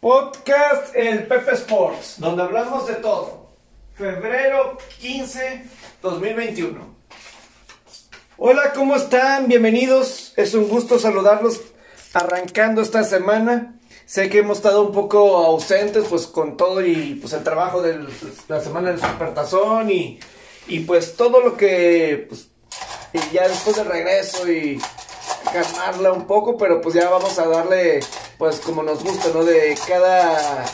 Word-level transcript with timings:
Podcast 0.00 0.96
El 0.96 1.26
Pepe 1.26 1.52
Sports, 1.52 2.14
donde 2.16 2.42
hablamos 2.42 2.86
de 2.86 2.94
todo. 2.94 3.50
Febrero 3.94 4.78
15, 4.98 5.62
2021. 6.00 6.80
Hola, 8.38 8.72
¿cómo 8.74 8.96
están? 8.96 9.46
Bienvenidos. 9.46 10.32
Es 10.38 10.54
un 10.54 10.68
gusto 10.70 10.98
saludarlos 10.98 11.60
arrancando 12.14 12.80
esta 12.80 13.04
semana. 13.04 13.78
Sé 14.06 14.30
que 14.30 14.38
hemos 14.38 14.56
estado 14.56 14.84
un 14.84 14.92
poco 14.92 15.36
ausentes, 15.36 16.06
pues 16.08 16.26
con 16.26 16.56
todo 16.56 16.82
y 16.82 17.16
pues 17.20 17.34
el 17.34 17.44
trabajo 17.44 17.82
de 17.82 18.02
la 18.48 18.60
semana 18.62 18.92
del 18.92 19.00
Supertazón 19.02 19.90
y, 19.90 20.18
y 20.66 20.80
pues 20.80 21.14
todo 21.14 21.42
lo 21.42 21.58
que 21.58 22.24
pues, 22.26 22.48
ya 23.32 23.46
después 23.46 23.76
del 23.76 23.84
regreso 23.84 24.50
y 24.50 24.80
calmarla 25.52 26.10
un 26.12 26.26
poco, 26.26 26.56
pero 26.56 26.80
pues 26.80 26.94
ya 26.94 27.10
vamos 27.10 27.38
a 27.38 27.46
darle 27.46 28.00
pues 28.40 28.58
como 28.60 28.82
nos 28.82 29.04
gusta, 29.04 29.28
¿no? 29.34 29.44
De 29.44 29.76
cada, 29.86 30.64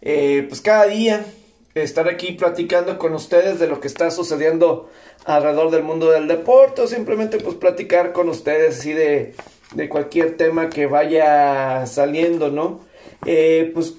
eh, 0.00 0.46
pues 0.48 0.60
cada 0.60 0.86
día 0.86 1.26
estar 1.74 2.08
aquí 2.08 2.34
platicando 2.34 2.98
con 2.98 3.14
ustedes 3.14 3.58
de 3.58 3.66
lo 3.66 3.80
que 3.80 3.88
está 3.88 4.12
sucediendo 4.12 4.88
alrededor 5.24 5.72
del 5.72 5.82
mundo 5.82 6.08
del 6.08 6.28
deporte 6.28 6.82
o 6.82 6.86
simplemente 6.86 7.38
pues 7.38 7.56
platicar 7.56 8.12
con 8.12 8.28
ustedes 8.28 8.78
así 8.78 8.92
de, 8.92 9.34
de 9.74 9.88
cualquier 9.88 10.36
tema 10.36 10.70
que 10.70 10.86
vaya 10.86 11.84
saliendo, 11.86 12.52
¿no? 12.52 12.82
Eh, 13.26 13.72
pues 13.74 13.94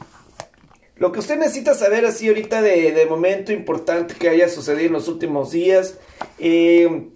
lo 0.95 1.11
que 1.11 1.19
usted 1.19 1.37
necesita 1.37 1.73
saber 1.73 2.05
así 2.05 2.29
ahorita 2.29 2.61
de, 2.61 2.93
de, 2.93 3.05
momento 3.07 3.51
importante 3.51 4.15
que 4.15 4.29
haya 4.29 4.47
sucedido 4.47 4.87
en 4.87 4.93
los 4.93 5.09
últimos 5.09 5.51
días. 5.51 5.95
Eh, 6.39 7.09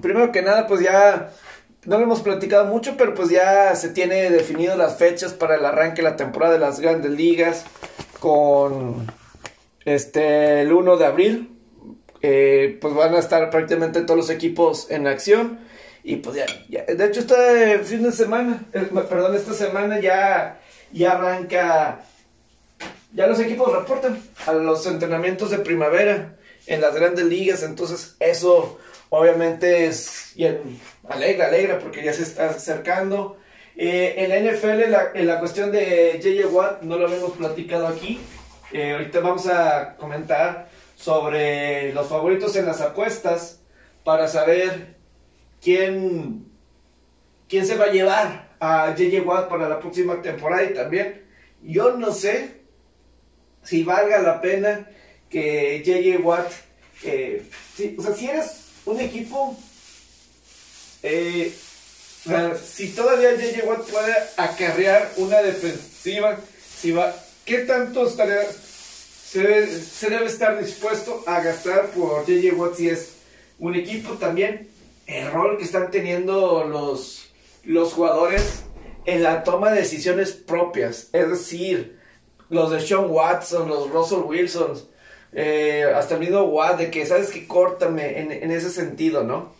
primero 0.00 0.32
que 0.32 0.40
nada, 0.40 0.66
pues 0.66 0.80
ya 0.80 1.30
no 1.84 1.98
lo 1.98 2.04
hemos 2.04 2.20
platicado 2.20 2.66
mucho, 2.66 2.96
pero 2.96 3.14
pues 3.14 3.28
ya 3.28 3.74
se 3.74 3.88
tiene 3.88 4.30
definido 4.30 4.76
las 4.76 4.98
fechas 4.98 5.32
para 5.32 5.56
el 5.56 5.64
arranque 5.64 6.02
de 6.02 6.10
la 6.10 6.16
temporada 6.16 6.52
de 6.52 6.60
las 6.60 6.78
grandes 6.78 7.10
ligas 7.10 7.64
con 8.20 9.06
este 9.84 10.62
el 10.62 10.72
1 10.72 10.96
de 10.96 11.06
abril. 11.06 11.48
Eh, 12.24 12.78
pues 12.80 12.94
van 12.94 13.16
a 13.16 13.18
estar 13.18 13.50
prácticamente 13.50 14.02
todos 14.02 14.16
los 14.16 14.30
equipos 14.30 14.90
en 14.90 15.08
acción. 15.08 15.58
Y 16.04 16.16
pues 16.16 16.36
ya, 16.36 16.46
de 16.84 17.04
hecho 17.04 17.20
este 17.20 17.78
fin 17.80 18.02
de 18.02 18.12
semana, 18.12 18.64
eh, 18.72 18.88
perdón, 19.08 19.34
esta 19.34 19.52
semana 19.52 20.00
ya, 20.00 20.60
ya 20.92 21.12
arranca, 21.12 22.04
ya 23.12 23.26
los 23.26 23.38
equipos 23.38 23.72
reportan 23.72 24.20
a 24.46 24.52
los 24.52 24.84
entrenamientos 24.86 25.50
de 25.50 25.58
primavera 25.58 26.36
en 26.66 26.80
las 26.80 26.94
grandes 26.94 27.24
ligas, 27.24 27.62
entonces 27.62 28.16
eso 28.18 28.78
obviamente 29.12 29.86
es 29.86 30.34
alegra, 31.08 31.48
alegra, 31.48 31.78
porque 31.78 32.02
ya 32.02 32.14
se 32.14 32.22
está 32.22 32.48
acercando. 32.48 33.36
Eh, 33.76 34.14
en 34.16 34.30
la 34.30 34.52
NFL, 34.52 35.18
en 35.18 35.26
la 35.26 35.38
cuestión 35.38 35.70
de 35.70 36.18
J.J. 36.22 36.48
Watt, 36.48 36.82
no 36.82 36.96
lo 36.96 37.06
habíamos 37.06 37.32
platicado 37.32 37.88
aquí. 37.88 38.20
Eh, 38.72 38.92
ahorita 38.92 39.20
vamos 39.20 39.46
a 39.48 39.96
comentar 39.96 40.68
sobre 40.96 41.92
los 41.92 42.08
favoritos 42.08 42.56
en 42.56 42.64
las 42.64 42.80
apuestas 42.80 43.60
para 44.02 44.28
saber 44.28 44.96
quién, 45.60 46.46
quién 47.50 47.66
se 47.66 47.76
va 47.76 47.86
a 47.86 47.92
llevar 47.92 48.48
a 48.60 48.94
J.J. 48.96 49.22
Watt 49.24 49.48
para 49.50 49.68
la 49.68 49.78
próxima 49.78 50.22
temporada 50.22 50.64
y 50.64 50.72
también 50.72 51.22
yo 51.62 51.98
no 51.98 52.12
sé 52.12 52.62
si 53.62 53.84
valga 53.84 54.22
la 54.22 54.40
pena 54.40 54.88
que 55.28 55.82
J.J. 55.84 56.26
Watt, 56.26 56.50
eh, 57.04 57.42
o 57.98 58.02
sea, 58.02 58.14
si 58.14 58.28
eres 58.30 58.61
un 58.86 59.00
equipo, 59.00 59.56
eh, 61.02 61.52
si 62.64 62.90
todavía 62.90 63.30
J.J. 63.30 63.66
Watt 63.66 63.90
puede 63.90 64.14
acarrear 64.36 65.12
una 65.16 65.42
defensiva, 65.42 66.38
si 66.78 66.92
va, 66.92 67.14
¿qué 67.44 67.58
tanto 67.58 68.06
estaría, 68.06 68.46
se 68.50 69.40
debe, 69.42 70.26
estar 70.26 70.62
dispuesto 70.62 71.24
a 71.26 71.40
gastar 71.40 71.90
por 71.90 72.26
J.J. 72.26 72.54
Watt 72.54 72.76
si 72.76 72.88
es 72.88 73.12
un 73.58 73.74
equipo 73.74 74.14
también? 74.14 74.68
El 75.06 75.30
rol 75.30 75.58
que 75.58 75.64
están 75.64 75.90
teniendo 75.90 76.64
los, 76.64 77.26
los 77.64 77.92
jugadores 77.92 78.62
en 79.04 79.22
la 79.22 79.42
toma 79.42 79.72
de 79.72 79.80
decisiones 79.80 80.32
propias, 80.32 81.08
es 81.12 81.28
decir, 81.28 81.98
los 82.48 82.70
de 82.70 82.80
Sean 82.80 83.10
Watson, 83.10 83.68
los 83.68 83.90
Russell 83.90 84.20
Wilsons, 84.20 84.84
eh, 85.32 85.90
hasta 85.94 86.14
el 86.14 86.20
mismo 86.20 86.42
Watt, 86.42 86.78
de 86.78 86.90
que 86.90 87.06
sabes 87.06 87.30
que 87.30 87.46
córtame 87.46 88.20
en, 88.20 88.50
ese 88.50 88.70
sentido, 88.70 89.24
¿no? 89.24 89.52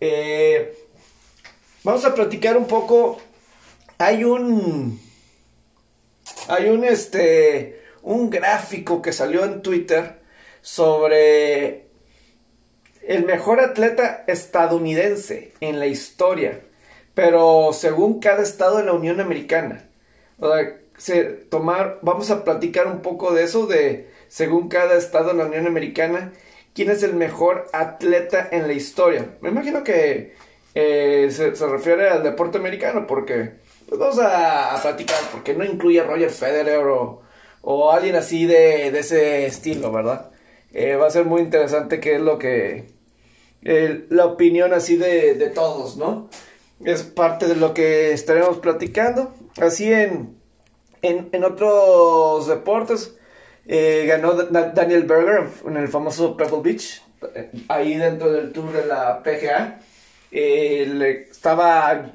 Eh, 0.00 0.76
vamos 1.84 2.04
a 2.04 2.14
platicar 2.14 2.56
un 2.56 2.66
poco. 2.66 3.20
Hay 3.98 4.24
un. 4.24 5.00
Hay 6.48 6.68
un 6.68 6.84
este. 6.84 7.80
Un 8.02 8.30
gráfico 8.30 9.02
que 9.02 9.12
salió 9.12 9.44
en 9.44 9.62
Twitter 9.62 10.20
sobre 10.62 11.86
el 13.02 13.24
mejor 13.24 13.60
atleta 13.60 14.24
estadounidense 14.26 15.52
en 15.60 15.78
la 15.78 15.86
historia, 15.86 16.60
pero 17.14 17.72
según 17.72 18.20
cada 18.20 18.42
estado 18.42 18.78
de 18.78 18.84
la 18.84 18.92
Unión 18.94 19.20
Americana. 19.20 19.88
tomar, 21.50 21.98
vamos 22.02 22.30
a 22.30 22.42
platicar 22.42 22.86
un 22.86 23.00
poco 23.00 23.32
de 23.32 23.44
eso, 23.44 23.66
de 23.66 24.09
según 24.30 24.68
cada 24.68 24.96
estado 24.96 25.32
en 25.32 25.38
la 25.38 25.46
Unión 25.46 25.66
Americana, 25.66 26.32
quién 26.72 26.88
es 26.88 27.02
el 27.02 27.14
mejor 27.14 27.66
atleta 27.72 28.48
en 28.52 28.68
la 28.68 28.72
historia. 28.72 29.36
Me 29.40 29.48
imagino 29.48 29.82
que 29.82 30.34
eh, 30.76 31.28
se, 31.32 31.50
refiere 31.66 32.08
al 32.08 32.22
deporte 32.22 32.56
americano, 32.56 33.08
porque 33.08 33.54
pues 33.88 33.98
vamos 33.98 34.20
a, 34.20 34.78
platicar, 34.80 35.18
porque 35.32 35.52
no 35.54 35.64
incluye 35.64 36.00
a 36.00 36.04
Roger 36.04 36.30
Federer 36.30 36.86
o, 36.86 37.90
alguien 37.90 38.14
así 38.14 38.46
de, 38.46 38.92
de, 38.92 39.00
ese 39.00 39.46
estilo, 39.46 39.90
¿verdad? 39.90 40.30
Eh, 40.72 40.94
va 40.94 41.08
a 41.08 41.10
ser 41.10 41.24
muy 41.24 41.40
interesante 41.42 41.98
qué 41.98 42.14
es 42.14 42.20
lo 42.20 42.38
que... 42.38 42.86
la 43.62 44.26
opinión 44.26 44.72
así 44.72 44.96
de, 44.96 45.34
de 45.34 45.50
todos, 45.50 45.96
¿no? 45.96 46.30
Es 46.84 47.02
parte 47.02 47.48
de 47.48 47.56
lo 47.56 47.74
que 47.74 48.12
estaremos 48.12 48.58
platicando. 48.58 49.34
Así 49.60 49.92
en, 49.92 50.36
en, 51.02 51.30
en 51.32 51.44
otros 51.44 52.46
deportes, 52.46 53.16
eh, 53.72 54.04
ganó 54.04 54.32
Daniel 54.32 55.04
Berger 55.04 55.46
en 55.64 55.76
el 55.76 55.86
famoso 55.86 56.36
Pebble 56.36 56.60
Beach, 56.60 57.04
eh, 57.36 57.52
ahí 57.68 57.94
dentro 57.94 58.32
del 58.32 58.50
tour 58.50 58.72
de 58.72 58.84
la 58.84 59.22
PGA. 59.22 59.78
Eh, 60.32 61.28
estaba 61.30 62.10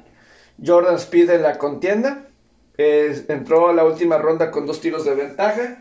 Jordan 0.62 0.96
Speed 0.96 1.30
en 1.30 1.42
la 1.42 1.56
contienda. 1.56 2.26
entró 2.76 3.70
a 3.70 3.72
la 3.72 3.84
última 3.84 4.18
ronda 4.18 4.50
con 4.50 4.66
dos 4.66 4.82
tiros 4.82 5.06
de 5.06 5.14
ventaja. 5.14 5.78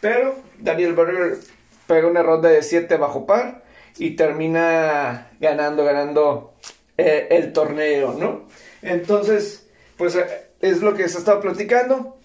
Pero 0.00 0.34
Daniel 0.58 0.94
Berger 0.94 1.38
pega 1.86 2.08
una 2.08 2.24
ronda 2.24 2.48
de 2.48 2.64
7 2.64 2.96
bajo 2.96 3.24
par 3.24 3.62
y 3.98 4.16
termina 4.16 5.28
ganando, 5.38 5.84
ganando 5.84 6.54
el 6.96 7.52
torneo, 7.52 8.14
¿no? 8.18 8.48
Entonces, 8.82 9.68
pues 9.96 10.18
es 10.60 10.82
lo 10.82 10.94
que 10.94 11.08
se 11.08 11.18
estaba 11.18 11.40
platicando. 11.40 12.18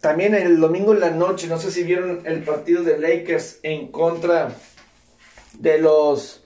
También 0.00 0.34
el 0.34 0.60
domingo 0.60 0.92
en 0.92 1.00
la 1.00 1.10
noche, 1.10 1.46
no 1.46 1.58
sé 1.58 1.70
si 1.70 1.82
vieron 1.82 2.22
el 2.24 2.42
partido 2.42 2.82
de 2.82 2.98
Lakers 2.98 3.58
en 3.62 3.90
contra 3.90 4.54
de 5.54 5.78
los 5.78 6.44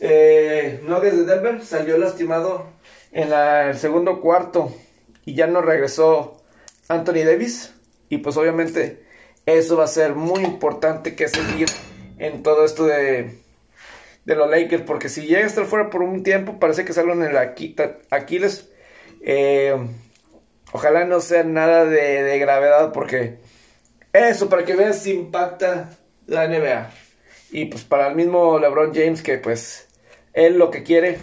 eh, 0.00 0.80
Nuggets 0.84 1.16
de 1.16 1.24
Denver. 1.24 1.64
Salió 1.64 1.98
lastimado 1.98 2.66
en 3.12 3.32
el 3.32 3.76
segundo 3.78 4.20
cuarto 4.20 4.74
y 5.24 5.34
ya 5.34 5.46
no 5.46 5.60
regresó 5.60 6.42
Anthony 6.88 7.24
Davis. 7.24 7.74
Y 8.08 8.18
pues 8.18 8.36
obviamente 8.36 9.04
eso 9.46 9.76
va 9.76 9.84
a 9.84 9.88
ser 9.88 10.14
muy 10.14 10.42
importante 10.42 11.14
que 11.14 11.28
seguir 11.28 11.68
en 12.18 12.42
todo 12.42 12.64
esto 12.64 12.86
de, 12.86 13.38
de 14.24 14.34
los 14.34 14.50
Lakers. 14.50 14.82
Porque 14.82 15.08
si 15.08 15.22
llega 15.22 15.40
a 15.40 15.46
estar 15.46 15.66
fuera 15.66 15.90
por 15.90 16.02
un 16.02 16.22
tiempo, 16.22 16.58
parece 16.58 16.84
que 16.84 16.92
salen 16.92 17.22
en 17.22 17.30
el 17.30 17.36
Aquiles. 17.36 18.70
Eh, 19.20 19.76
Ojalá 20.72 21.04
no 21.04 21.20
sea 21.20 21.44
nada 21.44 21.84
de, 21.84 22.38
gravedad 22.38 22.92
porque 22.92 23.38
eso, 24.12 24.48
para 24.48 24.64
que 24.64 24.76
veas, 24.76 25.06
impacta 25.06 25.90
la 26.26 26.46
NBA. 26.46 26.90
Y 27.50 27.64
pues 27.66 27.84
para 27.84 28.08
el 28.08 28.16
mismo 28.16 28.58
LeBron 28.58 28.94
James 28.94 29.22
que 29.22 29.38
pues 29.38 29.88
él 30.34 30.58
lo 30.58 30.70
que 30.70 30.82
quiere, 30.82 31.18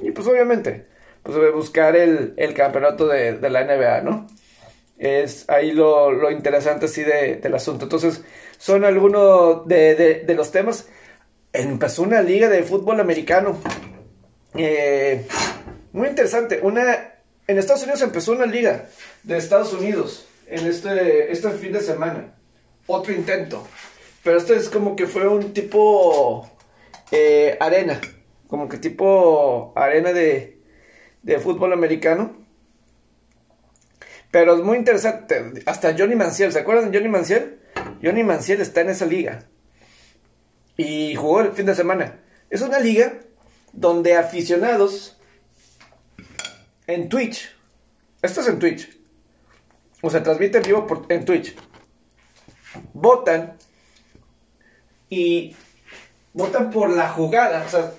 y 0.00 0.10
pues 0.10 0.26
obviamente, 0.26 0.86
pues 1.22 1.36
buscar 1.54 1.96
el, 1.96 2.34
campeonato 2.54 3.06
de, 3.06 3.38
la 3.48 3.64
NBA, 3.64 4.02
¿no? 4.02 4.26
Es 4.98 5.48
ahí 5.48 5.72
lo, 5.72 6.30
interesante 6.30 6.86
así 6.86 7.02
de, 7.02 7.36
del 7.36 7.54
asunto. 7.54 7.84
Entonces, 7.84 8.22
son 8.58 8.84
algunos 8.84 9.66
de, 9.66 10.24
los 10.36 10.52
temas. 10.52 10.88
Empezó 11.52 12.02
una 12.02 12.22
liga 12.22 12.48
de 12.48 12.62
fútbol 12.62 13.00
americano. 13.00 13.58
Eh, 14.54 15.26
muy 15.92 16.08
interesante. 16.08 16.60
Una 16.62 17.11
en 17.52 17.58
Estados 17.58 17.82
Unidos 17.82 18.02
empezó 18.02 18.32
una 18.32 18.46
liga 18.46 18.88
de 19.22 19.36
Estados 19.36 19.72
Unidos 19.74 20.26
en 20.46 20.66
este, 20.66 21.30
este 21.30 21.50
fin 21.50 21.72
de 21.72 21.80
semana. 21.80 22.34
Otro 22.86 23.12
intento. 23.12 23.66
Pero 24.24 24.38
este 24.38 24.56
es 24.56 24.68
como 24.68 24.96
que 24.96 25.06
fue 25.06 25.28
un 25.28 25.52
tipo 25.52 26.50
eh, 27.10 27.56
arena. 27.60 28.00
Como 28.48 28.68
que 28.68 28.78
tipo 28.78 29.72
arena 29.76 30.12
de, 30.12 30.60
de 31.22 31.38
fútbol 31.38 31.74
americano. 31.74 32.36
Pero 34.30 34.56
es 34.56 34.62
muy 34.62 34.78
interesante. 34.78 35.62
Hasta 35.66 35.94
Johnny 35.96 36.14
Manciel, 36.14 36.52
¿se 36.52 36.60
acuerdan 36.60 36.90
de 36.90 36.98
Johnny 36.98 37.10
Manciel? 37.10 37.60
Johnny 38.02 38.24
Manciel 38.24 38.62
está 38.62 38.80
en 38.80 38.90
esa 38.90 39.04
liga. 39.04 39.44
Y 40.78 41.14
jugó 41.16 41.42
el 41.42 41.52
fin 41.52 41.66
de 41.66 41.74
semana. 41.74 42.20
Es 42.48 42.62
una 42.62 42.78
liga 42.78 43.12
donde 43.74 44.16
aficionados 44.16 45.18
en 46.86 47.08
Twitch. 47.08 47.50
Esto 48.20 48.40
es 48.40 48.48
en 48.48 48.58
Twitch. 48.58 48.88
O 50.00 50.10
sea, 50.10 50.22
transmite 50.22 50.58
en 50.58 50.64
vivo 50.64 50.86
por, 50.86 51.06
en 51.08 51.24
Twitch. 51.24 51.54
Votan 52.92 53.56
y 55.08 55.54
votan 56.32 56.70
por 56.70 56.90
la 56.90 57.08
jugada. 57.10 57.64
O 57.66 57.70
sea, 57.70 57.92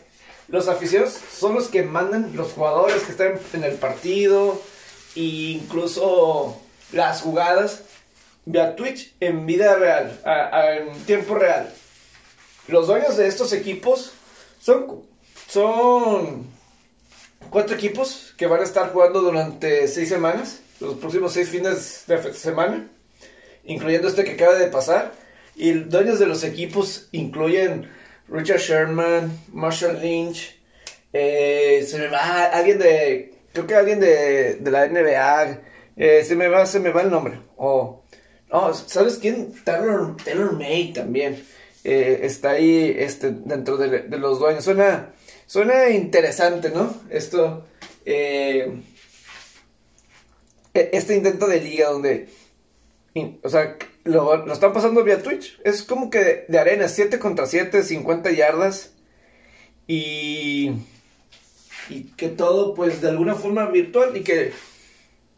los 0.48 0.68
aficionados 0.68 1.20
son 1.32 1.56
los 1.56 1.68
que 1.68 1.84
mandan 1.84 2.36
los 2.36 2.54
jugadores 2.54 3.04
que 3.04 3.12
están 3.12 3.40
en 3.54 3.64
el 3.64 3.76
partido 3.76 4.62
e 5.16 5.60
incluso 5.60 6.60
las 6.92 7.22
jugadas 7.22 7.84
vía 8.46 8.76
Twitch 8.76 9.14
en 9.20 9.46
vida 9.46 9.76
real, 9.76 10.20
en 10.26 11.06
tiempo 11.06 11.36
real. 11.36 11.74
Los 12.68 12.88
dueños 12.88 13.18
de 13.18 13.28
estos 13.28 13.54
equipos 13.54 14.14
son, 14.60 15.04
son 15.48 16.53
cuatro 17.50 17.76
equipos 17.76 18.34
que 18.38 18.48
van 18.48 18.62
a 18.62 18.64
estar 18.64 18.92
jugando 18.92 19.22
durante 19.22 19.88
seis 19.88 20.10
semanas, 20.10 20.62
los 20.80 20.96
próximos 20.96 21.34
seis 21.34 21.50
fines 21.50 22.04
de 22.08 22.34
semana, 22.34 22.90
incluyendo 23.64 24.08
este 24.08 24.24
que 24.24 24.32
acaba 24.32 24.56
de 24.56 24.68
pasar. 24.68 25.12
Y 25.56 25.72
dueños 25.72 26.20
de 26.20 26.26
los 26.26 26.44
equipos 26.44 27.10
incluyen 27.12 27.90
Richard 28.28 28.60
Sherman, 28.60 29.32
Marshall 29.52 30.02
Lynch, 30.02 30.60
eh, 31.14 31.86
se 31.88 32.00
me 32.00 32.08
va 32.08 32.46
alguien 32.46 32.80
de, 32.80 33.36
creo 33.54 33.68
que 33.68 33.76
alguien 33.76 34.00
de, 34.00 34.56
de 34.56 34.72
la 34.72 34.88
NBA, 34.88 35.62
eh, 35.96 36.24
se 36.24 36.36
me 36.36 36.48
va, 36.48 36.66
se 36.66 36.80
me 36.80 36.92
va 36.92 37.04
el 37.04 37.12
nombre. 37.12 37.40
O, 37.56 38.04
oh, 38.50 38.74
¿sabes 38.74 39.18
quién? 39.20 39.54
Taylor, 39.64 40.18
Taylor 40.24 40.54
May 40.54 40.92
también 40.92 41.44
eh, 41.84 42.22
está 42.24 42.52
ahí 42.52 42.96
este, 42.98 43.32
dentro 43.32 43.78
de, 43.78 44.00
de, 44.00 44.18
los 44.18 44.40
dueños. 44.40 44.64
Suena, 44.64 45.14
suena 45.46 45.90
interesante, 45.90 46.70
¿no? 46.70 46.94
Esto, 47.10 47.66
e, 48.06 48.72
este 50.74 51.16
intento 51.16 51.48
de 51.48 51.62
liga 51.62 51.90
donde, 51.90 52.30
o 53.42 53.50
sea, 53.50 53.78
lo, 54.04 54.52
están 54.52 54.74
pasando 54.74 55.04
vía 55.04 55.22
Twitch. 55.22 55.60
Es 55.64 55.84
como 55.84 56.10
que 56.10 56.46
de, 56.48 56.60
arena, 56.60 56.88
7 56.88 57.20
contra 57.20 57.46
7, 57.46 57.84
50 57.84 58.32
yardas. 58.32 58.94
Y, 59.88 60.72
y 61.90 62.04
que 62.18 62.30
todo, 62.30 62.74
pues, 62.74 63.02
de 63.02 63.10
alguna 63.10 63.36
forma 63.36 63.66
virtual. 63.68 64.16
Y 64.18 64.24
que 64.24 64.52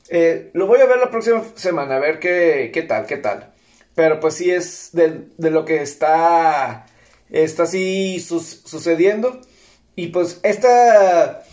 eh, 0.10 0.52
lo 0.54 0.68
voy 0.68 0.80
a 0.82 0.86
ver 0.86 0.98
la 0.98 1.10
próxima 1.12 1.44
semana, 1.56 1.96
a 1.96 2.00
ver 2.00 2.20
qué, 2.20 2.72
qué 2.74 2.84
tal, 2.84 3.06
qué 3.06 3.18
tal. 3.18 3.52
Pero 3.96 4.20
pues 4.20 4.36
sí 4.36 4.52
es 4.52 4.90
de, 4.92 5.28
de 5.38 5.52
lo 5.52 5.64
que 5.66 5.82
está, 5.82 6.86
está 7.30 7.64
así 7.64 8.20
sucediendo. 8.20 9.42
Y 9.96 10.08
pues 10.08 10.40
esta... 10.44 11.44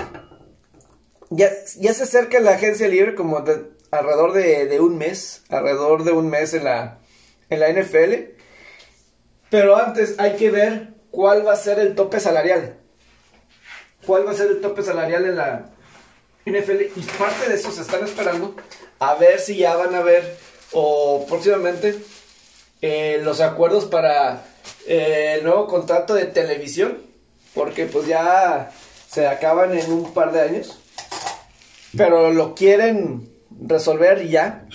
Ya, 1.31 1.51
ya 1.79 1.95
se 1.95 2.03
acerca 2.03 2.41
la 2.41 2.53
agencia 2.53 2.89
libre 2.89 3.15
como 3.15 3.41
de, 3.41 3.71
alrededor 3.91 4.33
de, 4.33 4.67
de, 4.67 4.81
un 4.81 4.99
mes, 4.99 5.43
alrededor 5.49 6.05
de 6.05 6.13
un 6.13 6.29
mes 6.29 6.53
en 6.53 6.65
la, 6.65 6.99
en 7.49 7.61
la 7.61 7.73
NFL. 7.73 8.35
Pero 9.49 9.77
antes 9.77 10.17
hay 10.19 10.37
que 10.37 10.51
ver 10.51 10.95
cuál 11.11 11.47
va 11.47 11.53
a 11.53 11.57
ser 11.57 11.79
el 11.79 11.95
tope 11.95 12.21
salarial. 12.21 12.77
¿Cuál 14.07 14.27
va 14.27 14.33
a 14.33 14.35
ser 14.35 14.49
el 14.51 14.61
tope 14.61 14.83
salarial 14.83 15.25
en 15.27 15.37
la 15.37 15.71
NFL? 16.45 16.83
Y 16.97 17.03
parte 17.19 17.49
de 17.49 17.55
eso 17.55 17.71
se 17.71 17.83
están 17.83 18.03
esperando 18.05 18.57
a 18.99 19.15
ver 19.15 19.41
si 19.41 19.57
ya 19.57 19.77
van 19.77 19.95
a 19.95 20.03
ver 20.03 20.37
o 20.73 21.27
próximamente 21.29 21.99
eh, 22.81 23.21
los 23.23 23.41
acuerdos 23.41 23.85
para 23.85 24.45
eh, 24.87 25.37
el 25.39 25.45
nuevo 25.45 25.67
contrato 25.67 26.15
de 26.15 26.27
televisión. 26.27 27.12
Porque 27.55 27.87
pues 27.87 28.07
ya 28.07 28.71
se 29.09 29.27
acaban 29.27 29.77
en 29.77 29.93
un 29.93 30.13
par 30.13 30.33
de 30.33 30.41
años. 30.41 30.79
Pero 31.97 32.31
lo 32.31 32.55
quieren 32.55 33.29
resolver 33.61 34.29
ya. 34.29 34.67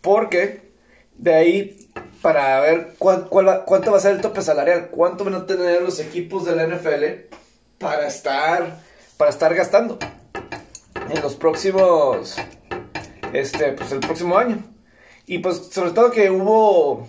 Porque 0.00 0.70
de 1.18 1.34
ahí 1.34 1.86
para 2.22 2.60
ver 2.60 2.94
cuánto 2.98 3.92
va 3.92 3.96
a 3.96 4.00
ser 4.00 4.16
el 4.16 4.20
tope 4.20 4.42
salarial, 4.42 4.88
cuánto 4.90 5.24
van 5.24 5.34
a 5.34 5.46
tener 5.46 5.82
los 5.82 6.00
equipos 6.00 6.44
de 6.44 6.56
la 6.56 6.66
NFL 6.66 7.34
para 7.78 8.06
estar, 8.08 8.80
para 9.16 9.30
estar 9.30 9.54
gastando 9.54 9.98
en 11.08 11.22
los 11.22 11.36
próximos, 11.36 12.36
este, 13.32 13.72
pues 13.72 13.92
el 13.92 14.00
próximo 14.00 14.36
año. 14.36 14.58
Y 15.26 15.38
pues 15.38 15.68
sobre 15.70 15.90
todo 15.90 16.10
que 16.10 16.30
hubo 16.30 17.08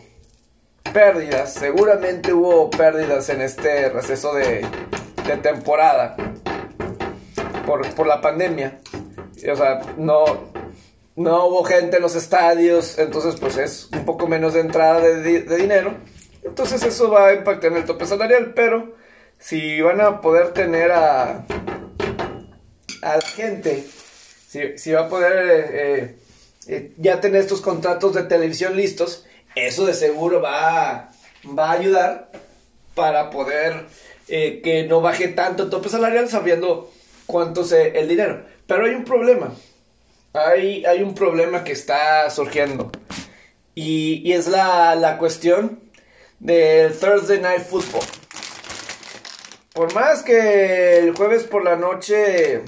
pérdidas, 0.93 1.53
seguramente 1.53 2.33
hubo 2.33 2.69
pérdidas 2.69 3.29
en 3.29 3.41
este 3.41 3.89
receso 3.89 4.33
de, 4.33 4.65
temporada 5.41 6.15
por, 7.65 7.87
por 7.95 8.07
la 8.07 8.21
pandemia. 8.21 8.79
O 9.51 9.55
sea, 9.55 9.81
no, 9.97 10.51
no 11.17 11.47
hubo 11.47 11.63
gente 11.63 11.97
en 11.97 12.03
los 12.03 12.15
estadios, 12.15 12.97
entonces 12.99 13.39
pues 13.39 13.57
es 13.57 13.89
un 13.91 14.05
poco 14.05 14.27
menos 14.27 14.53
de 14.53 14.61
entrada 14.61 15.01
de, 15.01 15.41
dinero. 15.41 15.95
Entonces 16.43 16.83
eso 16.83 17.09
va 17.09 17.27
a 17.27 17.33
impactar 17.33 17.71
en 17.71 17.77
el 17.79 17.85
tope 17.85 18.05
salarial, 18.05 18.53
pero 18.55 18.95
si 19.39 19.81
van 19.81 19.99
a 19.99 20.21
poder 20.21 20.53
tener 20.53 20.91
a, 20.91 21.45
a 23.01 23.21
gente, 23.35 23.83
si, 24.47 24.77
si 24.77 24.91
va 24.91 25.01
a 25.01 25.09
poder 25.09 25.71
eh, 25.73 26.17
eh, 26.67 26.93
ya 26.97 27.19
tener 27.19 27.41
estos 27.41 27.61
contratos 27.61 28.13
de 28.13 28.23
televisión 28.23 28.75
listos, 28.75 29.25
eso 29.65 29.85
de 29.85 29.93
seguro 29.93 30.41
va, 30.41 31.09
va 31.57 31.69
a 31.69 31.73
ayudar 31.73 32.31
para 32.95 33.29
poder 33.29 33.85
eh, 34.27 34.61
que 34.63 34.83
no 34.83 35.01
baje 35.01 35.29
tanto 35.29 35.63
el 35.63 35.69
tope 35.69 35.89
salarial 35.89 36.29
sabiendo 36.29 36.91
cuánto 37.25 37.61
es 37.61 37.71
el 37.71 38.07
dinero. 38.07 38.45
Pero 38.67 38.85
hay 38.85 38.93
un 38.93 39.05
problema 39.05 39.53
hay, 40.37 40.85
hay 40.85 41.03
un 41.03 41.13
problema 41.13 41.63
que 41.63 41.71
está 41.71 42.29
surgiendo. 42.29 42.91
Y, 43.75 44.31
es 44.31 44.47
la, 44.47 45.17
cuestión 45.19 45.79
del 46.39 46.97
Thursday 46.97 47.39
Night 47.39 47.63
Football. 47.63 48.03
Por 49.73 49.93
más 49.93 50.23
que 50.23 50.97
el 50.97 51.15
jueves 51.15 51.43
por 51.43 51.63
la 51.63 51.75
noche, 51.75 52.63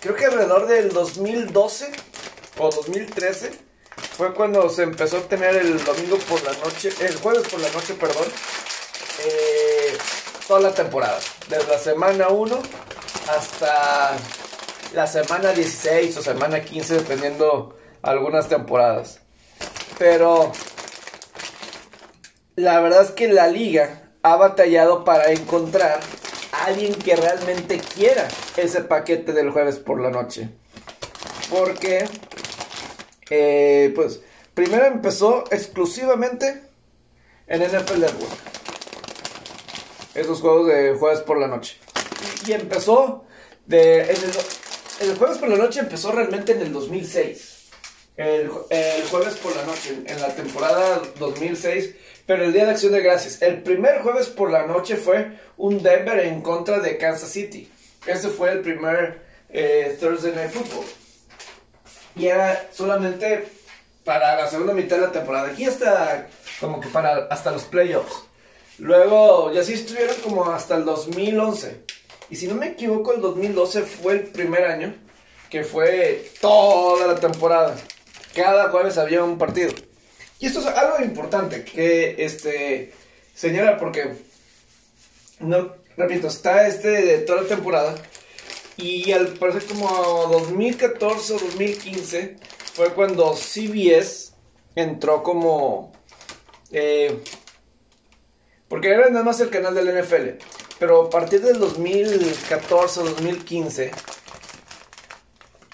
creo 0.00 0.14
que 0.14 0.26
alrededor 0.26 0.68
del 0.68 0.90
2012 0.90 1.90
o 2.58 2.70
2013, 2.70 3.50
fue 4.16 4.34
cuando 4.34 4.68
se 4.68 4.82
empezó 4.82 5.18
a 5.18 5.22
tener 5.22 5.56
el 5.56 5.82
domingo 5.84 6.16
por 6.28 6.42
la 6.44 6.52
noche, 6.58 6.90
el 7.00 7.16
jueves 7.16 7.48
por 7.48 7.60
la 7.60 7.70
noche, 7.70 7.94
perdón, 7.94 8.26
eh, 9.24 9.96
toda 10.46 10.60
la 10.60 10.74
temporada, 10.74 11.18
desde 11.48 11.66
la 11.66 11.78
semana 11.78 12.28
1 12.28 12.62
hasta 13.28 14.16
la 14.94 15.06
semana 15.06 15.52
16 15.52 16.16
o 16.16 16.22
semana 16.22 16.60
15, 16.62 16.94
dependiendo 16.94 17.76
algunas 18.02 18.48
temporadas. 18.48 19.20
Pero 19.98 20.52
la 22.56 22.80
verdad 22.80 23.02
es 23.02 23.10
que 23.12 23.32
la 23.32 23.48
liga 23.48 24.02
ha 24.22 24.36
batallado 24.36 25.04
para 25.04 25.32
encontrar 25.32 26.00
a 26.52 26.64
alguien 26.66 26.94
que 26.94 27.16
realmente 27.16 27.78
quiera 27.78 28.28
ese 28.56 28.82
paquete 28.82 29.32
del 29.32 29.50
jueves 29.50 29.78
por 29.78 30.00
la 30.00 30.10
noche. 30.10 30.48
Porque, 31.50 32.06
eh, 33.30 33.92
pues, 33.94 34.20
primero 34.54 34.86
empezó 34.86 35.44
exclusivamente 35.50 36.62
en 37.46 37.62
NFL 37.62 38.00
Network. 38.00 38.32
Esos 40.14 40.40
juegos 40.40 40.68
de 40.68 40.94
jueves 40.94 41.20
por 41.20 41.38
la 41.38 41.48
noche. 41.48 41.78
Y, 42.46 42.52
empezó 42.52 43.24
de, 43.66 44.02
en 44.02 44.16
el, 45.00 45.16
jueves 45.16 45.38
por 45.38 45.48
la 45.48 45.56
noche 45.56 45.80
empezó 45.80 46.12
realmente 46.12 46.52
en 46.52 46.60
el 46.60 46.72
2006. 46.72 47.70
El, 48.16 48.48
jueves 48.48 49.34
por 49.36 49.56
la 49.56 49.64
noche, 49.64 49.96
en 50.04 50.20
la 50.20 50.34
temporada 50.34 51.00
2006, 51.18 51.94
pero 52.26 52.44
el 52.44 52.52
Día 52.52 52.66
de 52.66 52.72
Acción 52.72 52.92
de 52.92 53.00
Gracias. 53.00 53.40
El 53.40 53.62
primer 53.62 54.02
jueves 54.02 54.28
por 54.28 54.50
la 54.50 54.66
noche 54.66 54.96
fue 54.96 55.38
un 55.56 55.82
Denver 55.82 56.20
en 56.20 56.42
contra 56.42 56.80
de 56.80 56.98
Kansas 56.98 57.30
City. 57.30 57.70
Ese 58.06 58.28
fue 58.28 58.52
el 58.52 58.60
primer 58.60 59.22
eh, 59.48 59.96
Thursday 59.98 60.32
Night 60.34 60.50
Football. 60.50 60.84
Y 62.16 62.26
era 62.26 62.68
solamente 62.72 63.48
para 64.04 64.36
la 64.36 64.48
segunda 64.48 64.74
mitad 64.74 64.96
de 64.96 65.02
la 65.02 65.12
temporada. 65.12 65.48
Aquí 65.48 65.64
hasta 65.64 66.28
como 66.60 66.80
que 66.80 66.88
para 66.88 67.26
hasta 67.26 67.50
los 67.50 67.64
playoffs. 67.64 68.24
Luego, 68.78 69.52
ya 69.52 69.62
sí 69.62 69.74
estuvieron 69.74 70.16
como 70.22 70.50
hasta 70.50 70.76
el 70.76 70.84
2011. 70.84 71.84
Y 72.30 72.36
si 72.36 72.46
no 72.46 72.54
me 72.54 72.68
equivoco, 72.68 73.12
el 73.12 73.20
2012 73.20 73.82
fue 73.82 74.14
el 74.14 74.20
primer 74.24 74.64
año 74.64 74.94
que 75.50 75.64
fue 75.64 76.30
toda 76.40 77.06
la 77.06 77.20
temporada. 77.20 77.76
Cada 78.34 78.70
jueves 78.70 78.96
había 78.96 79.22
un 79.22 79.36
partido. 79.38 79.72
Y 80.38 80.46
esto 80.46 80.60
es 80.60 80.66
algo 80.66 81.04
importante 81.04 81.64
que 81.64 82.16
este 82.18 82.92
señala 83.34 83.78
porque 83.78 84.14
no 85.40 85.82
repito, 85.96 86.28
está 86.28 86.66
este 86.66 86.88
de 86.88 87.18
toda 87.18 87.42
la 87.42 87.48
temporada, 87.48 87.94
Y 88.76 89.12
al 89.12 89.28
parecer 89.34 89.64
como 89.66 89.88
2014 90.30 91.34
o 91.34 91.38
2015 91.38 92.36
fue 92.74 92.92
cuando 92.94 93.34
CBS 93.34 94.32
entró 94.74 95.22
como... 95.22 95.92
Eh, 96.70 97.22
porque 98.68 98.88
era 98.88 99.10
nada 99.10 99.24
más 99.24 99.38
el 99.40 99.50
canal 99.50 99.74
del 99.74 100.02
NFL. 100.02 100.42
Pero 100.78 101.02
a 101.02 101.10
partir 101.10 101.42
del 101.42 101.60
2014 101.60 103.00
o 103.00 103.04
2015, 103.04 103.90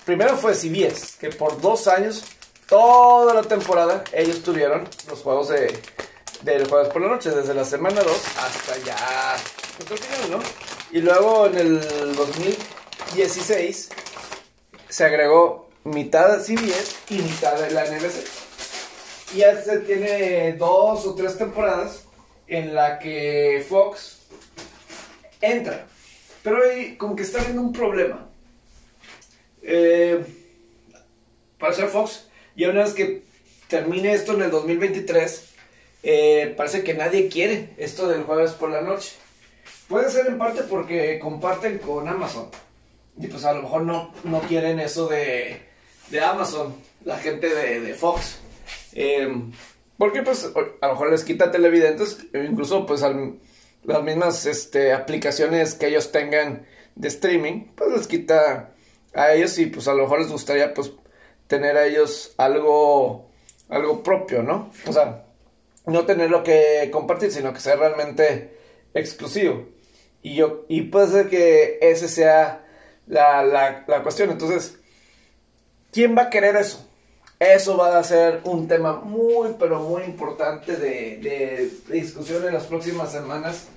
primero 0.05 0.37
fue 0.37 0.55
CBS, 0.55 1.17
que 1.19 1.31
por 1.31 1.61
dos 1.61 1.87
años, 1.87 2.25
toda 2.69 3.33
la 3.33 3.43
temporada, 3.43 4.05
ellos 4.13 4.43
tuvieron 4.43 4.89
los 5.09 5.21
juegos 5.21 5.49
de, 5.49 5.81
jueves 6.69 6.89
por 6.93 7.01
la 7.01 7.09
noche, 7.09 7.31
desde 7.31 7.55
la 7.55 7.65
semana 7.65 8.03
2 8.03 8.13
hasta 8.39 8.79
ya, 8.85 9.37
pues, 9.87 10.01
final, 10.01 10.31
¿no? 10.31 10.39
Y 10.91 11.01
luego 11.01 11.47
en 11.47 11.57
el 11.57 12.17
2016 13.09 13.89
se 14.89 15.05
agregó 15.05 15.69
mitad 15.85 16.41
CBS 16.43 16.97
y 17.11 17.15
mitad 17.19 17.59
de 17.59 17.71
la 17.71 17.85
NBC. 17.87 18.27
Y 19.35 19.39
ya 19.39 19.61
se 19.63 19.79
tiene 19.81 20.53
dos 20.55 21.07
o 21.07 21.15
tres 21.15 21.39
temporadas 21.39 22.05
en 22.47 22.75
la 22.75 22.99
que 22.99 23.65
Fox 23.69 24.21
entra. 25.41 25.87
Pero 26.43 26.63
ahí 26.63 26.97
como 26.97 27.17
que 27.17 27.23
está 27.23 27.41
viendo 27.41 27.63
un 27.63 27.73
problema. 27.73 28.29
Eh, 29.63 30.25
para 31.59 31.75
ser 31.75 31.89
Fox, 31.89 32.29
ya 32.57 32.71
una 32.71 32.85
vez 32.85 32.95
que 32.95 33.23
termine 33.69 34.13
esto 34.13 34.35
en 34.35 34.43
el 34.43 34.51
2023, 34.51 35.45
eh, 36.03 36.55
parece 36.57 36.85
que 36.85 36.95
nadie 36.95 37.29
quiere 37.29 37.71
esto 37.79 38.09
del 38.09 38.23
jueves 38.25 38.53
por 38.53 38.71
la 38.71 38.83
noche. 38.83 39.13
Puede 39.89 40.11
ser 40.11 40.27
en 40.27 40.39
parte 40.39 40.63
porque 40.63 41.19
comparten 41.19 41.79
con 41.79 42.07
Amazon. 42.09 42.51
Y 43.21 43.27
pues 43.27 43.45
a 43.45 43.53
lo 43.53 43.63
mejor 43.63 43.83
no, 43.83 44.13
no 44.25 44.41
quieren 44.43 44.79
eso 44.79 45.09
de, 45.09 45.61
de 46.11 46.21
Amazon, 46.21 46.75
la 47.05 47.19
gente 47.19 47.49
de, 47.49 47.95
Fox. 47.95 48.39
Eh, 48.93 49.29
porque 49.97 50.23
pues 50.23 50.51
a 50.81 50.87
lo 50.87 50.93
mejor 50.93 51.11
les 51.11 51.25
quita 51.25 51.51
televidentes, 51.51 52.19
incluso 52.33 52.87
pues 52.87 53.03
las 53.83 54.03
mismas 54.03 54.47
este, 54.47 54.93
aplicaciones 54.93 55.75
que 55.75 55.89
ellos 55.89 56.13
tengan 56.13 56.67
de 56.95 57.09
streaming, 57.09 57.67
pues 57.75 57.91
les 57.91 58.07
quita 58.07 58.75
a 59.15 59.33
ellos 59.33 59.59
y 59.59 59.67
pues 59.67 59.89
a 59.89 59.95
lo 59.95 60.05
mejor 60.05 60.21
les 60.21 60.31
gustaría 60.31 60.73
pues 60.73 60.93
tener 61.49 61.77
a 61.77 61.87
ellos 61.87 62.35
algo, 62.37 63.31
algo 63.69 64.03
propio, 64.03 64.43
¿no? 64.43 64.71
O 64.87 64.93
sea, 64.93 65.25
no 65.87 66.05
tener 66.07 66.31
lo 66.31 66.45
que 66.45 66.89
compartir, 66.93 67.33
sino 67.33 67.53
que 67.53 67.61
sea 67.61 67.77
realmente 67.77 68.57
exclusivo. 68.95 69.67
Y 70.23 70.35
yo, 70.35 70.65
y 70.69 70.83
puede 70.83 71.09
ser 71.09 71.29
que 71.29 71.79
ese 71.81 72.09
sea 72.09 72.65
la, 73.09 73.43
la, 73.43 73.85
la 73.87 74.03
cuestión. 74.03 74.31
Entonces, 74.31 74.79
¿quién 75.93 76.17
va 76.17 76.23
a 76.23 76.31
querer 76.31 76.57
eso? 76.57 76.89
Eso 77.39 77.77
va 77.77 77.97
a 77.97 78.03
ser 78.03 78.41
un 78.45 78.67
tema 78.67 78.95
muy, 78.95 79.55
pero 79.61 79.81
muy 79.81 80.03
importante 80.03 80.77
de, 80.77 81.71
discusión 81.89 82.45
en 82.45 82.55
las 82.55 82.65
próximas 82.65 83.13
semanas. 83.13 83.69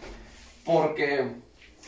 Porque 0.65 1.27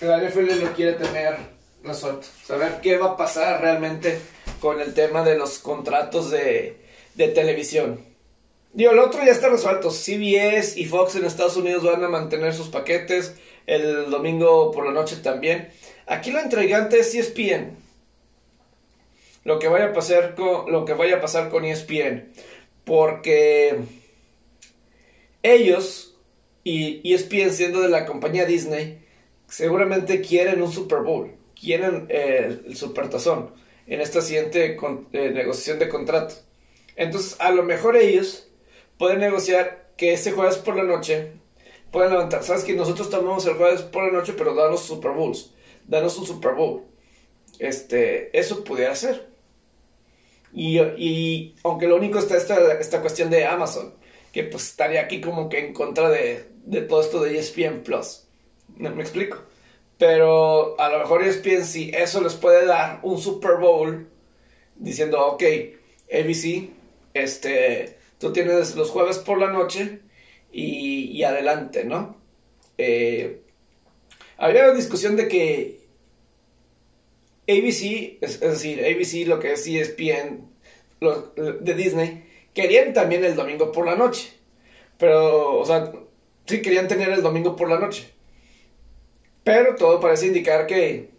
la 0.02 0.18
NFL 0.20 0.62
lo 0.62 0.74
quiere 0.74 0.94
tener 0.94 1.38
resuelto. 1.84 2.28
Saber 2.46 2.80
qué 2.82 2.98
va 2.98 3.12
a 3.12 3.18
pasar 3.18 3.62
realmente 3.62 4.20
con 4.60 4.80
el 4.80 4.94
tema 4.94 5.24
de 5.24 5.36
los 5.36 5.58
contratos 5.60 6.30
de, 6.30 6.78
de 7.16 7.28
televisión. 7.30 8.00
Digo, 8.72 8.92
el 8.92 9.00
otro 9.00 9.24
ya 9.24 9.32
está 9.32 9.50
resuelto. 9.50 9.90
CBS 9.90 10.80
y 10.80 10.86
Fox 10.86 11.16
en 11.16 11.26
Estados 11.26 11.58
Unidos 11.58 11.84
van 11.84 12.04
a 12.04 12.10
mantener 12.10 12.54
sus 12.54 12.68
paquetes. 12.68 13.36
El 13.66 14.12
domingo 14.12 14.72
por 14.72 14.86
la 14.86 14.92
noche 14.92 15.18
también. 15.18 15.72
Aquí 16.06 16.32
lo 16.32 16.40
entregante 16.40 17.00
es 17.00 17.14
ESPN 17.16 17.84
lo 19.44 19.60
que 19.60 19.68
vaya 19.68 19.86
a 19.86 19.94
pasar 19.94 20.36
con, 20.36 20.72
lo 20.72 20.86
que 20.86 20.94
vaya 20.94 21.18
a 21.18 21.22
pasar 21.22 21.50
con 21.50 21.66
ESPN. 21.66 22.32
Porque 22.84 23.78
ellos, 25.42 26.18
y 26.64 27.14
ESPN 27.14 27.52
siendo 27.52 27.82
de 27.82 27.90
la 27.90 28.06
compañía 28.06 28.46
Disney, 28.46 29.06
seguramente 29.48 30.22
quieren 30.22 30.62
un 30.62 30.72
Super 30.72 31.00
Bowl, 31.00 31.36
quieren 31.60 32.08
eh, 32.10 32.62
el 32.66 32.76
Supertazón 32.76 33.52
en 33.86 34.02
esta 34.02 34.22
siguiente 34.22 34.78
eh, 35.14 35.30
negociación 35.32 35.80
de 35.80 35.90
contrato. 35.90 36.36
Entonces, 36.96 37.36
a 37.40 37.52
lo 37.52 37.64
mejor 37.64 37.98
ellos 37.98 38.48
pueden 38.98 39.20
negociar 39.20 39.92
que 39.98 40.14
ese 40.14 40.32
jueves 40.32 40.58
por 40.58 40.76
la 40.76 40.84
noche 40.84 41.32
pueden 41.92 42.12
levantar. 42.12 42.44
Sabes 42.44 42.64
que 42.64 42.74
nosotros 42.74 43.10
tomamos 43.10 43.46
el 43.46 43.56
jueves 43.56 43.82
por 43.82 44.06
la 44.06 44.18
noche, 44.18 44.34
pero 44.38 44.56
danos 44.56 44.82
Super 44.82 45.12
Bowls, 45.12 45.52
danos 45.88 46.18
un 46.18 46.26
Super 46.26 46.54
Bowl. 46.54 46.84
Este, 47.60 48.38
eso 48.38 48.64
pudiera 48.64 48.96
ser. 48.96 49.34
Y, 50.54 51.56
aunque 51.64 51.88
lo 51.88 51.96
único 51.96 52.20
está 52.20 52.38
esta, 52.38 52.74
esta 52.74 53.02
cuestión 53.02 53.30
de 53.30 53.46
Amazon, 53.46 53.96
que 54.32 54.44
pues 54.44 54.70
estaría 54.70 55.02
aquí 55.02 55.20
como 55.20 55.50
que 55.50 55.60
en 55.60 55.74
contra 55.74 56.10
de, 56.10 56.46
todo 56.88 57.02
esto 57.02 57.22
de 57.22 57.38
ESPN 57.38 57.82
Plus. 57.84 58.28
¿Me, 58.76 58.90
explico? 59.02 59.38
Pero 59.98 60.80
a 60.80 60.90
lo 60.90 61.00
mejor 61.00 61.24
ESPN 61.24 61.66
sí, 61.66 61.92
eso 61.94 62.22
les 62.22 62.36
puede 62.36 62.66
dar 62.66 63.00
un 63.04 63.20
Super 63.20 63.58
Bowl 63.58 64.08
diciendo, 64.76 65.26
ok, 65.26 65.44
ABC, 66.12 66.70
este, 67.14 67.98
tú 68.20 68.32
tienes 68.34 68.76
los 68.76 68.90
jueves 68.90 69.20
por 69.20 69.40
la 69.40 69.52
noche 69.52 70.02
y, 70.52 71.24
adelante, 71.24 71.84
¿no? 71.84 72.18
Eh, 72.78 73.43
había 74.44 74.66
una 74.66 74.74
discusión 74.74 75.16
de 75.16 75.30
que 75.30 75.80
ABC, 77.48 78.18
es, 78.20 78.42
decir, 78.42 78.84
ABC, 78.84 79.26
lo 79.26 79.40
que 79.40 79.54
es 79.54 79.66
ESPN 79.66 80.50
de 81.62 81.74
Disney, 81.74 82.30
querían 82.54 82.94
también 82.94 83.24
el 83.24 83.36
domingo 83.36 83.72
por 83.72 83.86
la 83.86 83.96
noche. 83.96 84.34
Pero, 84.98 85.60
o 85.60 85.66
sea, 85.66 85.94
sí 86.46 86.62
querían 86.62 86.90
tener 86.90 87.10
el 87.10 87.22
domingo 87.22 87.56
por 87.56 87.70
la 87.70 87.80
noche. 87.80 88.12
Pero 89.46 89.76
todo 89.76 90.02
parece 90.02 90.28
indicar 90.28 90.68
que 90.68 91.10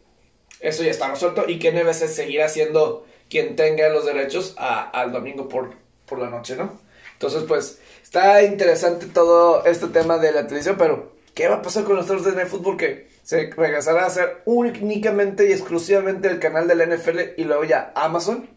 eso 0.60 0.82
ya 0.82 0.90
está 0.90 1.08
resuelto 1.08 1.48
y 1.48 1.58
que 1.58 1.72
NBC 1.72 2.08
seguirá 2.08 2.50
siendo 2.50 3.06
quien 3.30 3.56
tenga 3.56 3.88
los 3.88 4.04
derechos 4.04 4.54
al 4.58 5.12
domingo 5.12 5.48
por, 5.48 5.74
por 6.04 6.18
la 6.18 6.28
noche, 6.28 6.56
¿no? 6.56 6.78
Entonces, 7.14 7.44
pues, 7.48 7.80
está 8.02 8.42
interesante 8.42 9.06
todo 9.06 9.64
este 9.64 9.86
tema 9.86 10.18
de 10.18 10.32
la 10.32 10.46
televisión, 10.46 10.76
pero 10.78 11.14
¿qué 11.34 11.48
va 11.48 11.56
a 11.56 11.62
pasar 11.62 11.84
con 11.84 11.96
los 11.96 12.06
de 12.06 12.46
Fútbol 12.46 12.76
que 12.76 13.13
se 13.24 13.50
regresará 13.50 14.04
a 14.04 14.10
ser 14.10 14.42
únicamente 14.44 15.48
y 15.48 15.52
exclusivamente 15.52 16.28
el 16.28 16.38
canal 16.38 16.68
de 16.68 16.74
la 16.74 16.86
NFL 16.86 17.20
y 17.38 17.44
luego 17.44 17.64
ya 17.64 17.90
Amazon. 17.96 18.50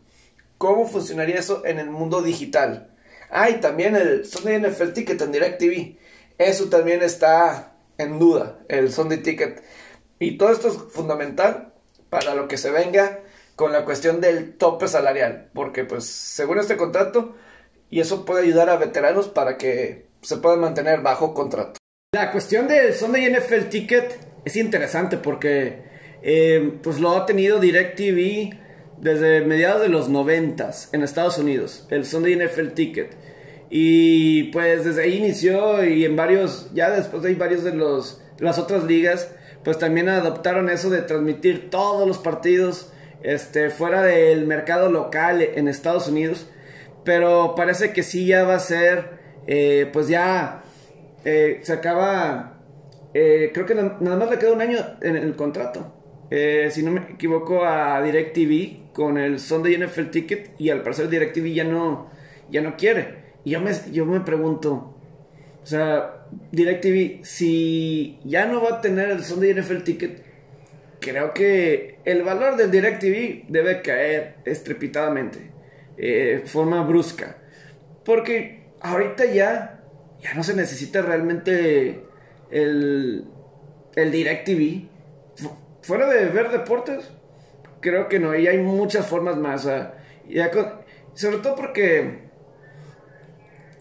¿Cómo 0.57 0.85
funcionaría 0.85 1.39
eso 1.39 1.65
en 1.65 1.79
el 1.79 1.89
mundo 1.89 2.21
digital? 2.21 2.91
Ah, 3.29 3.49
y 3.49 3.61
también 3.61 3.95
el 3.95 4.25
Sunday 4.25 4.59
NFL 4.59 4.91
Ticket 4.91 5.21
en 5.21 5.31
DirecTV. 5.31 5.97
Eso 6.37 6.65
también 6.65 7.01
está 7.01 7.75
en 7.97 8.19
duda, 8.19 8.59
el 8.67 8.91
Sunday 8.91 9.19
Ticket. 9.19 9.63
Y 10.19 10.37
todo 10.37 10.51
esto 10.51 10.67
es 10.67 10.77
fundamental 10.91 11.73
para 12.09 12.35
lo 12.35 12.47
que 12.47 12.57
se 12.57 12.69
venga 12.69 13.21
con 13.55 13.71
la 13.71 13.85
cuestión 13.85 14.19
del 14.19 14.57
tope 14.57 14.89
salarial. 14.89 15.49
Porque 15.53 15.85
pues 15.85 16.05
según 16.05 16.59
este 16.59 16.75
contrato, 16.75 17.35
y 17.89 18.01
eso 18.01 18.25
puede 18.25 18.43
ayudar 18.43 18.69
a 18.69 18.75
veteranos 18.75 19.29
para 19.29 19.57
que 19.57 20.07
se 20.21 20.37
puedan 20.37 20.59
mantener 20.59 21.01
bajo 21.01 21.33
contrato. 21.33 21.79
La 22.13 22.31
cuestión 22.31 22.67
del 22.67 22.93
Sunday 22.93 23.31
NFL 23.31 23.69
Ticket 23.69 24.26
es 24.47 24.55
interesante 24.55 25.17
porque 25.17 25.81
eh, 26.21 26.73
pues 26.81 26.99
lo 26.99 27.11
ha 27.11 27.25
tenido 27.25 27.59
DirecTV 27.59 28.57
desde 28.99 29.41
mediados 29.41 29.81
de 29.81 29.89
los 29.89 30.09
noventas 30.09 30.89
en 30.91 31.03
Estados 31.03 31.37
Unidos, 31.37 31.85
el 31.89 32.05
Sunday 32.05 32.35
NFL 32.35 32.69
Ticket. 32.69 33.15
Y 33.69 34.45
pues 34.45 34.85
desde 34.85 35.03
ahí 35.03 35.17
inició 35.17 35.83
y 35.83 36.05
en 36.05 36.15
varios, 36.15 36.71
ya 36.73 36.89
después 36.89 37.23
hay 37.25 37.35
varios 37.35 37.63
de 37.63 37.73
los, 37.73 38.21
las 38.39 38.57
otras 38.57 38.85
ligas, 38.85 39.29
pues 39.63 39.77
también 39.77 40.09
adoptaron 40.09 40.69
eso 40.69 40.89
de 40.89 41.01
transmitir 41.01 41.69
todos 41.69 42.07
los 42.07 42.17
partidos 42.17 42.91
este, 43.21 43.69
fuera 43.69 44.03
del 44.03 44.47
mercado 44.47 44.89
local 44.89 45.41
en 45.41 45.67
Estados 45.67 46.07
Unidos. 46.07 46.47
Pero 47.03 47.55
parece 47.55 47.93
que 47.93 48.03
sí 48.03 48.25
ya 48.25 48.43
va 48.43 48.55
a 48.55 48.59
ser, 48.59 49.19
eh, 49.47 49.89
pues 49.91 50.07
ya 50.07 50.63
eh, 51.25 51.59
se 51.63 51.73
acaba 51.73 52.56
eh, 53.13 53.51
creo 53.53 53.65
que 53.65 53.75
nada 53.75 54.17
más 54.17 54.29
le 54.29 54.37
queda 54.37 54.53
un 54.53 54.61
año 54.61 54.77
en 55.01 55.15
el 55.15 55.35
contrato. 55.35 55.93
Eh, 56.29 56.69
si 56.71 56.83
no 56.83 56.91
me 56.91 57.01
equivoco, 57.13 57.63
a 57.63 58.01
DirecTV 58.01 58.91
con 58.93 59.17
el 59.17 59.39
Sunday 59.39 59.77
NFL 59.77 60.09
Ticket 60.09 60.51
y 60.59 60.69
al 60.69 60.81
parecer 60.81 61.09
DirecTV 61.09 61.53
ya 61.53 61.63
no, 61.63 62.09
ya 62.49 62.61
no 62.61 62.75
quiere. 62.75 63.27
Y 63.43 63.51
yo 63.51 63.61
me, 63.61 63.71
yo 63.91 64.05
me 64.05 64.19
pregunto, 64.21 64.95
o 65.63 65.65
sea, 65.65 66.25
DirecTV, 66.51 67.23
si 67.23 68.19
ya 68.25 68.45
no 68.45 68.61
va 68.61 68.77
a 68.77 68.81
tener 68.81 69.09
el 69.09 69.23
Sunday 69.23 69.53
NFL 69.53 69.83
Ticket, 69.83 70.23
creo 70.99 71.33
que 71.33 71.99
el 72.03 72.23
valor 72.23 72.57
del 72.57 72.71
DirecTV 72.71 73.45
debe 73.47 73.81
caer 73.81 74.35
estrepitadamente, 74.45 75.51
eh, 75.97 76.43
forma 76.45 76.83
brusca. 76.83 77.37
Porque 78.03 78.63
ahorita 78.81 79.25
ya, 79.25 79.81
ya 80.21 80.33
no 80.33 80.43
se 80.43 80.55
necesita 80.55 81.01
realmente 81.01 82.06
el, 82.51 83.25
el 83.95 84.11
DirecTV, 84.11 84.87
fuera 85.81 86.07
de 86.07 86.25
ver 86.25 86.49
deportes, 86.51 87.09
creo 87.79 88.07
que 88.07 88.19
no, 88.19 88.35
y 88.35 88.47
hay 88.47 88.57
muchas 88.57 89.07
formas 89.07 89.37
más. 89.37 89.67
sobre 91.13 91.37
todo 91.37 91.55
porque, 91.55 92.19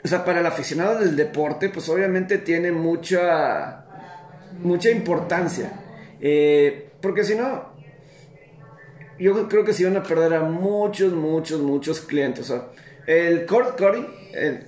o 0.04 0.08
sea, 0.08 0.24
para 0.24 0.40
el 0.40 0.46
aficionado 0.46 0.98
del 0.98 1.16
deporte, 1.16 1.68
pues 1.68 1.88
obviamente 1.88 2.38
tiene 2.38 2.72
mucha, 2.72 3.84
mucha 4.60 4.90
importancia. 4.90 5.72
Eh, 6.20 6.90
porque 7.00 7.24
si 7.24 7.34
no, 7.34 7.76
yo 9.18 9.48
creo 9.48 9.64
que 9.64 9.72
se 9.72 9.84
van 9.84 9.96
a 9.96 10.02
perder 10.02 10.34
a 10.34 10.42
muchos, 10.42 11.12
muchos, 11.12 11.60
muchos 11.60 12.00
clientes. 12.00 12.50
O 12.50 12.54
sea, 12.56 12.68
el 13.06 13.46
Cord 13.46 13.76
Cody, 13.76 14.06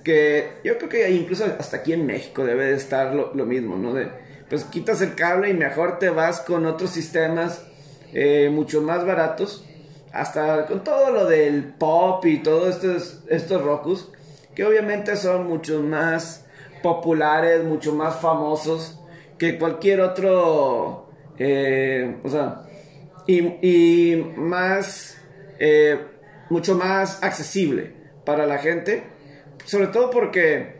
que 0.03 0.53
yo 0.63 0.77
creo 0.77 0.89
que 0.89 1.09
incluso 1.11 1.45
hasta 1.59 1.77
aquí 1.77 1.93
en 1.93 2.05
México 2.05 2.45
debe 2.45 2.65
de 2.65 2.75
estar 2.75 3.13
lo, 3.13 3.45
mismo, 3.45 3.77
¿no? 3.77 3.93
De, 3.93 4.09
pues 4.49 4.63
quitas 4.65 5.01
el 5.01 5.15
cable 5.15 5.49
y 5.49 5.53
mejor 5.53 5.99
te 5.99 6.09
vas 6.09 6.41
con 6.41 6.65
otros 6.65 6.89
sistemas 6.89 7.65
eh, 8.13 8.49
mucho 8.51 8.81
más 8.81 9.05
baratos. 9.05 9.65
Hasta 10.11 10.65
con 10.65 10.83
todo 10.83 11.11
lo 11.11 11.25
del 11.27 11.63
pop 11.65 12.25
y 12.25 12.39
todos 12.39 12.75
estos, 12.75 13.23
estos 13.27 13.61
Rokus, 13.61 14.09
que 14.55 14.65
obviamente 14.65 15.15
son 15.15 15.47
mucho 15.47 15.83
más 15.83 16.47
populares, 16.81 17.63
mucho 17.63 17.93
más 17.93 18.15
famosos 18.19 18.99
que 19.37 19.57
cualquier 19.57 20.01
otro, 20.01 21.09
eh, 21.37 22.17
o 22.23 22.29
sea, 22.29 22.63
y, 23.25 24.15
más, 24.35 25.17
eh, 25.59 25.99
mucho 26.49 26.75
más 26.75 27.23
accesible 27.23 27.93
para 28.25 28.45
la 28.45 28.57
gente, 28.57 29.03
sobre 29.65 29.87
todo 29.87 30.09
porque 30.09 30.79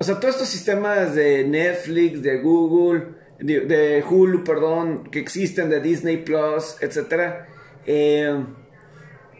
o 0.00 0.04
sea, 0.04 0.20
todos 0.20 0.34
estos 0.34 0.48
sistemas 0.48 1.16
de 1.16 1.44
Netflix, 1.44 2.22
de 2.22 2.38
Google, 2.40 3.14
de, 3.40 4.04
Hulu, 4.08 4.44
perdón, 4.44 5.10
que 5.10 5.18
existen, 5.18 5.68
de 5.70 5.80
Disney 5.80 6.18
Plus, 6.18 6.76
etcétera, 6.80 7.48
eh, 7.84 8.44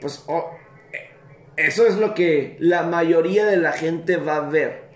pues 0.01 0.25
eso 1.57 1.87
es 1.87 1.97
lo 1.97 2.13
que 2.13 2.57
la 2.59 2.83
mayoría 2.83 3.47
de 3.47 3.57
la 3.57 3.71
gente 3.71 4.17
va 4.17 4.37
a 4.37 4.49
ver. 4.49 4.89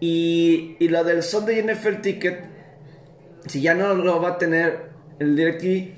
Y, 0.00 0.76
y 0.78 0.88
lo 0.88 1.02
del 1.02 1.22
Sunday 1.22 1.62
NFL 1.62 2.02
Ticket, 2.02 2.44
si 3.46 3.62
ya 3.62 3.72
no 3.72 3.94
lo 3.94 4.20
va 4.20 4.30
a 4.30 4.38
tener 4.38 4.90
el 5.18 5.34
DirecTV, 5.34 5.94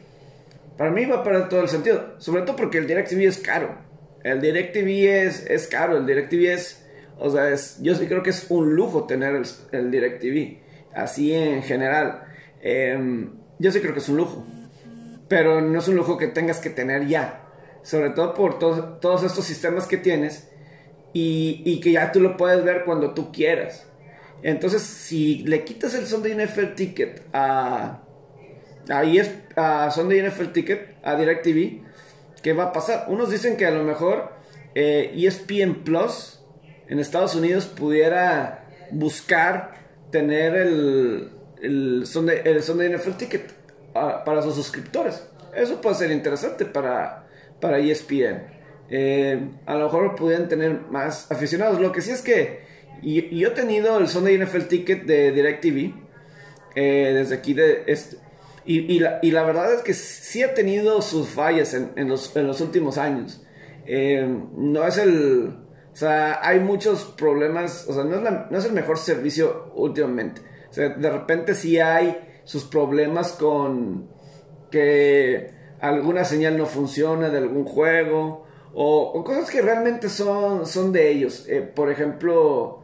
para 0.77 0.93
mí 0.93 1.05
va 1.07 1.17
a 1.17 1.23
perder 1.25 1.49
todo 1.49 1.63
el 1.63 1.69
sentido. 1.69 2.15
Sobre 2.19 2.43
todo 2.43 2.55
porque 2.55 2.79
el 2.79 2.87
DirecTV 2.87 3.23
es 3.23 3.39
caro. 3.39 3.88
El 4.29 4.41
DirecTV 4.41 5.27
es, 5.27 5.47
es 5.47 5.67
caro, 5.67 5.97
el 5.97 6.07
DirecTV 6.07 6.53
es 6.53 6.89
o 7.19 7.31
sea, 7.31 7.51
es, 7.51 7.79
yo 7.83 7.95
sí 7.95 8.07
creo 8.07 8.23
que 8.23 8.31
es 8.31 8.47
un 8.49 8.75
lujo 8.75 9.05
tener 9.05 9.43
el, 9.73 9.91
DirecTV. 9.91 10.59
Así 10.95 11.35
en 11.35 11.63
general. 11.63 12.25
Em, 12.63 13.33
yo 13.59 13.73
sí 13.73 13.81
creo 13.81 13.93
que 13.93 13.99
es 13.99 14.09
un 14.09 14.19
lujo. 14.19 14.47
Pero 15.29 15.61
no 15.61 15.79
es 15.79 15.89
un 15.89 15.97
lujo 15.97 16.17
que 16.17 16.29
tengas 16.29 16.61
que 16.61 16.71
tener 16.71 17.07
ya. 17.07 17.45
Sobre 17.83 18.11
todo 18.11 18.35
por 18.35 18.59
todos 18.59 19.23
estos 19.25 19.45
sistemas 19.45 19.87
que 19.87 19.97
tienes. 19.97 20.49
Y, 21.13 21.63
y, 21.65 21.81
que 21.81 21.93
ya 21.93 22.13
tú 22.13 22.21
lo 22.21 22.37
puedes 22.37 22.63
ver 22.63 22.85
cuando 22.85 23.15
tú 23.15 23.33
quieras. 23.33 23.87
Entonces, 24.43 24.83
si 24.83 25.39
le 25.39 25.65
quitas 25.65 25.95
el 25.95 26.07
Sunday 26.07 26.35
NFL 26.35 26.75
Ticket 26.75 27.23
a, 27.33 28.03
a, 28.89 29.05
ES, 29.05 29.31
a 29.57 29.91
Sunday 29.91 30.23
NFL 30.23 30.53
Ticket, 30.53 30.97
a 31.03 31.17
DirecTV, 31.17 31.83
¿qué 32.43 32.53
va 32.53 32.65
a 32.65 32.73
pasar? 32.73 33.07
Unos 33.09 33.31
dicen 33.31 33.57
que 33.57 33.67
a 33.67 33.71
lo 33.71 33.85
mejor 33.85 34.33
eh, 34.75 35.13
ESPN 35.17 35.85
Plus 35.85 36.41
en 36.89 36.99
Estados 36.99 37.35
Unidos 37.35 37.67
pudiera 37.67 38.67
buscar 38.91 39.75
tener 40.11 40.55
el, 40.55 41.33
el, 41.63 42.07
Sunday, 42.07 42.41
el 42.45 42.63
Sunday 42.63 42.95
NFL 42.95 43.13
Ticket 43.13 43.53
ah, 43.95 44.23
para 44.25 44.43
sus 44.43 44.55
suscriptores. 44.55 45.27
Eso 45.55 45.81
puede 45.81 45.97
ser 45.97 46.11
interesante 46.11 46.65
para, 46.65 47.27
para 47.61 47.79
ESPN. 47.79 48.59
Eh, 48.91 49.51
a 49.67 49.75
lo 49.75 49.85
mejor 49.85 50.15
pudieran 50.15 50.49
tener 50.49 50.81
más 50.91 51.31
aficionados. 51.31 51.81
Lo 51.81 51.93
que 51.93 52.01
sí 52.01 52.11
es 52.11 52.23
que 52.23 52.67
y, 53.03 53.39
yo 53.39 53.49
he 53.49 53.53
tenido 53.53 53.99
el 53.99 54.09
Sunday 54.09 54.39
NFL 54.39 54.63
Ticket 54.63 55.05
de 55.05 55.33
DirecTV 55.33 55.95
eh, 56.75 57.13
desde 57.15 57.35
aquí 57.35 57.55
de 57.55 57.85
este, 57.87 58.17
y, 58.75 58.97
y, 59.23 59.31
la, 59.31 59.43
verdad 59.45 59.75
es 59.75 59.83
que 59.83 59.95
sí 59.95 60.43
ha 60.43 60.55
tenido 60.55 61.01
sus 61.03 61.29
fallas 61.29 61.75
en, 61.75 61.93
en, 61.97 62.09
los, 62.09 62.35
en 62.37 62.47
los, 62.47 62.61
últimos 62.61 62.99
años. 62.99 63.43
Eh, 63.87 64.27
no 64.57 64.87
es 64.87 64.99
el 64.99 65.55
o 65.99 66.01
sea, 66.01 66.39
hay 66.47 66.61
muchos 66.61 67.07
problemas, 67.17 67.89
o 67.89 67.93
sea, 67.93 68.05
no 68.05 68.57
es, 68.57 68.65
el 68.65 68.73
mejor 68.73 68.99
servicio 68.99 69.73
últimamente. 69.75 70.41
O 70.71 70.73
sea, 70.73 70.91
de 70.91 71.11
repente 71.11 71.57
sí 71.57 71.81
hay 71.81 72.41
sus 72.45 72.63
problemas 72.63 73.33
con 73.33 74.09
que 74.71 75.51
alguna 75.81 76.23
señal 76.23 76.57
no 76.57 76.67
funciona 76.67 77.31
de 77.31 77.39
algún 77.39 77.65
juego 77.65 78.47
o, 78.75 79.25
cosas 79.25 79.51
que 79.51 79.61
realmente 79.61 80.09
son, 80.09 80.67
son 80.67 80.93
de 80.93 81.11
ellos. 81.11 81.47
Eh, 81.49 81.63
por 81.63 81.91
ejemplo, 81.91 82.83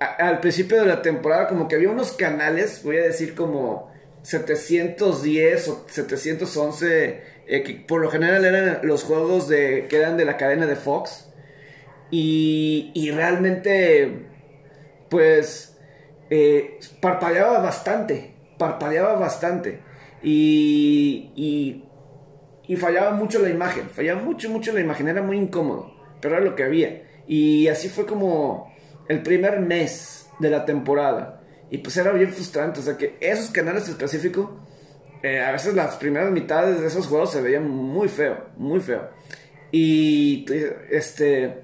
al 0.00 0.40
principio 0.40 0.80
de 0.80 0.86
la 0.86 1.02
temporada 1.02 1.46
como 1.46 1.68
que 1.68 1.76
había 1.76 1.90
unos 1.90 2.14
canales, 2.14 2.82
voy 2.82 2.96
a 2.96 3.04
decir 3.04 3.36
como 3.36 3.89
710 4.22 5.68
o 5.68 5.84
711, 5.88 7.22
eh, 7.46 7.84
por 7.86 8.00
lo 8.00 8.10
general 8.10 8.44
eran 8.44 8.80
los 8.82 9.04
juegos 9.04 9.48
de, 9.48 9.86
que 9.88 9.96
eran 9.96 10.16
de 10.16 10.24
la 10.24 10.36
cadena 10.36 10.66
de 10.66 10.76
Fox 10.76 11.30
y, 12.10 13.10
realmente, 13.14 14.26
pues, 15.08 15.78
eh, 16.28 16.78
parpadeaba 17.00 17.60
bastante, 17.60 18.34
parpadeaba 18.58 19.14
bastante. 19.14 19.80
Y, 20.22 21.32
y, 22.66 22.76
fallaba 22.76 23.12
mucho 23.12 23.40
la 23.40 23.50
imagen, 23.50 23.90
fallaba 23.90 24.22
mucho, 24.22 24.48
mucho 24.48 24.72
la 24.72 24.80
imagen, 24.80 25.08
era 25.08 25.22
muy 25.22 25.36
incómodo, 25.36 25.92
pero 26.20 26.36
era 26.36 26.44
lo 26.44 26.54
que 26.54 26.62
había. 26.62 27.02
Y 27.26 27.68
así 27.68 27.88
fue 27.88 28.06
como 28.06 28.72
el 29.08 29.22
primer 29.22 29.60
mes 29.60 30.28
de 30.38 30.50
la 30.50 30.64
temporada. 30.64 31.39
Y 31.70 31.78
pues 31.78 31.96
era 31.96 32.12
bien 32.12 32.32
frustrante, 32.32 32.80
o 32.80 32.82
sea 32.82 32.96
que 32.96 33.16
esos 33.20 33.50
canales 33.50 33.88
específicos, 33.88 34.50
eh, 35.22 35.40
a 35.40 35.52
veces 35.52 35.74
las 35.74 35.96
primeras 35.96 36.30
mitades 36.32 36.80
de 36.80 36.86
esos 36.86 37.06
juegos 37.06 37.30
se 37.30 37.40
veían 37.40 37.68
muy 37.68 38.08
feo, 38.08 38.46
muy 38.56 38.80
feo. 38.80 39.08
Y 39.70 40.44
este 40.90 41.62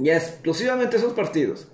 ya 0.00 0.16
exclusivamente 0.16 0.96
esos 0.96 1.12
partidos. 1.12 1.68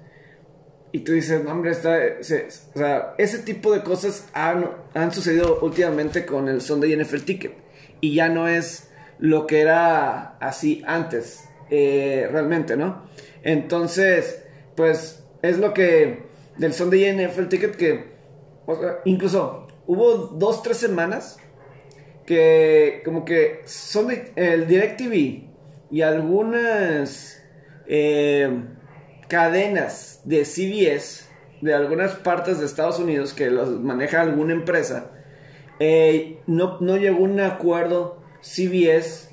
Y 0.92 1.00
tú 1.00 1.12
dices, 1.12 1.42
no, 1.44 1.52
hombre, 1.52 1.72
está, 1.72 1.98
o 2.20 2.22
sea, 2.22 3.14
ese 3.18 3.40
tipo 3.40 3.72
de 3.72 3.82
cosas 3.82 4.28
han, 4.32 4.70
han 4.94 5.12
sucedido 5.12 5.58
últimamente 5.60 6.24
con 6.24 6.48
el 6.48 6.60
Sunday 6.60 6.96
NFL 6.96 7.22
Ticket. 7.22 7.52
Y 8.00 8.14
ya 8.14 8.28
no 8.28 8.48
es 8.48 8.88
lo 9.18 9.46
que 9.46 9.60
era 9.60 10.36
así 10.38 10.82
antes, 10.86 11.44
eh, 11.70 12.28
realmente, 12.30 12.76
¿no? 12.76 13.08
Entonces, 13.42 14.42
pues 14.74 15.22
es 15.42 15.58
lo 15.58 15.74
que 15.74 16.25
del 16.58 16.72
Sunday 16.72 17.12
NFL 17.12 17.46
Ticket 17.46 17.76
que, 17.76 18.16
incluso 19.04 19.66
hubo 19.86 20.16
dos, 20.16 20.62
tres 20.62 20.78
semanas 20.78 21.38
que 22.24 23.02
como 23.04 23.24
que 23.24 23.62
son 23.66 24.08
el 24.34 24.66
DirecTV 24.66 25.44
y 25.90 26.02
algunas 26.02 27.42
eh, 27.86 28.50
cadenas 29.28 30.20
de 30.24 30.44
CBS 30.44 31.26
de 31.60 31.74
algunas 31.74 32.12
partes 32.16 32.58
de 32.58 32.66
Estados 32.66 32.98
Unidos 32.98 33.32
que 33.32 33.50
los 33.50 33.70
maneja 33.80 34.20
alguna 34.20 34.52
empresa, 34.52 35.10
eh, 35.78 36.38
no, 36.46 36.78
no 36.80 36.96
llegó 36.96 37.24
un 37.24 37.40
acuerdo 37.40 38.22
CBS 38.42 39.30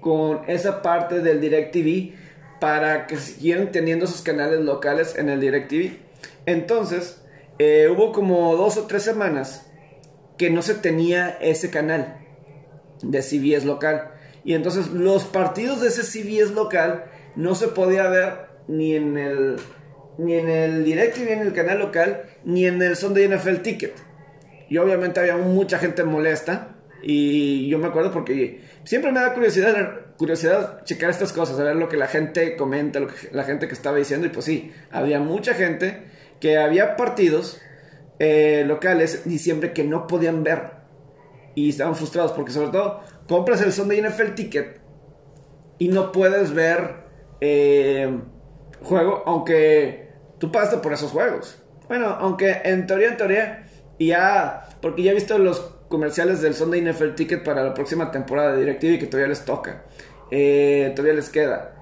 con 0.00 0.42
esa 0.48 0.82
parte 0.82 1.20
del 1.20 1.40
DirecTV 1.40 2.14
para 2.60 3.06
que 3.06 3.16
siguieran 3.16 3.72
teniendo 3.72 4.06
sus 4.06 4.22
canales 4.22 4.60
locales 4.60 5.16
en 5.16 5.28
el 5.28 5.40
DirecTV. 5.40 5.98
Entonces, 6.46 7.22
eh, 7.58 7.88
hubo 7.88 8.12
como 8.12 8.56
dos 8.56 8.76
o 8.76 8.86
tres 8.86 9.02
semanas 9.02 9.70
que 10.36 10.50
no 10.50 10.62
se 10.62 10.74
tenía 10.74 11.28
ese 11.40 11.70
canal 11.70 12.18
de 13.02 13.22
CBS 13.22 13.66
local. 13.66 14.10
Y 14.44 14.54
entonces 14.54 14.88
los 14.88 15.24
partidos 15.24 15.80
de 15.80 15.88
ese 15.88 16.02
CBS 16.02 16.52
local 16.54 17.04
no 17.36 17.54
se 17.54 17.68
podía 17.68 18.08
ver 18.08 18.52
ni 18.68 18.94
en 18.94 19.16
el 19.16 19.56
ni 20.18 20.34
en 20.34 20.48
el 20.48 20.84
directo 20.84 21.20
ni 21.24 21.30
en 21.30 21.40
el 21.40 21.52
canal 21.52 21.78
local 21.78 22.24
ni 22.44 22.66
en 22.66 22.82
el 22.82 22.96
Sunday 22.96 23.28
NFL 23.28 23.56
Ticket. 23.62 23.94
Y 24.68 24.78
obviamente 24.78 25.20
había 25.20 25.36
mucha 25.36 25.78
gente 25.78 26.02
molesta 26.04 26.76
y 27.02 27.68
yo 27.68 27.78
me 27.78 27.88
acuerdo 27.88 28.12
porque 28.12 28.60
siempre 28.84 29.12
me 29.12 29.20
da 29.20 29.34
curiosidad 29.34 30.00
curiosidad 30.16 30.84
checar 30.84 31.10
estas 31.10 31.32
cosas, 31.32 31.58
a 31.58 31.64
ver 31.64 31.76
lo 31.76 31.88
que 31.88 31.96
la 31.96 32.06
gente 32.06 32.56
comenta, 32.56 33.00
lo 33.00 33.08
que 33.08 33.14
la 33.32 33.44
gente 33.44 33.66
que 33.66 33.74
estaba 33.74 33.96
diciendo 33.96 34.26
y 34.26 34.30
pues 34.30 34.44
sí, 34.44 34.72
había 34.90 35.18
mucha 35.18 35.54
gente 35.54 36.04
que 36.42 36.58
había 36.58 36.96
partidos 36.96 37.60
eh, 38.18 38.64
locales 38.66 39.22
diciembre 39.24 39.72
que 39.72 39.84
no 39.84 40.08
podían 40.08 40.42
ver 40.42 40.72
y 41.54 41.68
estaban 41.68 41.94
frustrados 41.94 42.32
porque 42.32 42.50
sobre 42.50 42.70
todo 42.70 43.00
compras 43.28 43.62
el 43.62 43.72
Sunday 43.72 44.02
NFL 44.02 44.34
Ticket 44.34 44.80
y 45.78 45.86
no 45.86 46.10
puedes 46.10 46.52
ver 46.52 47.04
eh, 47.40 48.18
juego, 48.82 49.22
aunque 49.24 50.10
tú 50.38 50.50
pagaste 50.50 50.78
por 50.78 50.92
esos 50.92 51.12
juegos. 51.12 51.62
Bueno, 51.86 52.08
aunque 52.08 52.60
en 52.64 52.88
teoría, 52.88 53.08
en 53.10 53.16
teoría, 53.16 53.66
ya, 54.00 54.68
porque 54.80 55.04
ya 55.04 55.12
he 55.12 55.14
visto 55.14 55.38
los 55.38 55.60
comerciales 55.88 56.42
del 56.42 56.54
Sunday 56.54 56.80
NFL 56.80 57.14
Ticket 57.14 57.44
para 57.44 57.62
la 57.62 57.72
próxima 57.72 58.10
temporada 58.10 58.54
de 58.54 58.64
DirecTV 58.64 58.98
que 58.98 59.06
todavía 59.06 59.28
les 59.28 59.44
toca. 59.44 59.84
Eh, 60.32 60.92
todavía 60.96 61.14
les 61.14 61.28
queda. 61.28 61.76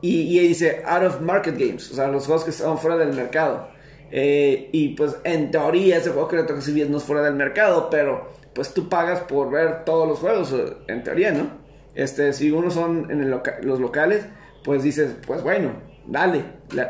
Y, 0.00 0.38
y 0.38 0.48
dice 0.48 0.82
out 0.86 1.02
of 1.02 1.20
market 1.20 1.58
games, 1.58 1.90
o 1.90 1.94
sea, 1.94 2.08
los 2.08 2.24
juegos 2.24 2.44
que 2.44 2.50
están 2.50 2.78
fuera 2.78 2.96
del 2.96 3.12
mercado. 3.12 3.78
Eh, 4.12 4.68
y 4.72 4.90
pues 4.90 5.16
en 5.24 5.50
teoría 5.50 5.98
ese 5.98 6.10
juego 6.10 6.28
que 6.28 6.36
le 6.36 6.42
toca 6.42 6.60
CBS 6.60 6.88
no 6.90 6.98
es 6.98 7.04
fuera 7.04 7.22
del 7.22 7.34
mercado, 7.34 7.88
pero 7.90 8.28
pues 8.54 8.74
tú 8.74 8.88
pagas 8.88 9.20
por 9.20 9.50
ver 9.50 9.84
todos 9.84 10.08
los 10.08 10.18
juegos, 10.18 10.54
en 10.88 11.02
teoría, 11.04 11.32
¿no? 11.32 11.48
Este, 11.94 12.32
si 12.32 12.50
uno 12.50 12.70
son 12.70 13.10
en 13.10 13.30
los 13.30 13.80
locales, 13.80 14.26
pues 14.64 14.82
dices, 14.82 15.14
pues 15.26 15.42
bueno, 15.42 15.72
dale, 16.06 16.42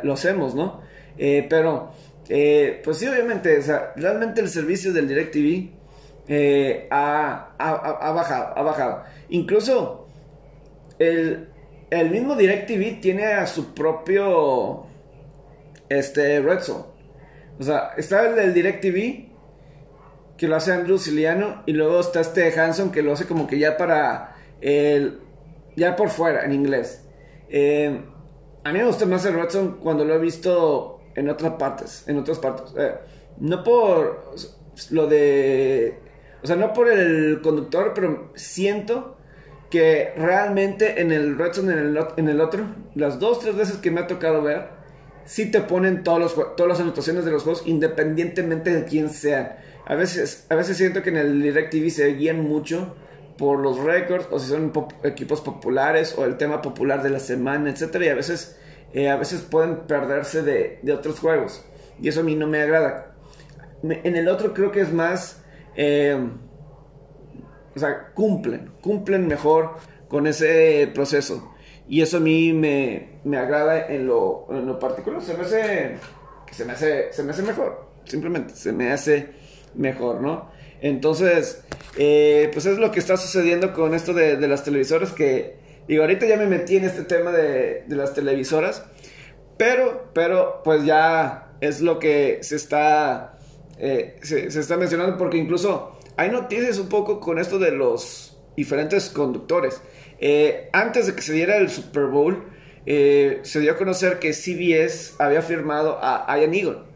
lo 0.02 0.14
hacemos, 0.14 0.54
¿no? 0.54 0.80
Eh, 1.18 1.46
pero, 1.50 1.92
eh, 2.28 2.80
pues 2.82 2.98
sí, 2.98 3.06
obviamente, 3.06 3.60
realmente 3.96 4.40
el 4.40 4.48
servicio 4.48 4.92
del 4.92 5.08
DirecTV 5.08 5.80
ha, 6.90 7.50
ha, 7.58 8.12
bajado, 8.12 8.58
ha 8.58 8.62
bajado. 8.62 9.02
Incluso 9.28 10.06
el, 10.98 11.48
el 11.90 12.10
mismo 12.10 12.36
DirecTV 12.36 13.00
tiene 13.00 13.26
a 13.26 13.46
su 13.46 13.74
propio 13.74 14.86
este, 15.88 16.40
Red 16.40 16.60
O 17.60 17.62
sea, 17.62 17.92
está 17.98 18.26
el 18.26 18.34
del 18.34 18.54
DirecTV 18.54 19.28
que 20.38 20.48
lo 20.48 20.56
hace 20.56 20.72
Andrew 20.72 20.96
Siliano 20.96 21.62
y 21.66 21.74
luego 21.74 22.00
está 22.00 22.20
este 22.20 22.58
Hanson 22.58 22.90
que 22.90 23.02
lo 23.02 23.12
hace 23.12 23.26
como 23.26 23.46
que 23.46 23.58
ya 23.58 23.76
para 23.76 24.34
el 24.62 25.20
ya 25.76 25.94
por 25.94 26.08
fuera 26.08 26.44
en 26.46 26.52
inglés. 26.52 27.06
Eh, 27.50 28.00
a 28.64 28.72
mí 28.72 28.78
me 28.78 28.86
gusta 28.86 29.04
más 29.04 29.26
el 29.26 29.34
Redson 29.34 29.78
cuando 29.82 30.06
lo 30.06 30.14
he 30.14 30.18
visto 30.18 31.00
en 31.14 31.28
otras 31.28 31.52
partes, 31.54 32.04
en 32.08 32.18
otras 32.18 32.38
partes. 32.38 32.72
Eh, 32.78 32.94
no 33.38 33.62
por 33.62 34.34
lo 34.90 35.06
de, 35.06 35.98
o 36.42 36.46
sea, 36.46 36.56
no 36.56 36.72
por 36.72 36.88
el 36.88 37.40
conductor, 37.42 37.92
pero 37.94 38.32
siento 38.34 39.18
que 39.68 40.14
realmente 40.16 41.00
en 41.00 41.12
el 41.12 41.36
Redson, 41.36 41.70
en 41.70 41.78
el, 41.78 41.98
en 42.16 42.28
el 42.28 42.40
otro, 42.40 42.64
las 42.94 43.18
dos, 43.18 43.40
tres 43.40 43.54
veces 43.54 43.76
que 43.76 43.90
me 43.90 44.00
ha 44.00 44.06
tocado 44.06 44.42
ver, 44.42 44.79
sí 45.24 45.50
te 45.50 45.60
ponen 45.60 46.02
todos 46.02 46.18
los, 46.18 46.56
todas 46.56 46.68
las 46.68 46.80
anotaciones 46.80 47.24
de 47.24 47.30
los 47.30 47.42
juegos 47.42 47.62
independientemente 47.66 48.72
de 48.74 48.84
quién 48.84 49.10
sean. 49.10 49.56
A 49.86 49.94
veces, 49.94 50.46
a 50.48 50.54
veces 50.54 50.76
siento 50.76 51.02
que 51.02 51.10
en 51.10 51.16
el 51.16 51.42
DirecTV 51.42 51.90
se 51.90 52.06
guían 52.14 52.42
mucho 52.42 52.94
por 53.36 53.58
los 53.58 53.78
récords 53.78 54.28
o 54.30 54.38
si 54.38 54.48
son 54.48 54.72
equipos 55.02 55.40
populares 55.40 56.14
o 56.16 56.24
el 56.24 56.36
tema 56.36 56.60
popular 56.60 57.02
de 57.02 57.10
la 57.10 57.18
semana, 57.18 57.70
etcétera, 57.70 58.04
y 58.04 58.08
a 58.08 58.14
veces, 58.14 58.58
eh, 58.92 59.08
a 59.08 59.16
veces 59.16 59.40
pueden 59.40 59.86
perderse 59.86 60.42
de, 60.42 60.78
de, 60.82 60.92
otros 60.92 61.18
juegos 61.18 61.64
y 62.00 62.08
eso 62.08 62.20
a 62.20 62.22
mí 62.22 62.34
no 62.34 62.46
me 62.46 62.60
agrada. 62.60 63.14
en 63.82 64.16
el 64.16 64.28
otro 64.28 64.52
creo 64.52 64.70
que 64.70 64.80
es 64.80 64.92
más, 64.92 65.42
eh, 65.74 66.18
o 67.74 67.78
sea, 67.78 68.10
cumplen, 68.14 68.72
cumplen 68.82 69.26
mejor 69.26 69.76
con 70.08 70.26
ese 70.26 70.90
proceso 70.92 71.49
y 71.90 72.02
eso 72.02 72.18
a 72.18 72.20
mí 72.20 72.52
me, 72.52 73.18
me 73.24 73.36
agrada 73.36 73.88
en 73.88 74.06
lo, 74.06 74.46
en 74.48 74.64
lo 74.64 74.78
particular, 74.78 75.20
se 75.20 75.34
me 75.34 75.42
hace, 75.42 75.96
se 76.52 76.64
me 76.64 76.72
hace, 76.72 77.12
se 77.12 77.24
me 77.24 77.32
hace 77.32 77.42
mejor, 77.42 77.84
simplemente 78.04 78.54
se 78.54 78.72
me 78.72 78.92
hace 78.92 79.30
mejor, 79.74 80.20
¿no? 80.20 80.48
Entonces, 80.80 81.64
eh, 81.98 82.48
pues 82.52 82.64
es 82.66 82.78
lo 82.78 82.92
que 82.92 83.00
está 83.00 83.16
sucediendo 83.16 83.74
con 83.74 83.92
esto 83.92 84.14
de, 84.14 84.36
las 84.46 84.62
televisoras 84.62 85.10
que, 85.10 85.56
digo, 85.88 86.04
ahorita 86.04 86.26
ya 86.26 86.36
me 86.36 86.46
metí 86.46 86.76
en 86.76 86.84
este 86.84 87.02
tema 87.02 87.32
de, 87.32 87.84
las 87.88 88.14
televisoras, 88.14 88.84
pero, 89.56 90.12
pero, 90.14 90.62
pues 90.62 90.84
ya 90.84 91.54
es 91.60 91.80
lo 91.80 91.98
que 91.98 92.38
se 92.42 92.54
está, 92.54 93.36
eh, 93.78 94.16
se, 94.22 94.46
está 94.46 94.76
mencionando 94.76 95.18
porque 95.18 95.38
incluso 95.38 95.98
hay 96.16 96.30
noticias 96.30 96.78
un 96.78 96.88
poco 96.88 97.18
con 97.18 97.40
esto 97.40 97.58
de 97.58 97.72
los 97.72 98.38
diferentes 98.56 99.10
conductores. 99.10 99.82
Eh, 100.20 100.68
antes 100.72 101.06
de 101.06 101.14
que 101.14 101.22
se 101.22 101.32
diera 101.32 101.56
el 101.56 101.70
Super 101.70 102.06
Bowl, 102.06 102.44
se 102.84 103.60
dio 103.60 103.72
a 103.72 103.76
conocer 103.76 104.18
que 104.18 104.32
CBS 104.32 105.14
había 105.18 105.42
firmado 105.42 105.98
a 106.02 106.36
Ian 106.38 106.54
Eagle 106.54 106.90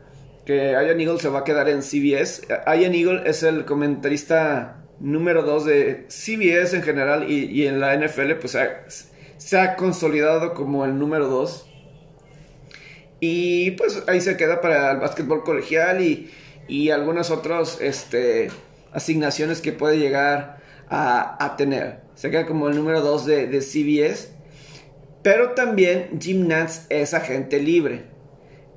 que 0.44 0.72
Ian 0.72 1.00
Eagle 1.00 1.18
se 1.18 1.28
va 1.28 1.40
a 1.40 1.44
quedar 1.44 1.68
en 1.68 1.82
CBS. 1.82 2.46
Ian 2.48 2.94
Eagle 2.94 3.22
es 3.26 3.42
el 3.42 3.64
comentarista 3.64 4.82
número 5.00 5.42
2 5.42 5.64
de 5.64 6.06
CBS 6.08 6.76
en 6.76 6.82
general 6.82 7.30
y, 7.30 7.66
en 7.66 7.80
la 7.80 7.96
NFL 7.96 8.32
pues 8.40 8.56
se 9.37 9.58
ha 9.58 9.76
consolidado 9.76 10.54
como 10.54 10.84
el 10.84 10.98
número 10.98 11.28
2. 11.28 11.70
Y 13.20 13.70
pues 13.72 14.02
ahí 14.06 14.20
se 14.20 14.37
queda 14.37 14.60
para 14.60 14.92
el 14.92 14.98
básquetbol 14.98 15.44
colegial 15.44 16.02
y, 16.02 16.30
y 16.68 16.90
algunas 16.90 17.30
otras 17.30 17.80
este, 17.80 18.50
asignaciones 18.92 19.62
que 19.62 19.72
puede 19.72 19.98
llegar 19.98 20.58
a, 20.88 21.54
tener. 21.56 22.02
Se 22.14 22.30
queda 22.30 22.46
como 22.46 22.68
el 22.68 22.76
número 22.76 23.00
2 23.00 23.26
de, 23.26 23.46
de 23.46 23.60
CBS. 23.60 24.32
Pero 25.22 25.50
también 25.50 26.18
Jim 26.20 26.46
Nance 26.46 26.82
es 26.90 27.14
agente 27.14 27.58
libre. 27.60 28.04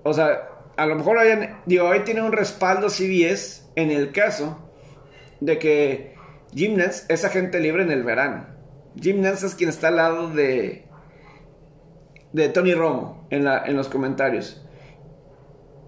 O 0.03 0.13
sea, 0.13 0.49
a 0.77 0.85
lo 0.85 0.95
mejor 0.95 1.17
hoy 1.17 1.99
tiene 2.05 2.21
un 2.21 2.31
respaldo 2.31 2.89
CBS 2.89 3.63
en 3.75 3.91
el 3.91 4.11
caso 4.11 4.57
de 5.41 5.59
que 5.59 6.15
Jim 6.53 6.79
es 6.79 7.25
agente 7.25 7.59
libre 7.59 7.83
en 7.83 7.91
el 7.91 8.03
verano. 8.03 8.47
Jim 8.99 9.23
es 9.25 9.55
quien 9.55 9.69
está 9.69 9.89
al 9.89 9.97
lado 9.97 10.29
de, 10.29 10.85
de 12.33 12.49
Tony 12.49 12.73
Romo 12.73 13.27
en, 13.29 13.43
la, 13.43 13.65
en 13.65 13.75
los 13.75 13.89
comentarios. 13.89 14.63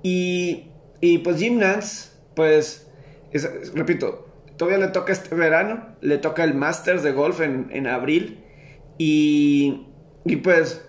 Y, 0.04 0.72
y 1.02 1.20
pues 1.20 1.38
Jim 1.38 1.60
pues, 2.36 2.90
repito, 3.74 4.29
todavía 4.60 4.86
le 4.86 4.92
toca 4.92 5.14
este 5.14 5.34
verano, 5.34 5.96
le 6.02 6.18
toca 6.18 6.44
el 6.44 6.54
Masters 6.54 7.02
de 7.02 7.14
golf 7.14 7.40
en, 7.40 7.70
en 7.72 7.88
abril. 7.88 8.44
Y, 8.98 9.88
y 10.26 10.36
pues 10.36 10.86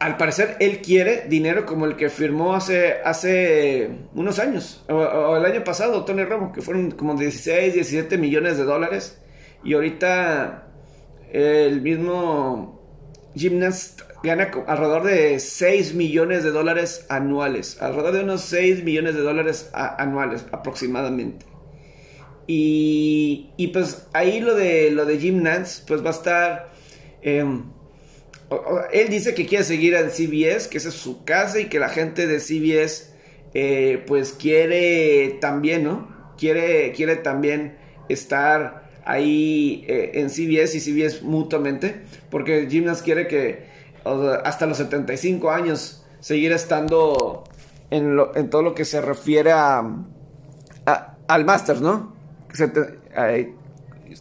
al 0.00 0.16
parecer 0.16 0.56
él 0.60 0.80
quiere 0.80 1.26
dinero 1.28 1.66
como 1.66 1.84
el 1.84 1.96
que 1.96 2.08
firmó 2.08 2.54
hace, 2.54 3.02
hace 3.04 3.90
unos 4.14 4.38
años, 4.38 4.82
o, 4.88 5.36
el 5.36 5.44
año 5.44 5.62
pasado, 5.62 6.06
Tony 6.06 6.24
Romo, 6.24 6.52
que 6.52 6.62
fueron 6.62 6.90
como 6.92 7.14
16, 7.16 7.74
17 7.74 8.16
millones 8.16 8.56
de 8.56 8.64
dólares. 8.64 9.20
Y 9.62 9.74
ahorita 9.74 10.68
el 11.32 11.82
mismo 11.82 12.82
Gymnast 13.34 14.00
gana 14.22 14.50
alrededor 14.66 15.04
de 15.04 15.38
6 15.38 15.94
millones 15.94 16.44
de 16.44 16.50
dólares 16.50 17.04
anuales, 17.10 17.76
alrededor 17.82 18.12
de 18.14 18.24
unos 18.24 18.40
6 18.40 18.84
millones 18.84 19.14
de 19.14 19.20
dólares 19.20 19.70
anuales 19.74 20.46
aproximadamente. 20.50 21.53
Y, 22.46 23.70
pues 23.72 24.06
ahí 24.12 24.40
lo 24.40 24.54
de, 24.54 24.90
lo 24.90 25.06
de 25.06 25.16
pues 25.86 26.04
va 26.04 26.08
a 26.08 26.12
estar... 26.12 26.72
Em, 27.22 27.64
él 28.92 29.08
dice 29.08 29.34
que 29.34 29.46
quiere 29.46 29.64
seguir 29.64 29.94
en 29.94 30.10
CBS, 30.10 30.68
que 30.68 30.78
esa 30.78 30.90
es 30.90 30.94
su 30.94 31.24
casa 31.24 31.60
y 31.60 31.66
que 31.66 31.78
la 31.78 31.88
gente 31.88 32.26
de 32.26 32.38
CBS 32.38 33.14
eh, 33.54 34.04
pues 34.06 34.32
quiere 34.32 35.38
también, 35.40 35.84
¿no? 35.84 36.08
Quiere, 36.36 36.92
quiere 36.92 37.16
también 37.16 37.78
estar 38.08 38.90
ahí 39.04 39.84
eh, 39.88 40.12
en 40.14 40.30
CBS 40.30 40.76
y 40.76 40.80
CBS 40.80 41.22
mutuamente, 41.22 42.02
porque 42.30 42.66
Gymnast 42.68 43.04
quiere 43.04 43.26
que 43.26 43.72
hasta 44.44 44.66
los 44.66 44.76
75 44.76 45.50
años 45.50 46.04
seguir 46.20 46.52
estando 46.52 47.44
en, 47.90 48.50
todo 48.50 48.62
lo 48.62 48.74
que 48.74 48.84
se 48.84 49.00
refiere 49.00 49.52
a, 49.52 49.82
al 51.26 51.44
Masters, 51.44 51.80
¿no? 51.80 52.13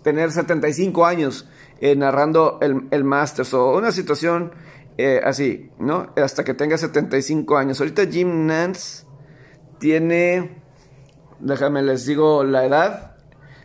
Tener 0.01 0.31
75 0.31 1.05
años 1.05 1.47
eh, 1.79 1.95
narrando 1.95 2.59
el, 2.61 2.87
el 2.91 3.03
Masters 3.03 3.53
o 3.53 3.75
una 3.75 3.91
situación 3.91 4.51
eh, 4.97 5.21
así, 5.23 5.69
¿no? 5.79 6.13
Hasta 6.15 6.43
que 6.43 6.53
tenga 6.53 6.77
75 6.77 7.57
años. 7.57 7.79
Ahorita 7.79 8.05
Jim 8.05 8.45
Nance 8.45 9.05
tiene, 9.79 10.61
déjame 11.39 11.81
les 11.81 12.05
digo 12.05 12.43
la 12.43 12.65
edad, 12.65 13.17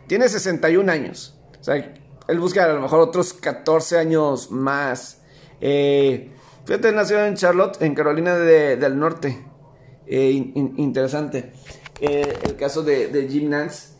tiene 0.07 0.27
61 0.27 0.91
años. 0.91 1.39
O 1.59 1.63
sea, 1.63 1.75
él 2.27 2.39
busca 2.39 2.65
a 2.65 2.73
lo 2.73 2.81
mejor 2.81 2.99
otros 2.99 3.33
14 3.33 3.99
años 3.99 4.51
más. 4.51 5.21
Eh, 5.61 6.31
fíjate, 6.65 6.91
nació 6.91 7.23
en 7.25 7.35
Charlotte, 7.35 7.81
en 7.81 7.95
Carolina 7.95 8.35
del 8.35 8.97
Norte. 8.97 9.45
interesante. 10.07 11.53
el 12.01 12.55
caso 12.55 12.83
de, 12.83 13.07
de 13.07 13.27
Jim 13.27 13.49
Nance. 13.49 13.98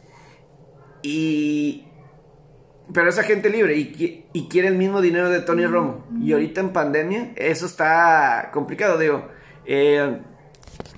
Y, 1.01 1.85
pero 2.93 3.09
es 3.09 3.17
agente 3.17 3.49
libre 3.49 3.77
y, 3.77 4.25
y, 4.33 4.47
quiere 4.47 4.67
el 4.67 4.75
mismo 4.75 5.01
dinero 5.01 5.29
de 5.29 5.41
Tony 5.41 5.65
Romo. 5.65 6.05
Y 6.21 6.33
ahorita 6.33 6.61
en 6.61 6.69
pandemia, 6.73 7.33
eso 7.35 7.65
está 7.65 8.49
complicado, 8.53 8.97
digo. 8.97 9.27
Eh, 9.65 10.19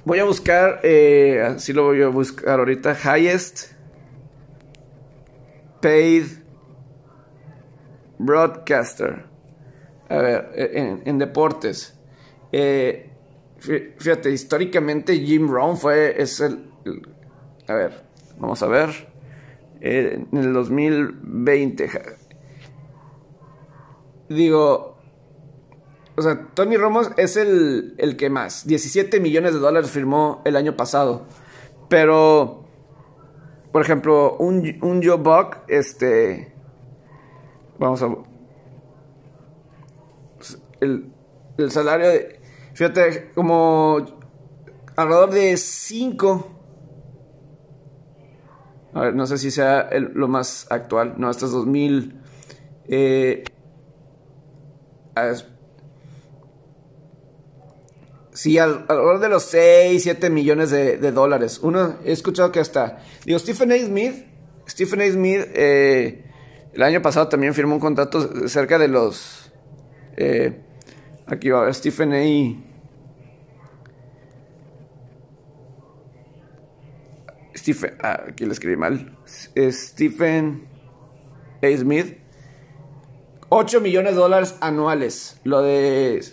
voy 0.06 0.20
a 0.20 0.24
buscar, 0.24 0.80
eh, 0.84 1.42
así 1.46 1.74
lo 1.74 1.84
voy 1.84 2.02
a 2.02 2.08
buscar 2.08 2.60
ahorita, 2.60 2.96
highest 2.96 3.72
paid 5.82 6.26
broadcaster. 8.18 9.26
A 10.10 10.18
ver, 10.18 10.50
en, 10.56 11.04
en 11.06 11.18
deportes. 11.18 11.98
Eh, 12.52 13.10
fíjate, 13.60 14.32
históricamente 14.32 15.18
Jim 15.18 15.50
Rohn 15.50 15.78
fue, 15.78 16.22
es 16.22 16.40
el, 16.42 16.66
a 17.68 17.74
ver, 17.74 18.04
vamos 18.38 18.62
a 18.62 18.68
ver. 18.68 19.11
En 19.82 20.28
el 20.32 20.54
2020. 20.54 21.90
Digo, 24.30 24.98
o 26.16 26.22
sea, 26.22 26.48
Tony 26.54 26.78
Romo 26.78 27.02
es 27.18 27.36
el, 27.36 27.96
el 27.98 28.16
que 28.16 28.30
más. 28.30 28.68
17 28.68 29.20
millones 29.20 29.54
de 29.54 29.60
dólares 29.60 29.90
firmó 29.90 30.42
el 30.46 30.56
año 30.56 30.76
pasado. 30.78 31.26
Pero, 31.90 32.64
por 33.72 33.82
ejemplo, 33.82 34.38
un, 34.38 34.78
un 34.82 35.04
Joe 35.04 35.18
Buck, 35.18 35.58
este... 35.68 36.54
Vamos 37.80 38.04
a... 38.04 38.16
El, 40.80 41.12
el 41.58 41.72
salario 41.72 42.08
de... 42.10 42.40
Fíjate, 42.74 43.32
como 43.34 43.98
alrededor 44.96 45.32
de 45.32 45.58
5... 45.58 46.61
A 48.94 49.02
ver, 49.02 49.16
no 49.16 49.26
sé 49.26 49.38
si 49.38 49.52
sea 49.52 49.90
lo 49.92 50.28
más 50.28 50.68
actual. 50.70 51.16
No, 51.18 51.30
este 51.30 51.46
es 51.46 51.52
2000... 51.52 52.20
Eh, 52.88 53.44
Sí, 58.34 58.58
alrededor 58.58 59.20
de 59.20 59.30
los 59.30 59.44
6, 59.44 60.02
7 60.02 60.30
millones 60.30 60.72
de, 60.72 61.12
dólares. 61.12 61.60
Uno, 61.62 61.98
he 62.06 62.12
escuchado 62.12 62.52
que 62.52 62.60
hasta... 62.60 63.04
Digo, 63.26 63.38
Stephen 63.38 63.72
A. 63.72 63.78
Smith, 63.78 64.26
Stephen 64.68 65.02
A. 65.02 65.12
Smith, 65.12 65.42
eh, 65.54 66.24
el 66.74 66.82
año 66.82 67.02
pasado 67.02 67.28
también 67.28 67.54
firmó 67.54 67.76
un 67.76 67.82
contrato 67.82 68.48
cerca 68.48 68.80
de 68.80 68.88
los... 68.88 69.52
Eh, 70.16 70.60
aquí 71.28 71.50
va, 71.50 71.72
Stephen 71.74 72.14
A. 72.14 72.71
Stephen, 77.62 77.94
ah, 78.02 78.24
aquí 78.28 78.44
lo 78.44 78.54
escribí 78.54 78.76
mal. 78.76 79.16
Stephen 79.56 80.68
A. 81.62 81.78
Smith. 81.78 82.18
8 83.50 83.82
millones 83.82 84.16
de 84.16 84.20
dólares 84.20 84.56
anuales. 84.62 85.40
Lo 85.44 85.62
de 85.62 86.24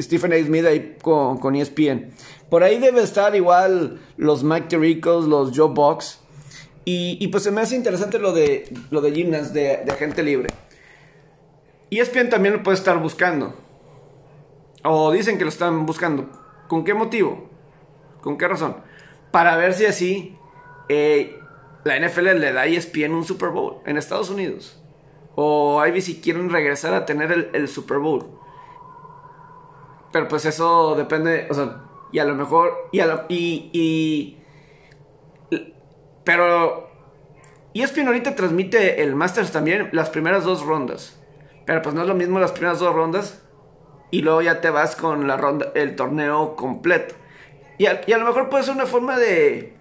Stephen 0.00 0.32
A. 0.32 0.38
Smith 0.38 0.64
ahí 0.64 0.96
con, 1.02 1.36
con 1.36 1.54
ESPN. 1.54 2.12
Por 2.48 2.62
ahí 2.62 2.78
debe 2.78 3.02
estar 3.02 3.36
igual 3.36 4.00
los 4.16 4.42
Mike 4.42 4.68
Tiricos, 4.68 5.26
los 5.26 5.54
Joe 5.54 5.74
Box. 5.74 6.20
Y, 6.86 7.28
pues 7.28 7.42
se 7.42 7.50
me 7.50 7.60
hace 7.60 7.76
interesante 7.76 8.18
lo 8.18 8.32
de, 8.32 8.72
lo 8.90 9.02
de 9.02 9.12
gymnast, 9.12 9.52
de, 9.52 9.82
de 9.84 9.92
gente 9.92 10.22
libre. 10.22 10.48
ESPN 11.90 12.30
también 12.30 12.54
lo 12.54 12.62
puede 12.62 12.78
estar 12.78 12.98
buscando. 13.00 13.54
O 14.82 15.12
dicen 15.12 15.36
que 15.36 15.44
lo 15.44 15.50
están 15.50 15.84
buscando. 15.84 16.30
¿Con 16.68 16.84
qué 16.84 16.94
motivo? 16.94 17.50
¿Con 18.22 18.38
qué 18.38 18.48
razón? 18.48 18.76
Para 19.34 19.56
ver 19.56 19.74
si 19.74 19.84
así 19.84 20.38
eh, 20.88 21.40
la 21.82 21.98
NFL 21.98 22.38
le 22.38 22.52
da 22.52 22.60
a 22.60 22.66
ESPN 22.66 23.10
un 23.10 23.24
Super 23.24 23.48
Bowl 23.48 23.80
en 23.84 23.96
Estados 23.96 24.30
Unidos. 24.30 24.80
O 25.34 25.82
si 26.00 26.20
quieren 26.20 26.50
regresar 26.50 26.94
a 26.94 27.04
tener 27.04 27.50
el, 27.52 27.66
Super 27.66 27.98
Bowl. 27.98 28.38
Pero 30.12 30.28
pues 30.28 30.44
eso 30.44 30.94
depende, 30.94 31.48
o 31.50 31.54
sea, 31.54 31.82
y 32.12 32.20
a 32.20 32.24
lo 32.24 32.36
mejor, 32.36 32.88
y 32.92 33.00
a 33.00 33.26
y, 33.28 33.70
y, 33.72 34.38
pero 36.22 36.88
ESPN 37.74 38.06
ahorita 38.06 38.36
transmite 38.36 39.02
el 39.02 39.16
Masters 39.16 39.50
también 39.50 39.88
las 39.90 40.10
primeras 40.10 40.44
dos 40.44 40.64
rondas. 40.64 41.20
Pero 41.66 41.82
pues 41.82 41.92
no 41.92 42.02
es 42.02 42.06
lo 42.06 42.14
mismo 42.14 42.38
las 42.38 42.52
primeras 42.52 42.78
dos 42.78 42.94
rondas 42.94 43.42
y 44.12 44.22
luego 44.22 44.42
ya 44.42 44.60
te 44.60 44.70
vas 44.70 44.94
con 44.94 45.26
la 45.26 45.36
ronda, 45.36 45.72
el 45.74 45.96
torneo 45.96 46.54
completo. 46.54 47.16
Y 47.78 47.86
a, 47.86 48.18
lo 48.18 48.24
mejor 48.24 48.48
puede 48.48 48.64
ser 48.64 48.74
una 48.74 48.86
forma 48.86 49.18
de, 49.18 49.74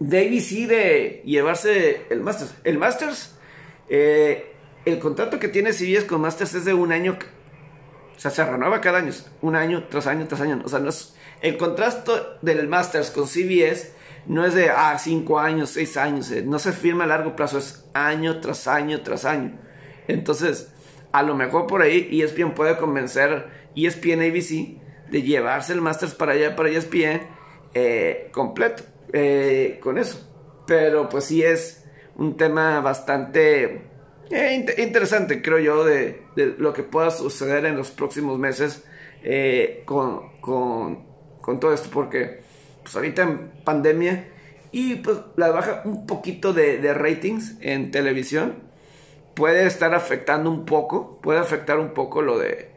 de 0.00 0.18
ABC 0.20 0.68
de 0.68 1.22
llevarse 1.24 2.06
el 2.10 2.20
Masters. 2.20 2.54
El 2.64 2.78
Masters, 2.78 3.34
eh, 3.88 4.52
el 4.84 4.98
contrato 4.98 5.38
que 5.38 5.48
tiene 5.48 5.72
CBS 5.72 6.06
con 6.06 6.20
Masters 6.20 6.54
es 6.54 6.64
de 6.64 6.74
un 6.74 6.92
año 6.92 7.18
o 8.16 8.18
sea, 8.18 8.30
se 8.30 8.44
renueva 8.44 8.80
cada 8.80 8.98
año, 8.98 9.12
un 9.42 9.56
año 9.56 9.84
tras 9.90 10.06
año 10.06 10.26
tras 10.26 10.40
año. 10.40 10.62
O 10.64 10.68
sea, 10.68 10.80
el 11.42 11.56
contraste 11.58 12.12
del 12.40 12.66
Masters 12.66 13.10
con 13.10 13.28
CBS 13.28 13.92
no 14.26 14.44
es 14.44 14.54
de, 14.54 14.70
ah, 14.70 14.98
cinco 14.98 15.38
años, 15.38 15.70
seis 15.70 15.96
años. 15.96 16.30
Eh, 16.30 16.42
no 16.42 16.58
se 16.58 16.72
firma 16.72 17.04
a 17.04 17.06
largo 17.06 17.36
plazo, 17.36 17.58
es 17.58 17.84
año 17.92 18.40
tras 18.40 18.66
año 18.68 19.02
tras 19.02 19.26
año. 19.26 19.58
Entonces, 20.08 20.72
a 21.12 21.22
lo 21.22 21.34
mejor 21.34 21.66
por 21.66 21.82
ahí 21.82 22.08
ESPN 22.22 22.54
puede 22.54 22.78
convencer 22.78 23.48
ESPN 23.76 24.22
ABC 24.22 24.80
de 25.10 25.22
llevarse 25.22 25.72
el 25.72 25.80
Masters 25.80 26.14
para 26.14 26.32
allá, 26.32 26.56
para 26.56 26.70
ESPN, 26.70 27.28
eh, 27.74 28.28
completo, 28.32 28.82
eh, 29.12 29.78
con 29.82 29.98
eso. 29.98 30.28
Pero 30.66 31.08
pues 31.08 31.24
sí 31.24 31.42
es 31.42 31.84
un 32.16 32.36
tema 32.36 32.80
bastante 32.80 33.82
eh, 34.30 34.64
interesante, 34.78 35.40
creo 35.40 35.58
yo, 35.58 35.84
de, 35.84 36.22
lo 36.58 36.72
que 36.72 36.82
pueda 36.82 37.10
suceder 37.10 37.64
en 37.64 37.76
los 37.76 37.90
próximos 37.90 38.38
meses 38.38 38.84
eh, 39.22 39.82
con, 39.84 41.06
todo 41.60 41.72
esto, 41.72 41.88
porque 41.92 42.40
pues 42.82 42.96
ahorita 42.96 43.22
en 43.22 43.50
pandemia 43.64 44.28
y 44.72 44.96
pues 44.96 45.18
la 45.36 45.50
baja 45.50 45.82
un 45.84 46.06
poquito 46.06 46.52
de, 46.52 46.92
ratings 46.92 47.56
en 47.60 47.90
televisión 47.92 48.64
puede 49.34 49.66
estar 49.66 49.94
afectando 49.94 50.50
un 50.50 50.64
poco, 50.64 51.20
puede 51.20 51.38
afectar 51.38 51.78
un 51.78 51.94
poco 51.94 52.20
lo 52.20 52.38
de, 52.38 52.70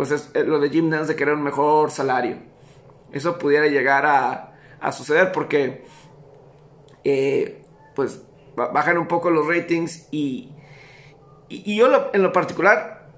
pues 0.00 0.12
es, 0.12 0.30
lo 0.46 0.58
de 0.58 0.70
Jim 0.70 0.88
de 0.88 1.14
querer 1.14 1.34
un 1.34 1.42
mejor 1.42 1.90
salario. 1.90 2.38
Eso 3.12 3.36
pudiera 3.38 3.66
llegar 3.66 4.06
a, 4.06 4.54
a 4.80 4.92
suceder 4.92 5.30
porque, 5.30 5.84
pues 7.94 8.22
bajan 8.56 8.96
un 8.96 9.06
poco 9.06 9.30
los 9.30 9.46
ratings 9.46 10.08
y, 10.10 10.54
y, 11.50 11.76
yo 11.76 12.10
en 12.14 12.22
lo 12.22 12.32
particular, 12.32 13.10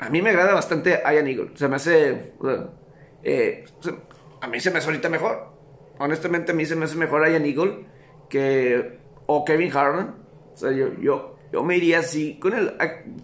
a 0.00 0.08
mí 0.08 0.20
me 0.20 0.30
agrada 0.30 0.54
bastante 0.54 1.00
Ian 1.04 1.28
Eagle. 1.28 1.52
Se 1.54 1.68
me 1.68 1.76
hace, 1.76 2.32
eh, 3.22 3.64
a 4.40 4.48
mí 4.48 4.58
se 4.58 4.72
me 4.72 4.78
hace 4.78 4.88
ahorita 4.88 5.08
mejor. 5.08 5.52
Honestamente 6.00 6.50
a 6.50 6.54
mí 6.56 6.66
se 6.66 6.74
me 6.74 6.86
hace 6.86 6.96
mejor 6.96 7.28
Ian 7.28 7.44
Eagle 7.44 7.86
que 8.28 8.98
o 9.26 9.44
Kevin 9.44 9.70
Harlan. 9.72 10.16
O 10.52 10.56
sea, 10.56 10.72
yo, 10.72 10.94
yo, 10.94 11.38
yo 11.52 11.62
me 11.62 11.76
iría 11.76 12.00
así 12.00 12.40
con 12.40 12.54
el... 12.54 12.76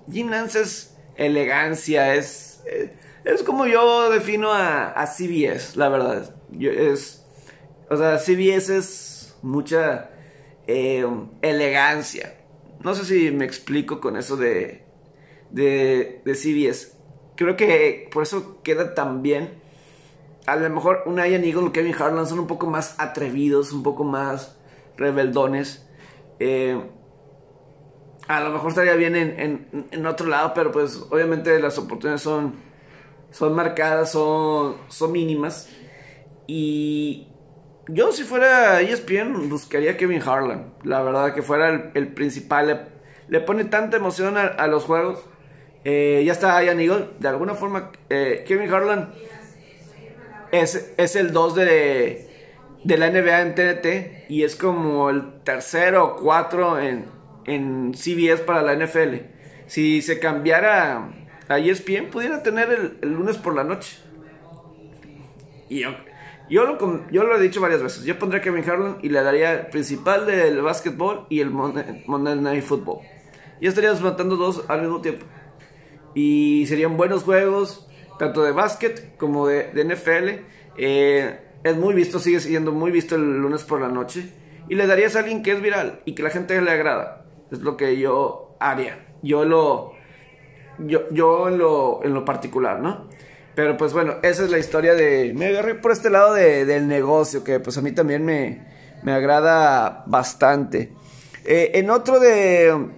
Jim 0.08 0.30
Nance 0.30 0.60
es 0.60 0.93
elegancia, 1.16 2.14
es... 2.14 2.62
Eh, 2.66 2.92
es 3.24 3.42
como 3.42 3.66
yo 3.66 4.10
defino 4.10 4.52
a, 4.52 4.90
a 4.90 5.06
CBS, 5.06 5.76
la 5.78 5.88
verdad. 5.88 6.34
Es, 6.60 7.24
o 7.88 7.96
sea, 7.96 8.18
CBS 8.18 8.76
es 8.76 9.36
mucha 9.40 10.10
eh, 10.66 11.06
elegancia. 11.40 12.34
No 12.80 12.94
sé 12.94 13.04
si 13.04 13.30
me 13.30 13.46
explico 13.46 14.00
con 14.00 14.16
eso 14.16 14.36
de, 14.36 14.84
de, 15.50 16.20
de 16.24 16.34
CBS. 16.34 16.92
Creo 17.36 17.56
que 17.56 18.08
por 18.12 18.22
eso 18.22 18.60
queda 18.62 18.94
tan 18.94 19.22
bien. 19.22 19.62
A 20.46 20.56
lo 20.56 20.68
mejor 20.68 21.02
un 21.06 21.16
Ian 21.16 21.44
Eagle 21.44 21.72
Kevin 21.72 21.94
Harlan 21.98 22.26
son 22.26 22.40
un 22.40 22.46
poco 22.46 22.66
más 22.66 22.94
atrevidos, 22.98 23.72
un 23.72 23.82
poco 23.82 24.04
más 24.04 24.56
rebeldones. 24.98 25.86
Eh, 26.38 26.78
a 28.26 28.40
lo 28.40 28.50
mejor 28.50 28.70
estaría 28.70 28.94
bien 28.94 29.16
en, 29.16 29.86
en, 29.90 30.06
otro 30.06 30.26
lado, 30.26 30.52
pero 30.54 30.72
pues 30.72 30.96
obviamente 31.10 31.58
las 31.60 31.76
oportunidades 31.78 32.22
son, 32.22 32.54
son 33.30 33.54
marcadas, 33.54 34.12
son, 34.12 34.76
son 34.88 35.12
mínimas. 35.12 35.68
Y, 36.46 37.28
yo 37.88 38.12
si 38.12 38.24
fuera 38.24 38.80
ESPN 38.80 39.48
buscaría 39.48 39.92
a 39.92 39.96
Kevin 39.96 40.22
Harlan. 40.22 40.72
La 40.84 41.02
verdad 41.02 41.34
que 41.34 41.42
fuera 41.42 41.90
el, 41.92 42.08
principal. 42.08 42.88
Le, 43.28 43.40
pone 43.40 43.64
tanta 43.64 43.96
emoción 43.96 44.36
a, 44.38 44.66
los 44.66 44.84
juegos. 44.84 45.22
Eh, 45.84 46.22
ya 46.24 46.32
está 46.32 46.62
Ian 46.64 46.80
Eagle. 46.80 47.10
De 47.18 47.28
alguna 47.28 47.54
forma, 47.54 47.92
eh, 48.08 48.44
Kevin 48.46 48.72
Harlan 48.72 49.12
es, 50.50 50.94
es 50.96 51.16
el 51.16 51.32
2 51.32 51.54
de, 51.56 52.30
de 52.84 52.98
la 52.98 53.10
NBA 53.10 53.40
en 53.42 53.54
TNT. 53.54 54.30
Y 54.30 54.44
es 54.44 54.56
como 54.56 55.10
el 55.10 55.42
tercero 55.42 56.04
o 56.06 56.16
cuatro 56.16 56.80
en, 56.80 57.04
en 57.46 57.94
CBS 57.94 58.42
para 58.44 58.62
la 58.62 58.74
NFL. 58.74 59.16
Si 59.66 60.02
se 60.02 60.18
cambiara 60.18 61.10
a 61.48 61.58
ESPN, 61.58 62.10
pudiera 62.10 62.42
tener 62.42 62.96
el, 63.00 63.12
lunes 63.12 63.36
por 63.36 63.54
la 63.54 63.64
noche. 63.64 63.98
Y 65.68 65.80
yo 65.80 65.94
yo 66.50 66.64
lo, 66.66 67.36
he 67.36 67.40
dicho 67.40 67.60
varias 67.60 67.82
veces. 67.82 68.04
Yo 68.04 68.18
pondría 68.18 68.42
Kevin 68.42 68.68
Harlan 68.68 68.98
y 69.02 69.08
le 69.08 69.22
daría 69.22 69.52
el 69.52 69.66
principal 69.68 70.26
del 70.26 70.60
básquetbol 70.60 71.26
y 71.30 71.40
el 71.40 71.50
Monday 71.50 72.36
Night 72.36 72.62
Football. 72.62 72.98
Y 73.60 73.66
estaríamos 73.66 74.02
matando 74.02 74.36
dos 74.36 74.64
al 74.68 74.82
mismo 74.82 75.00
tiempo. 75.00 75.24
Y 76.14 76.66
serían 76.66 76.96
buenos 76.96 77.22
juegos, 77.22 77.88
tanto 78.18 78.42
de 78.42 78.52
básquet 78.52 79.16
como 79.16 79.46
de, 79.46 79.70
NFL. 79.72 80.44
Eh, 80.76 81.40
es 81.62 81.76
muy 81.76 81.94
visto, 81.94 82.18
sigue 82.18 82.40
siendo 82.40 82.72
muy 82.72 82.90
visto 82.90 83.14
el 83.14 83.38
lunes 83.38 83.64
por 83.64 83.80
la 83.80 83.88
noche. 83.88 84.28
Y 84.68 84.74
le 84.74 84.86
darías 84.86 85.16
a 85.16 85.20
alguien 85.20 85.42
que 85.42 85.52
es 85.52 85.62
viral 85.62 86.02
y 86.04 86.14
que 86.14 86.22
la 86.22 86.30
gente 86.30 86.60
le 86.60 86.70
agrada. 86.70 87.23
Es 87.54 87.60
lo 87.60 87.76
que 87.76 87.98
yo 87.98 88.56
haría. 88.60 89.06
Yo 89.22 89.44
lo. 89.44 89.92
Yo, 90.78 91.08
yo 91.10 91.50
lo, 91.50 92.04
en 92.04 92.14
lo 92.14 92.24
particular, 92.24 92.80
¿no? 92.80 93.08
Pero 93.54 93.76
pues 93.76 93.92
bueno, 93.92 94.16
esa 94.22 94.42
es 94.42 94.50
la 94.50 94.58
historia 94.58 94.94
de... 94.94 95.32
Me 95.34 95.46
agarré 95.46 95.76
por 95.76 95.92
este 95.92 96.10
lado 96.10 96.34
de, 96.34 96.64
del 96.64 96.88
negocio, 96.88 97.44
que 97.44 97.60
pues 97.60 97.78
a 97.78 97.80
mí 97.80 97.92
también 97.92 98.24
me, 98.24 98.66
me 99.04 99.12
agrada 99.12 100.02
bastante. 100.06 100.92
Eh, 101.44 101.70
en 101.74 101.90
otro 101.90 102.18
de, 102.18 102.88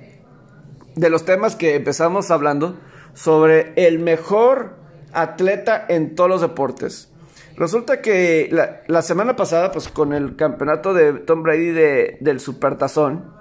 de 0.95 1.11
los 1.11 1.27
temas 1.27 1.55
que 1.55 1.75
empezamos 1.75 2.31
hablando, 2.31 2.79
sobre 3.13 3.73
el 3.77 3.99
mejor 3.99 4.77
atleta 5.13 5.85
en 5.89 6.15
todos 6.15 6.31
los 6.31 6.41
deportes. 6.41 7.11
Resulta 7.57 8.03
que 8.03 8.51
la, 8.87 9.03
semana 9.03 9.35
pasada, 9.35 9.73
pues 9.73 9.89
con 9.89 10.13
el 10.13 10.37
campeonato 10.37 10.93
de 10.93 11.15
Tom 11.15 11.43
Brady 11.43 11.71
de, 11.71 12.19
del 12.21 12.39
Supertazón, 12.39 13.33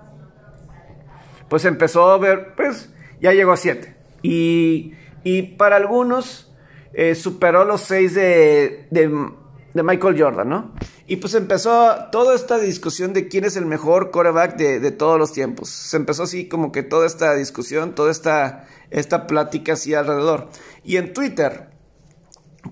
pues 1.49 1.65
empezó 1.65 2.11
a 2.11 2.17
ver, 2.17 2.53
pues 2.55 2.89
ya 3.21 3.33
llegó 3.33 3.51
a 3.51 3.57
7. 3.57 3.95
Y, 4.21 4.93
y, 5.23 5.43
para 5.43 5.75
algunos 5.75 6.51
eh, 6.93 7.15
superó 7.15 7.65
los 7.65 7.81
6 7.81 8.15
de, 8.15 8.87
de, 8.89 9.83
Michael 9.83 10.19
Jordan, 10.19 10.49
¿no? 10.49 10.73
Y 11.05 11.17
pues 11.17 11.35
empezó 11.35 11.95
toda 12.11 12.33
esta 12.33 12.57
discusión 12.57 13.13
de 13.13 13.27
quién 13.27 13.43
es 13.45 13.55
el 13.57 13.65
mejor 13.65 14.09
quarterback 14.09 14.55
de, 14.55 14.79
de, 14.79 14.91
todos 14.91 15.19
los 15.19 15.31
tiempos. 15.33 15.69
Se 15.69 15.97
empezó 15.97 16.23
así 16.23 16.47
como 16.47 16.71
que 16.71 16.81
toda 16.81 17.05
esta 17.05 17.35
discusión, 17.35 17.93
toda 17.93 18.09
esta, 18.09 18.67
esta 18.89 19.27
plática 19.27 19.73
así 19.73 19.93
alrededor. 19.93 20.49
Y 20.83 20.97
en 20.97 21.13
Twitter 21.13 21.69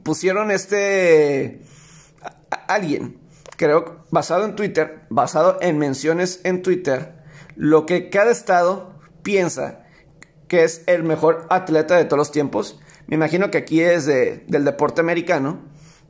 pusieron 0.02 0.50
este 0.50 1.62
alguien, 2.68 3.18
creo, 3.58 4.06
basado 4.12 4.46
en 4.46 4.56
Twitter, 4.56 5.02
basado 5.10 5.58
en 5.62 5.78
menciones 5.78 6.42
en 6.44 6.62
Twitter, 6.62 7.23
lo 7.56 7.86
que 7.86 8.10
cada 8.10 8.32
estado 8.32 8.94
piensa 9.22 9.84
que 10.48 10.64
es 10.64 10.84
el 10.86 11.04
mejor 11.04 11.48
atleta 11.50 11.96
de 11.96 12.06
todos 12.06 12.18
los 12.18 12.32
tiempos. 12.32 12.80
Me 13.08 13.16
imagino 13.16 13.50
que 13.50 13.58
aquí 13.58 13.82
es 13.82 14.06
de, 14.06 14.44
del 14.48 14.66
deporte 14.66 15.02
americano, 15.02 15.62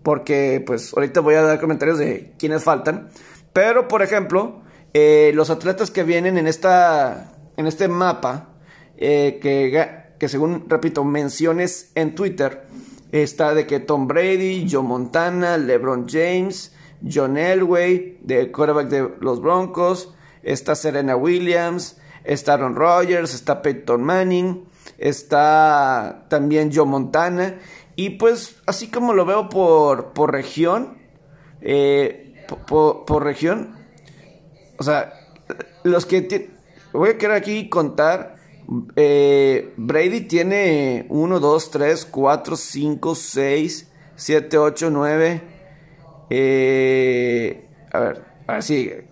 porque 0.04 0.62
pues 0.66 0.94
ahorita 0.94 1.22
voy 1.22 1.36
a 1.36 1.42
dar 1.42 1.62
comentarios 1.62 1.98
de 1.98 2.34
quiénes 2.38 2.64
faltan. 2.64 3.10
Pero, 3.54 3.88
por 3.88 4.02
ejemplo, 4.02 4.62
eh, 4.94 5.32
los 5.34 5.50
atletas 5.50 5.92
que 5.92 6.04
vienen 6.04 6.38
en, 6.38 6.48
esta, 6.48 7.34
en 7.56 7.68
este 7.68 7.88
mapa, 7.88 8.50
eh, 8.98 9.40
que, 9.42 10.14
que 10.20 10.28
según, 10.28 10.66
repito, 10.68 11.04
menciones 11.04 11.92
en 11.96 12.16
Twitter, 12.16 12.64
Está 13.14 13.54
de 13.54 13.68
que 13.68 13.80
Tom 13.80 14.08
Brady, 14.08 14.66
Joe 14.68 14.82
Montana, 14.82 15.60
LeBron 15.60 16.08
James, 16.10 16.74
John 17.08 17.38
Elway, 17.38 18.18
de 18.24 18.52
quarterback 18.52 18.88
de 18.88 19.08
los 19.20 19.40
Broncos. 19.40 20.13
Está 20.44 20.76
Serena 20.76 21.16
Williams, 21.16 21.98
está 22.24 22.54
Aaron 22.54 22.76
Rodgers, 22.76 23.34
está 23.34 23.62
Peyton 23.62 24.04
Manning, 24.04 24.66
está 24.98 26.26
también 26.30 26.72
Joe 26.74 26.86
Montana. 26.86 27.60
Y 27.96 28.12
pues 28.12 28.56
así 28.66 28.88
como 28.88 29.14
lo 29.14 29.26
veo 29.26 29.50
por, 29.50 30.14
por 30.14 30.32
región, 30.32 30.98
eh, 31.62 32.46
por, 32.68 33.24
región, 33.24 33.76
o 34.78 34.84
sea, 34.84 35.14
los 35.84 36.06
que 36.06 36.50
voy 36.92 37.12
a 37.12 37.18
querer 37.18 37.36
aquí 37.36 37.70
contar 37.70 38.36
eh, 38.96 39.74
Brady 39.78 40.22
tiene 40.22 41.06
1, 41.10 41.40
2, 41.40 41.72
3, 41.72 42.06
4, 42.06 42.56
5, 42.56 43.16
6, 43.16 43.92
7, 44.16 44.58
8, 44.58 44.90
9. 44.90 45.42
a 47.92 48.00
ver, 48.00 48.33
a 48.48 48.54
ver, 48.54 48.64
sigue. 48.64 49.08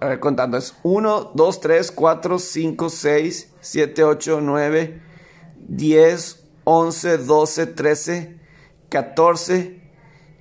a 0.00 0.06
ver, 0.06 0.20
contando. 0.20 0.56
Es 0.56 0.74
1, 0.82 1.32
2, 1.34 1.60
3, 1.60 1.92
4, 1.92 2.38
5, 2.38 2.88
6, 2.90 3.54
7, 3.60 4.04
8, 4.04 4.40
9, 4.40 5.02
10, 5.68 6.46
11, 6.64 7.18
12, 7.18 7.66
13, 7.66 8.40
14, 8.88 9.80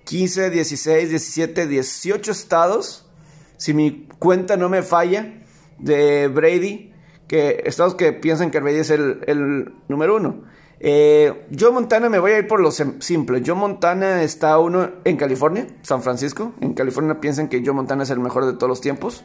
15, 0.06 0.50
16, 0.50 1.10
17, 1.10 1.68
18 1.68 2.32
estados. 2.32 3.10
Si 3.58 3.74
mi 3.74 4.08
cuenta 4.20 4.58
no 4.58 4.70
me 4.70 4.82
falla, 4.82 5.44
de 5.84 6.28
Brady 6.28 6.94
que 7.28 7.64
estados 7.66 7.96
que 7.96 8.14
piensan 8.14 8.52
que 8.52 8.60
Brady 8.60 8.80
es 8.80 8.90
el, 8.90 9.74
número 9.88 10.18
uno. 10.18 10.44
Eh, 10.86 11.46
Joe 11.58 11.72
Montana 11.72 12.10
me 12.10 12.20
voy 12.20 12.32
a 12.32 12.40
ir 12.40 12.48
por 12.48 12.60
lo 12.60 12.70
simple. 12.70 13.42
Joe 13.46 13.56
Montana 13.56 14.22
está 14.22 14.60
uno 14.60 14.92
en 15.06 15.16
California, 15.16 15.66
San 15.82 16.04
Francisco. 16.04 16.52
En 16.60 16.74
California 16.74 17.22
piensan 17.22 17.48
que 17.48 17.64
Joe 17.66 17.74
Montana 17.74 18.04
es 18.04 18.10
el 18.10 18.20
mejor 18.20 18.46
de 18.46 18.54
todos 18.54 18.68
los 18.68 18.82
tiempos. 18.82 19.24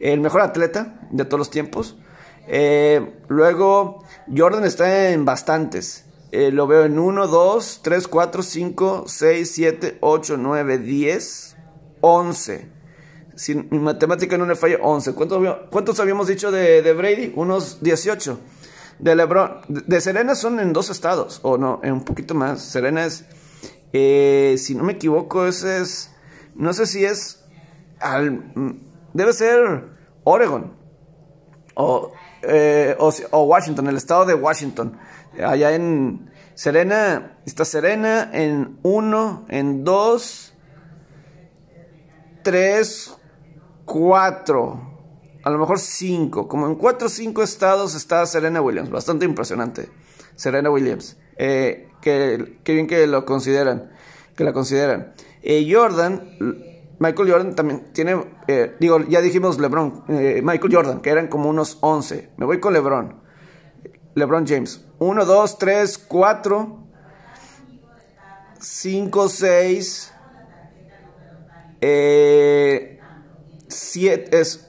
El 0.00 0.20
mejor 0.20 0.42
atleta 0.42 1.00
de 1.10 1.24
todos 1.24 1.38
los 1.38 1.50
tiempos. 1.50 1.96
Eh, 2.46 3.20
luego, 3.28 4.04
Jordan 4.36 4.64
está 4.64 5.08
en 5.08 5.24
bastantes. 5.24 6.04
Eh, 6.30 6.52
lo 6.52 6.66
veo 6.66 6.84
en 6.84 6.98
1, 6.98 7.26
2, 7.26 7.80
3, 7.82 8.06
4, 8.06 8.42
5, 8.42 9.04
6, 9.06 9.50
7, 9.50 9.98
8, 10.02 10.36
9, 10.36 10.78
10, 10.78 11.56
11 12.02 12.78
si 13.38 13.54
mi 13.54 13.78
matemática 13.78 14.36
no 14.36 14.46
le 14.46 14.56
falla, 14.56 14.78
11. 14.82 15.14
¿Cuántos, 15.14 16.00
habíamos 16.00 16.26
dicho 16.26 16.50
de, 16.50 16.92
Brady? 16.92 17.32
Unos 17.36 17.80
18. 17.80 18.38
De 18.98 19.14
LeBron, 19.14 19.60
de, 19.68 20.00
Serena 20.00 20.34
son 20.34 20.58
en 20.58 20.72
dos 20.72 20.90
estados, 20.90 21.40
o 21.42 21.56
no, 21.56 21.80
en 21.82 21.92
un 21.92 22.04
poquito 22.04 22.34
más. 22.34 22.60
Serena 22.62 23.04
es, 23.04 23.24
eh, 23.92 24.56
si 24.58 24.74
no 24.74 24.82
me 24.82 24.94
equivoco, 24.94 25.46
ese 25.46 25.80
es, 25.80 26.10
no 26.54 26.72
sé 26.72 26.86
si 26.86 27.04
es, 27.04 27.44
al, 28.00 28.42
debe 29.12 29.32
ser 29.32 29.84
Oregon, 30.24 30.72
o, 31.74 32.12
eh, 32.42 32.96
o, 32.98 33.42
Washington, 33.44 33.86
el 33.86 33.96
estado 33.96 34.26
de 34.26 34.34
Washington. 34.34 34.98
Allá 35.44 35.72
en 35.74 36.30
Serena, 36.54 37.38
está 37.46 37.64
Serena 37.64 38.30
en 38.32 38.78
1, 38.82 39.46
en 39.48 39.84
2, 39.84 40.54
3, 42.42 43.18
cuatro, 43.88 44.87
a 45.42 45.50
lo 45.50 45.58
mejor 45.58 45.78
cinco, 45.78 46.48
como 46.48 46.66
en 46.66 46.74
cuatro 46.74 47.06
o 47.06 47.10
cinco 47.10 47.42
estados 47.42 47.94
está 47.94 48.24
Serena 48.26 48.60
Williams, 48.60 48.90
bastante 48.90 49.24
impresionante. 49.24 49.88
Serena 50.36 50.70
Williams, 50.70 51.16
eh, 51.36 51.88
que, 52.00 52.58
bien 52.64 52.86
que 52.86 53.06
lo 53.06 53.24
consideran, 53.24 53.90
que 54.36 54.44
la 54.44 54.52
consideran. 54.52 55.14
Eh, 55.42 55.68
Jordan, 55.72 56.36
Michael 56.98 57.30
Jordan 57.30 57.54
también 57.54 57.92
tiene, 57.92 58.24
eh, 58.46 58.76
digo, 58.78 59.00
ya 59.08 59.20
dijimos 59.20 59.58
LeBron, 59.58 60.04
Michael 60.08 60.74
Jordan, 60.74 61.00
que 61.00 61.10
eran 61.10 61.28
como 61.28 61.48
unos 61.48 61.78
11. 61.80 62.30
Me 62.36 62.46
voy 62.46 62.60
con 62.60 62.72
LeBron. 62.72 63.28
LeBron 64.14 64.46
James. 64.46 64.84
1, 64.98 65.24
2, 65.24 65.58
3, 65.58 65.98
4, 65.98 66.78
5, 68.60 69.28
6. 69.28 70.12
Eh, 71.80 73.00
es 73.68 74.67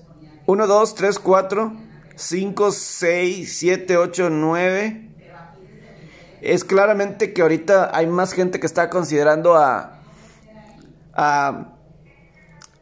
1, 0.50 0.66
2, 0.66 0.96
3, 0.96 1.20
4, 1.20 1.74
5, 2.16 2.72
6, 2.72 3.56
7, 3.56 3.98
8, 3.98 4.30
9. 4.32 5.10
Es 6.42 6.64
claramente 6.64 7.34
que 7.34 7.44
ahorita 7.44 7.92
hay 7.94 8.08
más 8.08 8.34
gente 8.34 8.60
que 8.60 8.66
está 8.66 8.90
considerando 8.90 9.56
a, 9.56 10.00
a, 11.14 11.76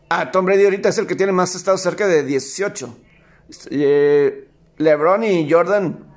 a 0.08 0.32
Tom 0.32 0.46
Brady. 0.46 0.64
Ahorita 0.64 0.88
es 0.88 0.98
el 0.98 1.08
que 1.08 1.16
tiene 1.16 1.34
más 1.34 1.56
estados 1.56 1.82
cerca 1.82 2.08
de 2.08 2.24
18. 2.24 2.98
Eh, 3.72 4.50
LeBron 4.78 5.26
y 5.26 5.52
Jordan. 5.52 6.08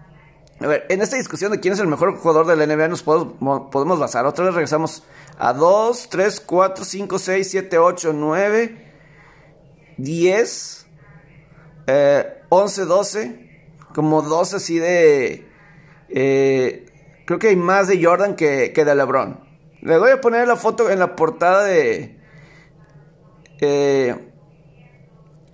A 0.61 0.69
ver, 0.69 0.87
en 0.89 1.03
esta 1.03 1.17
discusión 1.17 1.51
de 1.51 1.59
quién 1.59 1.75
es 1.75 1.81
el 1.81 1.89
mejor 1.89 2.17
jugador 2.17 2.47
de 2.47 2.55
la 2.55 2.73
NBA 2.73 2.87
nos 2.87 3.03
podemos, 3.03 3.73
podemos 3.73 3.99
basar. 3.99 4.25
Otra 4.25 4.45
vez 4.45 4.55
regresamos 4.55 5.03
a 5.37 5.53
2, 5.53 6.11
3, 6.11 6.41
4, 6.47 6.85
5, 6.85 7.19
6, 7.19 7.51
7, 7.51 7.79
8, 7.79 8.13
9. 8.13 8.87
10, 9.97 10.80
11, 11.87 12.85
12, 12.85 13.51
como 13.95 14.23
12 14.23 14.57
así 14.57 14.79
de... 14.79 15.49
Eh, 16.09 16.87
creo 17.27 17.39
que 17.39 17.49
hay 17.49 17.57
más 17.57 17.89
de 17.89 18.03
Jordan 18.03 18.35
que, 18.35 18.73
de 18.73 18.95
LeBron. 18.95 19.41
Le 19.83 19.99
voy 19.99 20.11
a 20.11 20.21
poner 20.21 20.47
la 20.47 20.57
foto 20.57 20.91
en 20.91 20.99
la 20.99 21.17
portada 21.17 21.65
de... 21.65 22.19
Eh, 23.61 24.15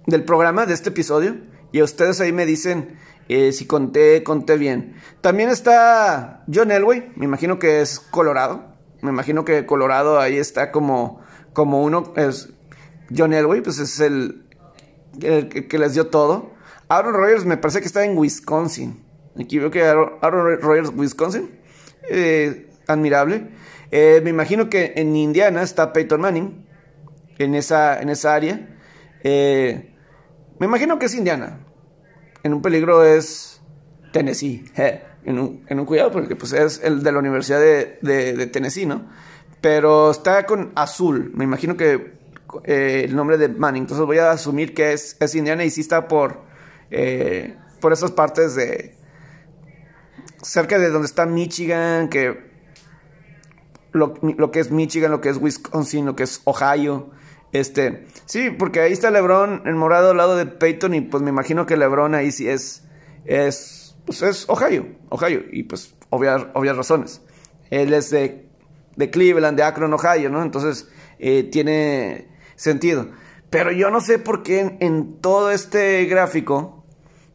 del 0.06 0.24
programa, 0.24 0.66
de 0.66 0.74
este 0.74 0.90
episodio. 0.90 1.36
Y 1.72 1.82
ustedes 1.82 2.20
ahí 2.20 2.32
me 2.32 2.46
dicen 2.46 2.98
eh, 3.28 3.52
si 3.52 3.66
conté, 3.66 4.22
conté 4.22 4.56
bien. 4.56 4.94
También 5.20 5.48
está 5.48 6.44
John 6.52 6.70
Elway, 6.70 7.12
me 7.16 7.24
imagino 7.24 7.58
que 7.58 7.80
es 7.80 7.98
Colorado. 7.98 8.76
Me 9.02 9.10
imagino 9.10 9.44
que 9.44 9.66
Colorado 9.66 10.20
ahí 10.20 10.36
está 10.36 10.70
como, 10.70 11.20
como 11.52 11.82
uno, 11.82 12.12
es, 12.16 12.50
John 13.14 13.32
Elway, 13.32 13.60
pues 13.60 13.78
es 13.78 14.00
el, 14.00 14.45
que 15.18 15.78
les 15.78 15.94
dio 15.94 16.08
todo. 16.08 16.56
Aaron 16.88 17.14
Rodgers 17.14 17.44
me 17.44 17.56
parece 17.56 17.80
que 17.80 17.86
está 17.86 18.04
en 18.04 18.16
Wisconsin. 18.16 19.04
Aquí 19.38 19.58
veo 19.58 19.70
que 19.70 19.82
Aaron, 19.84 20.60
Rodgers, 20.60 20.92
Wisconsin. 20.94 21.50
Eh, 22.08 22.70
admirable. 22.86 23.48
Eh, 23.90 24.20
me 24.22 24.30
imagino 24.30 24.68
que 24.68 24.94
en 24.96 25.14
Indiana 25.16 25.62
está 25.62 25.92
Peyton 25.92 26.20
Manning. 26.20 26.66
En 27.38 27.54
esa, 27.54 28.00
en 28.00 28.08
esa 28.08 28.34
área. 28.34 28.78
Eh, 29.22 29.94
me 30.58 30.66
imagino 30.66 30.98
que 30.98 31.06
es 31.06 31.14
Indiana. 31.14 31.60
En 32.42 32.54
un 32.54 32.62
peligro 32.62 33.04
es 33.04 33.60
Tennessee. 34.12 34.64
En 35.26 35.40
un, 35.40 35.86
cuidado 35.86 36.12
porque 36.12 36.36
pues, 36.36 36.52
es 36.52 36.80
el 36.84 37.02
de 37.02 37.10
la 37.10 37.18
Universidad 37.18 37.58
de, 37.58 37.98
de 38.00 38.46
Tennessee, 38.46 38.86
¿no? 38.86 39.08
Pero 39.60 40.12
está 40.12 40.46
con 40.46 40.70
azul. 40.76 41.32
Me 41.34 41.42
imagino 41.42 41.76
que 41.76 42.15
eh, 42.64 43.02
el 43.04 43.16
nombre 43.16 43.38
de 43.38 43.48
Manning. 43.48 43.82
Entonces 43.82 44.06
voy 44.06 44.18
a 44.18 44.30
asumir 44.30 44.74
que 44.74 44.92
es, 44.92 45.16
es 45.20 45.34
Indiana 45.34 45.64
y 45.64 45.70
sí 45.70 45.80
está 45.80 46.08
por, 46.08 46.42
eh, 46.90 47.56
por 47.80 47.92
esas 47.92 48.12
partes 48.12 48.54
de... 48.54 48.94
cerca 50.42 50.78
de 50.78 50.90
donde 50.90 51.06
está 51.06 51.26
Michigan, 51.26 52.08
que 52.08 52.46
lo, 53.92 54.14
lo, 54.22 54.50
que 54.50 54.60
es 54.60 54.70
Michigan, 54.70 55.10
lo 55.10 55.20
que 55.20 55.30
es 55.30 55.38
Wisconsin, 55.38 56.06
lo 56.06 56.16
que 56.16 56.24
es 56.24 56.40
Ohio. 56.44 57.10
Este, 57.52 58.06
sí, 58.26 58.50
porque 58.50 58.80
ahí 58.80 58.92
está 58.92 59.10
LeBron 59.10 59.62
en 59.64 59.76
morado 59.76 60.10
al 60.10 60.16
lado 60.16 60.36
de 60.36 60.46
Peyton 60.46 60.94
y 60.94 61.00
pues 61.00 61.22
me 61.22 61.30
imagino 61.30 61.64
que 61.64 61.76
LeBron 61.76 62.14
ahí 62.14 62.30
sí 62.30 62.48
es, 62.48 62.84
es, 63.24 63.96
pues 64.04 64.20
es 64.22 64.48
Ohio, 64.48 64.86
Ohio 65.08 65.42
y 65.50 65.62
pues 65.62 65.94
obvias, 66.10 66.46
obvias 66.54 66.76
razones. 66.76 67.22
Él 67.70 67.94
es 67.94 68.10
de, 68.10 68.46
de 68.96 69.10
Cleveland, 69.10 69.56
de 69.56 69.62
Akron, 69.62 69.92
Ohio, 69.94 70.28
¿no? 70.28 70.42
Entonces 70.42 70.88
eh, 71.18 71.44
tiene 71.44 72.28
sentido. 72.56 73.08
Pero 73.50 73.70
yo 73.70 73.90
no 73.90 74.00
sé 74.00 74.18
por 74.18 74.42
qué 74.42 74.76
en, 74.80 75.20
todo 75.20 75.52
este 75.52 76.04
gráfico 76.06 76.84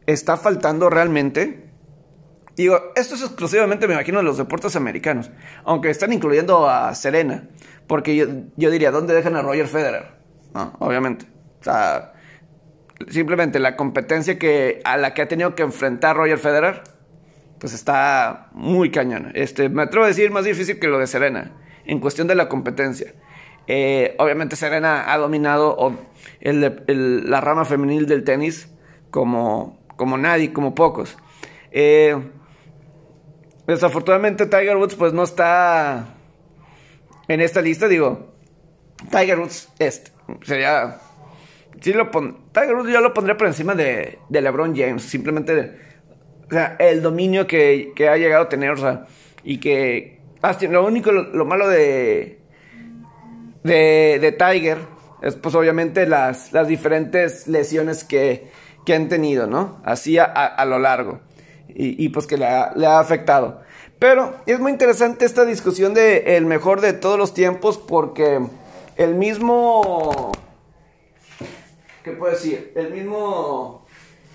está 0.06 0.36
faltando 0.36 0.90
realmente 0.90 1.62
Digo, 2.56 2.92
esto 2.96 3.14
es 3.14 3.22
exclusivamente, 3.22 3.88
me 3.88 3.94
imagino, 3.94 4.18
de 4.18 4.24
los 4.24 4.36
deportes 4.36 4.76
americanos. 4.76 5.30
Aunque 5.64 5.88
están 5.88 6.12
incluyendo 6.12 6.68
a 6.68 6.94
Serena. 6.94 7.48
Porque 7.86 8.14
yo, 8.14 8.26
yo 8.56 8.70
diría, 8.70 8.90
¿dónde 8.90 9.14
dejan 9.14 9.36
a 9.36 9.42
Roger 9.42 9.66
Federer? 9.66 10.10
Obviamente. 10.78 11.26
O 11.60 11.64
sea, 11.64 12.12
simplemente 13.08 13.58
la 13.58 13.76
competencia 13.76 14.38
que, 14.38 14.80
a 14.84 14.96
la 14.96 15.14
que 15.14 15.22
ha 15.22 15.28
tenido 15.28 15.54
que 15.54 15.62
enfrentar 15.62 16.16
Roger 16.16 16.38
Federer, 16.38 16.82
pues 17.58 17.72
está 17.72 18.48
muy 18.52 18.90
cañona. 18.90 19.30
Este, 19.34 19.68
me 19.68 19.82
atrevo 19.82 20.04
a 20.04 20.08
decir 20.08 20.30
más 20.30 20.44
difícil 20.44 20.78
que 20.78 20.88
lo 20.88 20.98
de 20.98 21.06
Serena, 21.06 21.52
en 21.86 22.00
cuestión 22.00 22.26
de 22.26 22.34
la 22.34 22.48
competencia. 22.48 23.14
Eh, 23.66 24.14
obviamente 24.18 24.56
Serena 24.56 25.12
ha 25.12 25.18
dominado 25.18 25.96
la 26.40 27.40
rama 27.40 27.64
femenil 27.64 28.06
del 28.06 28.24
tenis 28.24 28.68
como, 29.10 29.80
como 29.96 30.18
nadie, 30.18 30.52
como 30.52 30.74
pocos. 30.74 31.16
Eh, 31.70 32.16
Desafortunadamente 33.66 34.46
Tiger 34.46 34.76
Woods 34.76 34.96
pues 34.96 35.12
no 35.12 35.22
está 35.22 36.14
en 37.28 37.40
esta 37.40 37.62
lista, 37.62 37.86
digo, 37.88 38.34
Tiger 39.10 39.38
Woods 39.38 39.72
este, 39.78 40.10
sería... 40.42 40.98
Sí 41.80 41.92
lo 41.92 42.10
Tiger 42.10 42.74
Woods 42.74 42.92
yo 42.92 43.00
lo 43.00 43.14
pondría 43.14 43.36
por 43.36 43.46
encima 43.46 43.74
de, 43.74 44.18
de 44.28 44.40
LeBron 44.40 44.76
James, 44.76 45.02
simplemente 45.02 45.78
o 46.50 46.54
sea, 46.54 46.76
el 46.78 47.02
dominio 47.02 47.46
que, 47.46 47.92
que, 47.94 48.08
ha 48.08 48.16
llegado 48.16 48.44
a 48.44 48.48
tener, 48.48 48.72
o 48.72 48.76
sea, 48.76 49.06
y 49.42 49.58
que... 49.58 50.20
Lo 50.68 50.84
único, 50.84 51.12
lo, 51.12 51.44
malo 51.44 51.68
de, 51.68 52.40
de, 53.62 54.18
de, 54.20 54.32
Tiger 54.32 54.78
es 55.22 55.36
pues 55.36 55.54
obviamente 55.54 56.06
las, 56.06 56.52
las 56.52 56.68
diferentes 56.68 57.46
lesiones 57.46 58.04
que, 58.04 58.50
que 58.84 58.94
han 58.94 59.08
tenido, 59.08 59.46
¿no? 59.46 59.80
Así 59.84 60.18
a, 60.18 60.24
a 60.24 60.64
lo 60.64 60.78
largo 60.78 61.20
y, 61.74 62.08
pues 62.10 62.26
que 62.26 62.36
le 62.36 62.46
ha, 62.46 62.98
afectado. 62.98 63.62
Pero 63.98 64.36
es 64.46 64.58
muy 64.58 64.72
interesante 64.72 65.24
esta 65.24 65.44
discusión 65.44 65.94
de 65.94 66.36
el 66.36 66.44
mejor 66.44 66.80
de 66.80 66.92
todos 66.92 67.18
los 67.18 67.34
tiempos 67.34 67.78
porque 67.78 68.40
el 68.96 69.14
mismo... 69.14 70.32
¿Qué 72.02 72.12
puedo 72.12 72.32
decir? 72.32 72.72
El 72.74 72.92
mismo... 72.92 73.86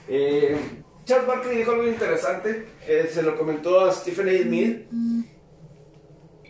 Eh, 0.07 0.57
Charles 1.05 1.27
Barkley 1.27 1.57
dijo 1.57 1.71
algo 1.71 1.87
interesante, 1.87 2.65
eh, 2.87 3.09
se 3.13 3.23
lo 3.23 3.37
comentó 3.37 3.81
a 3.81 3.91
Stephen 3.91 4.29
A. 4.29 4.43
Smith. 4.43 4.87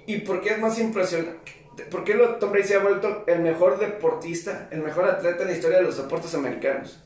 ¿Y 0.06 0.18
por 0.20 0.42
qué 0.42 0.52
es 0.52 0.60
más 0.60 0.80
impresionante? 0.80 1.52
¿Por 1.86 2.04
qué 2.04 2.14
Tom 2.40 2.52
Brady 2.52 2.68
se 2.68 2.76
ha 2.76 2.80
vuelto 2.80 3.24
el 3.28 3.40
mejor 3.40 3.80
deportista, 3.80 4.68
el 4.72 4.82
mejor 4.82 5.06
atleta 5.06 5.44
en 5.44 5.50
la 5.50 5.54
historia 5.54 5.78
de 5.78 5.84
los 5.84 5.98
deportes 5.98 6.34
americanos? 6.34 7.04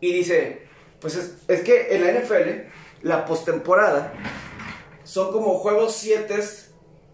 Y 0.00 0.12
dice, 0.12 0.66
pues 1.00 1.16
es, 1.48 1.60
que 1.62 1.94
en 1.94 2.04
la 2.04 2.12
NFL, 2.12 2.68
la 3.02 3.24
postemporada 3.24 4.12
son 5.04 5.32
como 5.32 5.58
juegos 5.58 5.94
7 5.96 6.38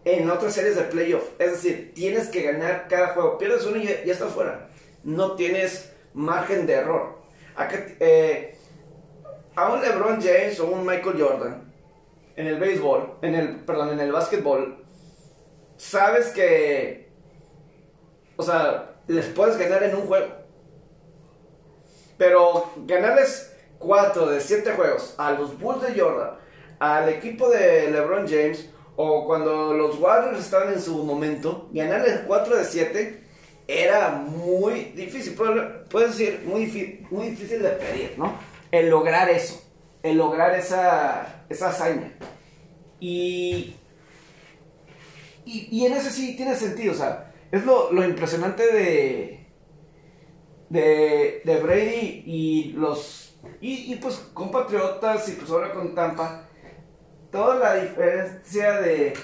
en 0.04 0.30
otras 0.30 0.54
series 0.54 0.76
de 0.76 0.82
playoff. 0.82 1.24
Es 1.38 1.52
decir, 1.52 1.92
tienes 1.94 2.28
que 2.28 2.42
ganar 2.42 2.86
cada 2.88 3.08
juego. 3.08 3.38
Pierdes 3.38 3.64
uno 3.66 3.76
y 3.76 3.84
ya, 3.84 4.12
estás 4.12 4.32
fuera. 4.32 4.70
No 5.04 5.36
tienes 5.36 5.92
margen 6.14 6.66
de 6.66 6.74
error. 6.74 7.18
Eh, 8.00 8.56
a 9.54 9.72
un 9.72 9.80
LeBron 9.80 10.20
James 10.20 10.58
o 10.60 10.66
un 10.66 10.86
Michael 10.86 11.20
Jordan 11.20 11.72
en 12.36 12.46
el 12.46 12.58
béisbol, 12.58 13.18
en 13.22 13.34
el, 13.34 13.56
perdón, 13.56 13.90
en 13.90 14.00
el 14.00 14.12
básquetbol, 14.12 14.84
sabes 15.78 16.28
que, 16.28 17.08
o 18.36 18.42
sea, 18.42 18.96
les 19.06 19.24
puedes 19.26 19.56
ganar 19.56 19.82
en 19.82 19.96
un 19.96 20.02
juego. 20.02 20.26
Pero 22.18 22.70
ganarles 22.84 23.54
4 23.78 24.26
de 24.26 24.40
7 24.40 24.72
juegos 24.72 25.14
a 25.16 25.32
los 25.32 25.58
Bulls 25.58 25.82
de 25.82 25.98
Jordan, 25.98 26.36
al 26.80 27.08
equipo 27.08 27.48
de 27.48 27.90
LeBron 27.90 28.28
James, 28.28 28.68
o 28.96 29.24
cuando 29.26 29.72
los 29.72 29.98
Warriors 29.98 30.40
estaban 30.40 30.72
en 30.72 30.82
su 30.82 31.04
momento, 31.04 31.68
ganarles 31.72 32.22
4 32.26 32.56
de 32.56 32.64
7 32.64 33.24
era 33.68 34.10
muy 34.10 34.92
difícil. 34.96 35.34
Puedes 35.88 36.18
decir, 36.18 36.42
muy, 36.44 37.06
muy 37.10 37.28
difícil 37.28 37.62
de 37.62 37.70
pedir, 37.70 38.14
¿no? 38.18 38.34
El 38.72 38.90
lograr 38.90 39.30
eso, 39.30 39.62
el 40.02 40.16
lograr 40.16 40.54
esa, 40.54 41.44
esa 41.48 41.68
hazaña. 41.68 42.12
Y, 42.98 43.76
y, 45.48 45.68
y, 45.70 45.86
en 45.86 45.94
ese 45.94 46.10
sí 46.10 46.36
tiene 46.36 46.54
sentido, 46.54 46.92
o 46.92 46.96
sea, 46.96 47.32
es 47.50 47.64
lo, 47.64 47.92
lo 47.92 48.04
impresionante 48.04 48.66
de, 48.66 49.46
de, 50.68 51.42
de 51.44 51.60
Brady 51.60 52.22
y 52.26 52.72
los 52.72 53.28
y, 53.60 53.94
pues 53.96 54.16
con 54.34 54.50
Patriotas 54.50 55.28
y 55.28 55.32
pues 55.32 55.50
ahora 55.50 55.72
con 55.72 55.94
Tampa, 55.94 56.48
toda 57.30 57.56
la 57.56 57.74
diferencia 57.76 58.80
de, 58.80 59.14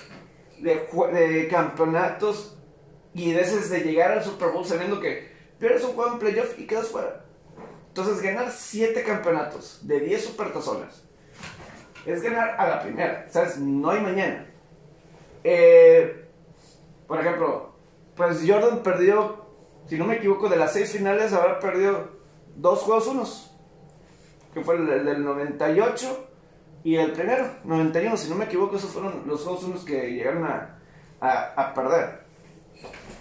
de, 0.60 1.48
campeonatos 1.50 2.58
y 3.12 3.32
veces 3.32 3.70
de 3.70 3.80
llegar 3.80 4.12
al 4.12 4.24
Super 4.24 4.48
Bowl 4.50 4.64
sabiendo 4.64 5.00
que 5.00 5.32
pierdes 5.58 5.84
un 5.84 5.92
juego 5.92 6.12
en 6.12 6.18
playoff 6.18 6.58
y 6.58 6.66
quedas 6.66 6.88
fuera. 6.88 7.24
Entonces 7.88 8.22
ganar 8.22 8.50
7 8.50 9.04
campeonatos 9.04 9.86
de 9.86 10.00
10 10.00 10.24
supertazones 10.24 11.04
es 12.06 12.22
ganar 12.22 12.56
a 12.58 12.68
la 12.68 12.82
primera, 12.82 13.26
¿sabes? 13.30 13.58
No 13.58 13.90
hay 13.90 14.00
mañana. 14.00 14.53
Eh, 15.45 16.28
por 17.07 17.20
ejemplo, 17.20 17.74
pues 18.16 18.42
Jordan 18.47 18.82
perdió, 18.82 19.45
si 19.86 19.97
no 19.97 20.07
me 20.07 20.16
equivoco, 20.16 20.49
de 20.49 20.57
las 20.57 20.72
6 20.72 20.92
finales 20.92 21.32
habrá 21.32 21.61
perdido 21.61 22.09
dos 22.57 22.80
juegos 22.80 23.07
unos 23.09 23.55
que 24.55 24.62
fue 24.62 24.76
el, 24.76 25.05
del 25.05 25.24
98 25.24 26.28
y 26.84 26.97
el 26.97 27.12
primero, 27.12 27.47
91, 27.64 28.16
si 28.16 28.30
no 28.30 28.36
me 28.36 28.45
equivoco, 28.45 28.76
esos 28.76 28.90
fueron 28.90 29.24
los 29.26 29.45
dos 29.45 29.64
unos 29.64 29.84
que 29.84 30.12
llegaron 30.12 30.45
a, 30.45 30.78
a, 31.20 31.74
perder. 31.74 32.20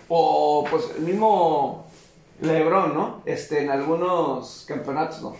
O 0.09 0.65
pues 0.69 0.91
el 0.97 1.03
mismo 1.03 1.87
Lebron, 2.41 2.93
¿no? 2.93 3.21
Este, 3.25 3.63
en 3.63 3.71
algunos 3.71 4.65
campeonatos, 4.67 5.21
¿no? 5.21 5.35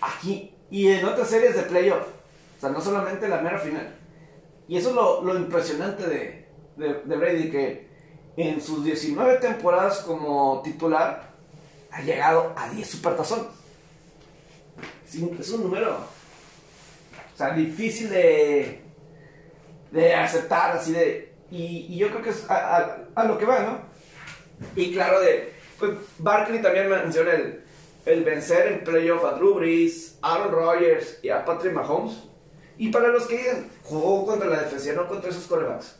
Aquí 0.00 0.54
y 0.70 0.88
en 0.88 1.04
otras 1.04 1.28
series 1.28 1.56
de 1.56 1.62
playoff. 1.62 2.06
O 2.58 2.60
sea, 2.60 2.70
no 2.70 2.80
solamente 2.80 3.28
la 3.28 3.40
mera 3.40 3.58
final. 3.58 3.92
Y 4.68 4.76
eso 4.76 4.90
es 4.90 4.94
lo, 4.94 5.22
lo 5.22 5.36
impresionante 5.36 6.06
de, 6.06 6.46
de, 6.76 7.16
Brady, 7.16 7.50
que 7.50 7.88
en 8.36 8.60
sus 8.60 8.84
19 8.84 9.36
temporadas 9.36 10.00
como 10.00 10.62
titular 10.62 11.32
ha 11.90 12.00
llegado 12.02 12.52
a 12.56 12.70
10 12.70 12.88
supertazones 12.88 13.62
es 15.38 15.50
un 15.50 15.64
número, 15.64 15.96
o 15.96 17.36
sea, 17.36 17.50
difícil 17.50 18.08
de, 18.08 18.80
de 19.90 20.14
aceptar, 20.14 20.76
así 20.76 20.92
de, 20.92 21.32
y, 21.50 21.96
yo 21.98 22.08
creo 22.08 22.22
que 22.22 22.30
es 22.30 22.46
a, 22.48 23.24
lo 23.26 23.36
que 23.36 23.44
va, 23.44 23.60
¿no? 23.60 23.80
Y 24.74 24.92
claro, 24.92 25.20
de, 25.20 25.52
pues 25.78 25.92
Barkley 26.18 26.62
también 26.62 26.88
menciona 26.88 27.32
el, 27.32 27.62
el 28.06 28.24
vencer 28.24 28.72
en 28.72 28.84
playoff 28.84 29.24
a 29.24 29.32
Drew 29.32 29.54
Brees, 29.54 30.18
Aaron 30.22 30.52
Rodgers 30.52 31.18
y 31.22 31.28
a 31.28 31.44
Patrick 31.44 31.74
Mahomes. 31.74 32.14
Y 32.78 32.90
para 32.90 33.08
los 33.08 33.26
que 33.26 33.38
digan, 33.38 33.70
jugó 33.82 34.26
contra 34.26 34.48
la 34.48 34.62
defensa, 34.62 34.92
no 34.92 35.08
contra 35.08 35.30
esos 35.30 35.46
corebacks. 35.46 35.96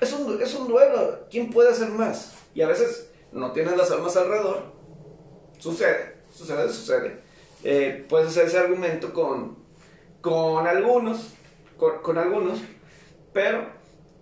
Es 0.00 0.12
un, 0.12 0.40
es 0.40 0.54
un 0.54 0.68
duelo. 0.68 1.26
¿Quién 1.30 1.50
puede 1.50 1.70
hacer 1.70 1.88
más? 1.90 2.34
Y 2.54 2.62
a 2.62 2.68
veces 2.68 3.10
no 3.32 3.52
tienes 3.52 3.76
las 3.76 3.90
armas 3.90 4.16
alrededor. 4.16 4.72
Sucede, 5.58 6.16
sucede, 6.32 6.68
sucede 6.68 7.28
eh, 7.64 8.06
puedes 8.08 8.28
hacer 8.28 8.46
ese 8.46 8.58
argumento 8.58 9.12
con, 9.12 9.56
con 10.20 10.66
algunos, 10.66 11.34
con, 11.76 12.18
algunos, 12.18 12.60
pero 13.32 13.66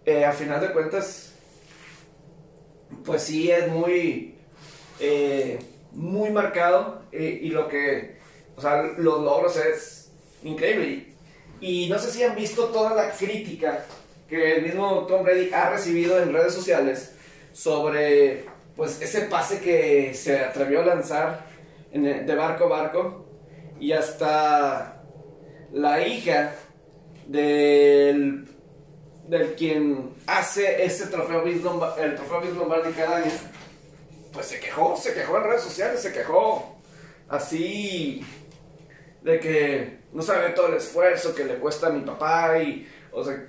eh, 0.07 0.25
a 0.25 0.33
final 0.33 0.61
de 0.61 0.73
cuentas, 0.73 1.35
pues 3.05 3.23
sí 3.23 3.51
es 3.51 3.69
muy, 3.69 4.39
eh, 5.01 5.59
muy 5.93 6.31
marcado 6.31 7.03
y 7.13 7.49
lo 7.51 7.69
que, 7.69 8.19
o 8.57 8.61
sea, 8.61 8.83
los 8.83 9.21
logros 9.23 9.57
es 9.57 10.13
increíble. 10.43 11.06
Y, 11.61 11.89
no 11.89 11.99
sé 11.99 12.11
si 12.11 12.23
han 12.23 12.35
visto 12.35 12.67
toda 12.67 12.95
la 12.95 13.11
crítica 13.11 13.85
que 14.29 14.57
el 14.57 14.63
mismo 14.63 15.07
Tom 15.07 15.25
Brady 15.25 15.53
ha 15.53 15.71
recibido 15.71 16.21
en 16.21 16.33
redes 16.33 16.53
sociales 16.53 17.13
sobre 17.53 18.45
pues 18.75 19.01
ese 19.01 19.23
pase 19.23 19.61
que 19.61 20.13
se 20.15 20.41
atrevió 20.41 20.83
a 20.83 20.87
lanzar 20.87 21.47
de 21.93 22.35
barco 22.35 22.65
a 22.65 22.69
barco. 22.69 23.27
Y 23.81 23.93
hasta 23.93 25.03
la 25.73 26.07
hija 26.07 26.55
del, 27.27 28.49
del 29.29 29.55
quien 29.55 30.15
hace 30.27 30.85
ese 30.85 31.07
trofeo 31.07 31.45
el 31.45 31.61
trofeo 31.61 32.41
Lombardi 32.55 32.93
cada 32.93 33.19
año, 33.19 33.33
pues 34.33 34.47
se 34.47 34.61
quejó, 34.61 34.97
se 34.97 35.15
quejó 35.15 35.39
en 35.39 35.45
redes 35.45 35.63
sociales, 35.63 36.01
se 36.01 36.13
quejó. 36.13 36.77
Así 37.29 38.25
de 39.23 39.41
que 39.41 39.99
no 40.13 40.23
sabe 40.23 40.51
todo 40.51 40.69
el 40.69 40.75
esfuerzo 40.75 41.35
que 41.35 41.45
le 41.45 41.57
cuesta 41.57 41.89
a 41.89 41.91
mi 41.91 42.01
papá 42.01 42.59
y, 42.59 42.89
o 43.13 43.25
sea, 43.25 43.47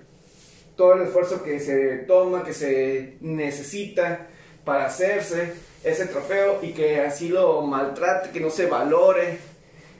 todo 0.75 0.93
el 0.93 1.03
esfuerzo 1.03 1.43
que 1.43 1.59
se 1.59 1.97
toma, 1.99 2.43
que 2.43 2.53
se 2.53 3.17
necesita 3.21 4.27
para 4.63 4.85
hacerse 4.85 5.53
ese 5.83 6.05
trofeo 6.07 6.59
y 6.61 6.73
que 6.73 7.01
así 7.01 7.29
lo 7.29 7.61
maltrate, 7.61 8.31
que 8.31 8.39
no 8.39 8.49
se 8.49 8.67
valore. 8.67 9.39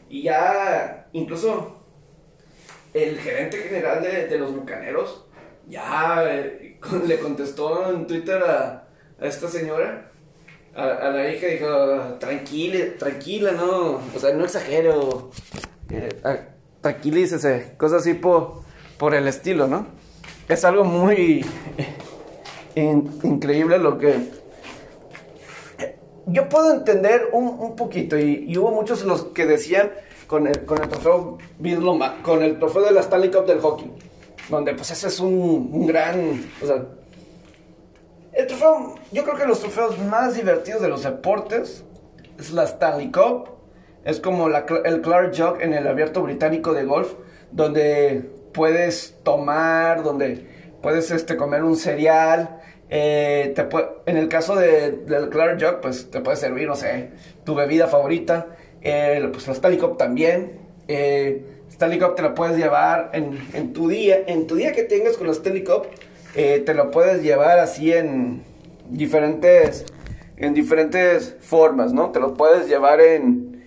Y 0.10 0.24
ya, 0.24 1.08
incluso 1.14 1.78
el 2.94 3.20
gerente 3.20 3.58
general 3.58 4.02
de, 4.02 4.38
los 4.38 4.54
bucaneros 4.54 5.26
ya 5.68 6.24
eh, 6.28 6.80
le 7.06 7.20
contestó 7.20 7.92
en 7.92 8.08
Twitter 8.08 8.42
a, 8.44 8.88
esta 9.20 9.48
señora, 9.48 10.12
a, 10.78 11.10
la 11.10 11.34
hija, 11.34 11.48
dijo, 11.48 11.68
tranquila, 12.20 12.86
tranquila, 13.00 13.52
no, 13.52 14.00
o 14.16 14.20
sea, 14.20 14.34
no 14.34 14.46
exagero, 14.46 15.32
eh, 15.90 16.10
tranquilícese, 16.82 17.74
cosas 17.78 18.02
así 18.02 18.14
por, 18.14 18.62
por 18.98 19.16
el 19.16 19.28
estilo, 19.28 19.68
¿no? 19.68 19.88
Es 20.48 20.64
algo 20.66 20.84
muy 20.84 21.46
increíble 22.76 23.80
lo 23.80 23.98
que 23.98 24.38
yo 26.28 26.50
puedo 26.50 26.74
entender 26.74 27.30
un, 27.32 27.76
poquito, 27.76 28.18
y, 28.18 28.56
hubo 28.58 28.72
muchos 28.72 29.04
los 29.04 29.26
que 29.26 29.46
decían 29.46 29.92
con 30.28 30.46
el, 30.46 30.66
con 30.66 30.82
el 30.82 30.90
trofeo 30.90 31.38
Lombardi, 31.60 32.22
con 32.22 32.44
el 32.44 32.60
trofeo 32.60 32.84
de 32.84 32.92
la 32.92 33.02
Stanley 33.02 33.32
Cup 33.32 33.46
del 33.46 33.62
hockey, 33.62 33.92
donde 34.50 34.74
pues 34.74 34.92
ese 34.92 35.08
es 35.08 35.20
un, 35.20 35.88
gran, 35.88 36.46
o 36.62 36.68
sea, 36.68 36.86
el 38.38 38.48
trofeo, 38.48 38.96
yo 39.12 39.24
creo 39.24 39.36
que 39.36 39.46
los 39.46 39.60
trofeos 39.60 39.98
más 40.00 40.36
divertidos 40.36 40.82
de 40.82 40.90
los 40.90 41.04
deportes 41.04 41.84
es 42.38 42.52
la 42.52 42.64
Stanley 42.64 43.12
Cup, 43.12 43.50
es 44.06 44.20
como 44.20 44.48
el 44.48 45.02
Clark 45.02 45.34
Jug 45.36 45.60
en 45.60 45.74
el 45.74 45.88
abierto 45.88 46.22
británico 46.22 46.74
de 46.74 46.86
golf, 46.86 47.14
donde 47.52 48.30
puedes 48.54 49.18
tomar, 49.24 50.04
donde 50.04 50.46
puedes 50.82 51.10
este, 51.12 51.36
comer 51.36 51.64
un 51.64 51.76
cereal, 51.76 52.62
eh, 52.90 53.54
te 53.56 53.68
en 54.06 54.18
el 54.18 54.30
caso 54.30 54.56
de, 54.56 54.92
del 54.92 55.30
Clark 55.30 55.62
Jug, 55.62 55.82
pues 55.82 56.10
te 56.10 56.22
puede 56.22 56.38
servir, 56.38 56.68
no 56.68 56.76
sé, 56.76 57.10
tu 57.44 57.56
bebida 57.56 57.88
favorita. 57.88 58.48
Eh, 58.82 59.28
pues 59.32 59.48
la 59.48 59.54
Stanley 59.54 59.80
Cup 59.80 59.98
también. 59.98 60.60
Eh, 60.88 61.44
Stanley 61.70 62.00
Cup 62.00 62.16
te 62.16 62.22
la 62.22 62.34
puedes 62.34 62.56
llevar 62.56 63.10
en, 63.14 63.38
en, 63.54 63.74
tu 63.74 63.90
día. 63.90 64.24
En 64.28 64.48
tu 64.48 64.56
día 64.56 64.72
que 64.72 64.84
tengas 64.84 65.18
con 65.18 65.28
la 65.28 65.34
Stanley 65.34 65.64
Cup, 65.64 65.88
eh, 66.38 66.60
te 66.60 66.76
lo 66.76 66.92
puedes 66.92 67.24
llevar 67.24 67.58
así 67.58 67.92
en 67.92 68.44
diferentes, 68.90 69.86
en 70.38 70.54
diferentes 70.54 71.36
formas, 71.42 71.94
¿no? 71.94 72.12
Te 72.12 72.20
lo 72.20 72.36
puedes 72.36 72.68
llevar 72.68 73.02
en, 73.02 73.64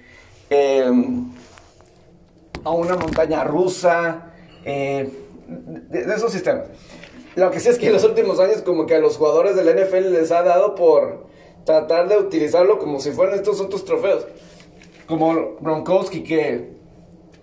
a 2.65 2.71
una 2.71 2.95
montaña 2.95 3.43
rusa, 3.43 4.33
de 4.65 6.15
esos 6.15 6.31
sistemas. 6.31 6.67
Lo 7.35 7.51
que 7.51 7.59
sí 7.59 7.69
es 7.69 7.79
que 7.79 7.89
en 7.89 7.95
los 7.95 8.05
últimos 8.05 8.39
años 8.39 8.63
como 8.63 8.87
que 8.87 8.95
a 8.95 9.01
los 9.01 9.17
jugadores 9.17 9.57
del 9.57 9.67
NFL 9.75 10.13
les 10.13 10.31
ha 10.31 10.43
dado 10.43 10.77
por 10.77 11.27
tratar 11.65 12.09
de 12.09 12.19
utilizarlo 12.19 12.79
como 12.79 13.01
si 13.01 13.11
fueran 13.11 13.35
estos 13.35 13.61
otros 13.61 13.85
trofeos. 13.85 14.27
Como 15.09 15.57
Gronkowski 15.61 16.23
que 16.23 16.71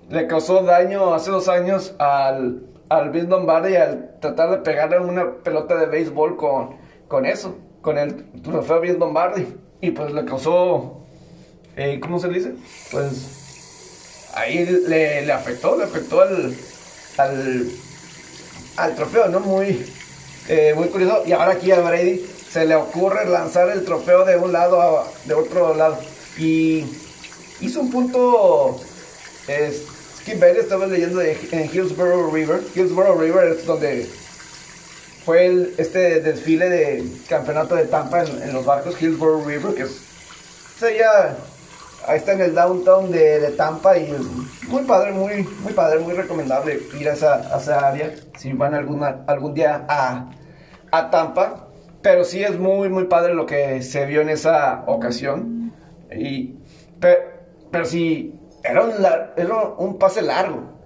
le 0.10 0.28
causó 0.28 0.64
daño 0.64 1.14
hace 1.14 1.32
dos 1.32 1.50
años 1.50 1.96
al, 2.00 2.67
al 2.90 3.10
Bill 3.10 3.28
Lombardi 3.28 3.76
al 3.76 4.20
tratar 4.20 4.52
de 4.52 4.58
pegarle 4.58 5.00
una 5.00 5.34
pelota 5.44 5.76
de 5.76 5.86
béisbol 5.88 6.38
con, 6.38 6.76
con 7.08 7.26
eso, 7.26 7.56
con 7.82 7.98
el 7.98 8.32
trofeo 8.42 8.80
Bill 8.80 8.98
Lombardi. 9.00 9.48
Y 9.82 9.92
pues 9.92 10.12
le 10.14 10.26
causó, 10.26 11.02
eh, 11.76 12.00
¿cómo 12.00 12.20
se 12.20 12.30
dice? 12.30 12.54
Pues 12.92 14.30
ahí 14.34 14.66
le, 14.66 15.26
le 15.26 15.32
afectó, 15.32 15.78
le 15.78 15.84
afectó 15.84 16.22
al, 16.22 16.54
al 18.78 18.96
trofeo, 18.96 19.28
¿no? 19.30 19.40
Muy, 19.40 19.86
eh, 20.48 20.74
muy 20.76 20.88
curioso. 20.88 21.24
Y 21.26 21.32
ahora 21.32 21.52
aquí 21.52 21.72
a 21.72 21.80
Brady 21.80 22.26
se 22.50 22.66
le 22.66 22.76
ocurre 22.76 23.30
lanzar 23.30 23.70
el 23.70 23.84
trofeo 23.84 24.26
de 24.26 24.38
un 24.38 24.52
lado 24.52 24.82
a 24.82 25.08
de 25.26 25.34
otro 25.34 25.76
lado. 25.76 25.98
Y 26.38 26.86
hizo 27.62 27.82
un 27.82 27.92
punto. 27.92 28.80
Skip 30.28 30.42
Bailey 30.42 30.60
estaba 30.60 30.86
leyendo 30.88 31.22
en 31.22 31.70
Hillsborough 31.72 32.34
River. 32.34 32.60
Hillsborough 32.76 33.18
River 33.18 33.48
es 33.48 33.66
donde 33.66 34.06
fue 35.24 35.72
este 35.78 36.20
desfile 36.20 36.68
de 36.68 37.06
campeonato 37.30 37.76
de 37.76 37.86
Tampa 37.86 38.26
en, 38.26 38.52
los 38.52 38.66
barcos. 38.66 39.02
Hillsborough 39.02 39.48
River, 39.48 39.74
que 39.74 39.84
es. 39.84 40.02
ya 40.82 41.38
ahí 42.06 42.18
está 42.18 42.34
en 42.34 42.42
el 42.42 42.54
downtown 42.54 43.10
de, 43.10 43.54
Tampa 43.56 43.98
y 43.98 44.14
muy 44.68 44.84
padre, 44.84 45.14
muy, 45.14 45.48
muy 45.64 45.72
padre, 45.72 46.00
muy 46.00 46.14
recomendable 46.14 46.78
ir 47.00 47.08
a 47.08 47.14
esa, 47.14 47.88
área 47.88 48.14
si 48.38 48.52
van 48.52 48.74
alguna, 48.74 49.24
algún 49.28 49.54
día 49.54 49.86
a, 49.88 51.10
Tampa. 51.10 51.70
Pero 52.02 52.26
sí 52.26 52.44
es 52.44 52.60
muy, 52.60 52.90
muy 52.90 53.06
padre 53.06 53.34
lo 53.34 53.46
que 53.46 53.82
se 53.82 54.06
vio 54.06 54.20
en 54.20 54.28
esa 54.28 54.84
ocasión. 54.88 55.72
Y, 56.14 56.58
pero, 57.00 57.86
sí, 57.86 58.38
era 58.64 58.84
un, 58.84 58.92
era 59.36 59.56
un 59.78 59.98
pase 59.98 60.22
largo. 60.22 60.78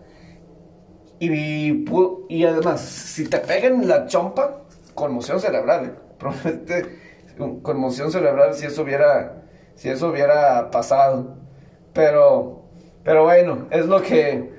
Y, 1.19 1.85
y 2.29 2.45
además, 2.45 2.81
si 2.81 3.27
te 3.27 3.37
pegan 3.37 3.87
la 3.87 4.07
chompa, 4.07 4.63
conmoción 4.95 5.39
cerebral. 5.39 5.85
¿eh? 5.85 5.93
Promete 6.17 6.99
conmoción 7.61 8.11
cerebral 8.11 8.53
si 8.53 8.65
eso 8.65 8.83
hubiera 8.83 9.41
si 9.75 9.89
eso 9.89 10.09
hubiera 10.09 10.69
pasado. 10.71 11.37
Pero, 11.93 12.65
pero 13.03 13.23
bueno, 13.23 13.67
es 13.71 13.87
lo 13.87 14.01
que, 14.01 14.51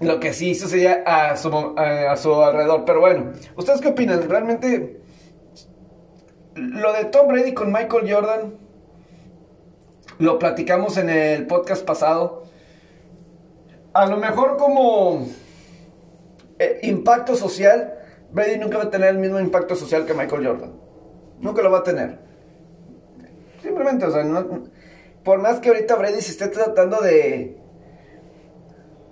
lo 0.00 0.20
que 0.20 0.32
sí 0.32 0.54
sucedía 0.54 1.02
a 1.04 1.36
su, 1.36 1.74
a, 1.76 2.16
su 2.16 2.34
alrededor. 2.34 2.84
Pero 2.84 3.00
bueno, 3.00 3.32
¿ustedes 3.56 3.80
qué 3.80 3.88
opinan? 3.88 4.28
Realmente, 4.28 5.00
lo 6.54 6.92
de 6.92 7.04
Tom 7.06 7.28
Brady 7.28 7.52
con 7.52 7.72
Michael 7.72 8.12
Jordan, 8.12 8.54
lo 10.20 10.38
platicamos 10.38 10.98
en 10.98 11.08
el 11.08 11.46
podcast 11.46 11.84
pasado. 11.84 12.44
A 13.94 14.06
lo 14.06 14.18
mejor 14.18 14.58
como 14.58 15.26
eh, 16.58 16.78
impacto 16.82 17.34
social, 17.34 17.94
Brady 18.30 18.58
nunca 18.58 18.76
va 18.76 18.84
a 18.84 18.90
tener 18.90 19.08
el 19.08 19.18
mismo 19.18 19.40
impacto 19.40 19.74
social 19.74 20.04
que 20.04 20.12
Michael 20.12 20.46
Jordan. 20.46 20.72
Nunca 21.40 21.62
lo 21.62 21.70
va 21.70 21.78
a 21.78 21.82
tener. 21.82 22.18
Simplemente, 23.62 24.04
o 24.04 24.10
sea, 24.10 24.22
no, 24.22 24.64
por 25.24 25.40
más 25.40 25.58
que 25.58 25.70
ahorita 25.70 25.96
Brady 25.96 26.20
se 26.20 26.32
esté 26.32 26.48
tratando 26.48 27.00
de... 27.00 27.58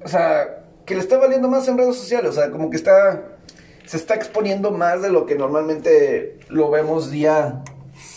O 0.05 0.09
sea, 0.09 0.67
que 0.85 0.95
le 0.95 1.01
está 1.01 1.17
valiendo 1.17 1.49
más 1.49 1.67
en 1.69 1.79
redes 1.79 1.97
sociales, 1.97 2.31
o 2.31 2.35
sea, 2.35 2.51
como 2.51 2.69
que 2.69 2.77
está... 2.77 3.39
Se 3.87 3.97
está 3.97 4.15
exponiendo 4.15 4.73
más 4.73 5.01
de 5.01 5.09
lo 5.09 5.25
que 5.25 5.37
normalmente 5.37 6.39
lo 6.51 6.71
vemos 6.71 7.11
día 7.11 7.63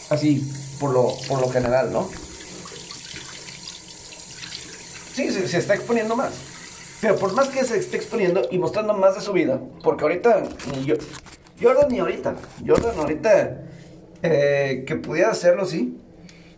así, 0.09 0.45
por 0.81 0.91
lo, 0.91 1.07
por 1.29 1.39
lo 1.39 1.47
general, 1.47 1.93
¿no? 1.93 2.09
Se, 5.29 5.57
está 5.57 5.75
exponiendo 5.75 6.15
más. 6.15 6.33
Pero 7.01 7.15
por 7.15 7.33
más 7.33 7.49
que 7.49 7.63
se 7.63 7.77
esté 7.77 7.97
exponiendo 7.97 8.41
y 8.51 8.59
mostrando 8.59 8.93
más 8.93 9.15
de 9.15 9.21
su 9.21 9.33
vida, 9.33 9.59
porque 9.83 10.03
ahorita, 10.03 10.43
yo, 10.85 10.95
Jordan 11.61 11.89
ni 11.89 11.99
ahorita, 11.99 12.35
Jordan 12.65 12.97
ahorita, 12.97 13.61
eh, 14.21 14.83
que 14.85 14.95
pudiera 14.95 15.31
hacerlo, 15.31 15.65
sí, 15.65 15.97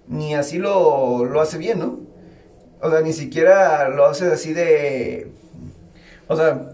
ni 0.07 0.35
así 0.35 0.57
lo, 0.57 1.23
lo 1.25 1.39
hace 1.39 1.57
bien, 1.57 1.79
¿no? 1.79 1.99
O 2.81 2.89
sea, 2.89 2.99
ni 2.99 3.13
siquiera 3.13 3.87
lo 3.87 4.05
hace 4.05 4.27
así 4.27 4.53
de... 4.53 5.31
O 6.27 6.35
sea, 6.35 6.71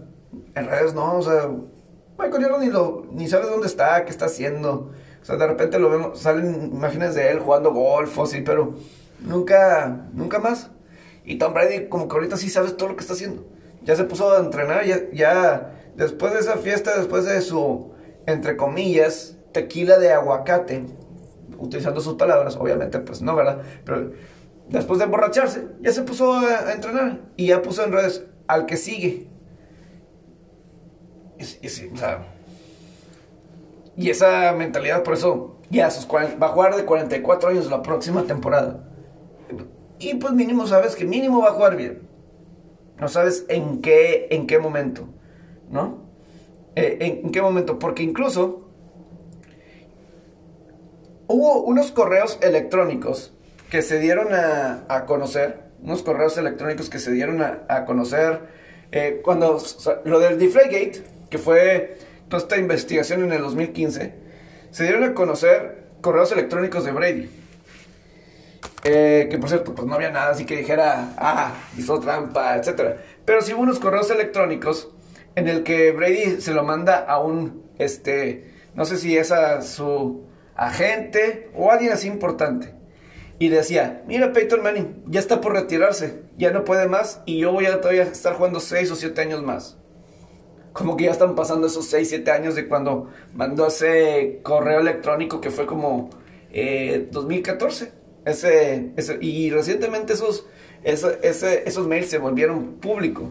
en 0.54 0.66
redes 0.66 0.94
no, 0.94 1.18
o 1.18 1.22
sea, 1.22 1.48
Michael 2.18 2.44
Jordan 2.44 2.60
ni, 2.60 2.70
lo, 2.70 3.06
ni 3.12 3.28
sabes 3.28 3.48
dónde 3.48 3.68
está, 3.68 4.04
qué 4.04 4.10
está 4.10 4.26
haciendo. 4.26 4.90
O 5.22 5.24
sea, 5.24 5.36
de 5.36 5.46
repente 5.46 5.78
lo 5.78 5.90
vemos, 5.90 6.18
salen 6.18 6.70
imágenes 6.72 7.14
de 7.14 7.30
él 7.30 7.38
jugando 7.38 7.72
golf 7.72 8.18
o 8.18 8.24
así, 8.24 8.40
pero 8.40 8.74
nunca, 9.20 10.08
nunca 10.12 10.38
más. 10.38 10.70
Y 11.24 11.36
Tom 11.36 11.54
Brady 11.54 11.88
como 11.88 12.08
que 12.08 12.14
ahorita 12.14 12.36
sí 12.36 12.50
sabes 12.50 12.76
todo 12.76 12.90
lo 12.90 12.96
que 12.96 13.02
está 13.02 13.12
haciendo. 13.14 13.46
Ya 13.82 13.96
se 13.96 14.04
puso 14.04 14.32
a 14.32 14.40
entrenar, 14.40 14.84
ya, 14.84 15.00
ya 15.12 15.72
después 15.96 16.32
de 16.32 16.40
esa 16.40 16.56
fiesta, 16.56 16.96
después 16.96 17.24
de 17.24 17.40
su, 17.40 17.92
entre 18.26 18.56
comillas, 18.56 19.36
tequila 19.52 19.98
de 19.98 20.12
aguacate, 20.12 20.84
utilizando 21.58 22.00
sus 22.00 22.14
palabras, 22.14 22.56
obviamente, 22.56 22.98
pues 22.98 23.22
no, 23.22 23.34
¿verdad? 23.34 23.62
Pero 23.84 24.12
después 24.68 24.98
de 24.98 25.04
emborracharse, 25.06 25.66
ya 25.80 25.92
se 25.92 26.02
puso 26.02 26.32
a, 26.32 26.72
entrenar 26.72 27.20
y 27.36 27.48
ya 27.48 27.62
puso 27.62 27.84
en 27.84 27.92
redes 27.92 28.24
al 28.46 28.66
que 28.66 28.76
sigue. 28.76 29.28
Y, 31.38 31.44
y 33.96 34.10
esa 34.10 34.52
mentalidad, 34.52 35.02
por 35.02 35.14
eso, 35.14 35.58
ya 35.70 35.90
sus 35.90 36.06
va 36.06 36.46
a 36.46 36.48
jugar 36.48 36.76
de 36.76 36.84
44 36.84 37.50
años 37.50 37.70
la 37.70 37.82
próxima 37.82 38.24
temporada. 38.24 38.89
Y 40.00 40.14
pues 40.14 40.32
mínimo 40.32 40.66
sabes 40.66 40.96
que 40.96 41.04
mínimo 41.04 41.42
va 41.42 41.50
a 41.50 41.52
jugar 41.52 41.76
bien. 41.76 42.00
No 42.98 43.08
sabes 43.08 43.44
en 43.48 43.80
qué, 43.82 44.28
en 44.30 44.46
qué 44.46 44.58
momento, 44.58 45.08
¿no? 45.70 46.02
Eh, 46.74 47.20
en, 47.22 47.30
qué 47.30 47.42
momento, 47.42 47.78
porque 47.78 48.02
incluso 48.02 48.68
hubo 51.26 51.62
unos 51.62 51.92
correos 51.92 52.38
electrónicos 52.42 53.32
que 53.70 53.82
se 53.82 53.98
dieron 53.98 54.28
a, 54.32 55.04
conocer, 55.06 55.60
unos 55.82 56.02
correos 56.02 56.36
electrónicos 56.38 56.90
que 56.90 56.98
se 56.98 57.12
dieron 57.12 57.42
a, 57.42 57.64
a 57.68 57.84
conocer 57.84 58.40
eh, 58.92 59.20
cuando 59.22 59.62
lo 60.04 60.18
del 60.18 60.38
Deflategate, 60.38 61.02
que 61.28 61.38
fue 61.38 61.98
toda 62.28 62.42
esta 62.42 62.56
investigación 62.56 63.22
en 63.22 63.32
el 63.32 63.42
2015, 63.42 64.14
se 64.70 64.84
dieron 64.84 65.04
a 65.04 65.14
conocer 65.14 65.84
correos 66.00 66.32
electrónicos 66.32 66.84
de 66.84 66.92
Brady. 66.92 67.39
Eh, 68.84 69.28
que 69.30 69.38
por 69.38 69.48
cierto, 69.48 69.74
pues 69.74 69.86
no 69.86 69.94
había 69.94 70.10
nada 70.10 70.30
así 70.30 70.46
que 70.46 70.56
dijera, 70.56 71.14
ah, 71.18 71.52
hizo 71.76 72.00
trampa, 72.00 72.56
etc. 72.56 72.96
Pero 73.24 73.42
sí 73.42 73.52
hubo 73.52 73.62
unos 73.62 73.78
correos 73.78 74.10
electrónicos 74.10 74.90
en 75.34 75.48
el 75.48 75.62
que 75.62 75.92
Brady 75.92 76.40
se 76.40 76.52
lo 76.52 76.64
manda 76.64 76.98
a 76.98 77.20
un, 77.20 77.70
este, 77.78 78.54
no 78.74 78.84
sé 78.84 78.96
si 78.96 79.16
es 79.16 79.32
a 79.32 79.62
su 79.62 80.24
agente 80.56 81.50
o 81.54 81.70
alguien 81.70 81.92
así 81.92 82.08
importante. 82.08 82.74
Y 83.38 83.48
decía, 83.48 84.02
mira, 84.06 84.32
Peyton 84.32 84.62
Manning 84.62 85.04
ya 85.06 85.20
está 85.20 85.40
por 85.40 85.54
retirarse, 85.54 86.22
ya 86.36 86.50
no 86.50 86.64
puede 86.64 86.88
más 86.88 87.22
y 87.24 87.38
yo 87.38 87.52
voy 87.52 87.66
a 87.66 87.80
todavía 87.80 88.02
estar 88.02 88.34
jugando 88.34 88.60
6 88.60 88.90
o 88.90 88.96
7 88.96 89.20
años 89.20 89.42
más. 89.42 89.78
Como 90.72 90.96
que 90.96 91.04
ya 91.04 91.10
están 91.10 91.34
pasando 91.34 91.66
esos 91.66 91.86
6, 91.86 92.08
7 92.08 92.30
años 92.30 92.54
de 92.54 92.68
cuando 92.68 93.08
mandó 93.34 93.66
ese 93.66 94.40
correo 94.42 94.80
electrónico 94.80 95.40
que 95.40 95.50
fue 95.50 95.66
como 95.66 96.10
2014. 97.10 97.99
Ese, 98.24 98.92
ese, 98.96 99.18
y 99.20 99.50
recientemente 99.50 100.12
esos, 100.12 100.46
esos 100.82 101.86
mails 101.86 102.10
se 102.10 102.18
volvieron 102.18 102.74
públicos. 102.74 103.30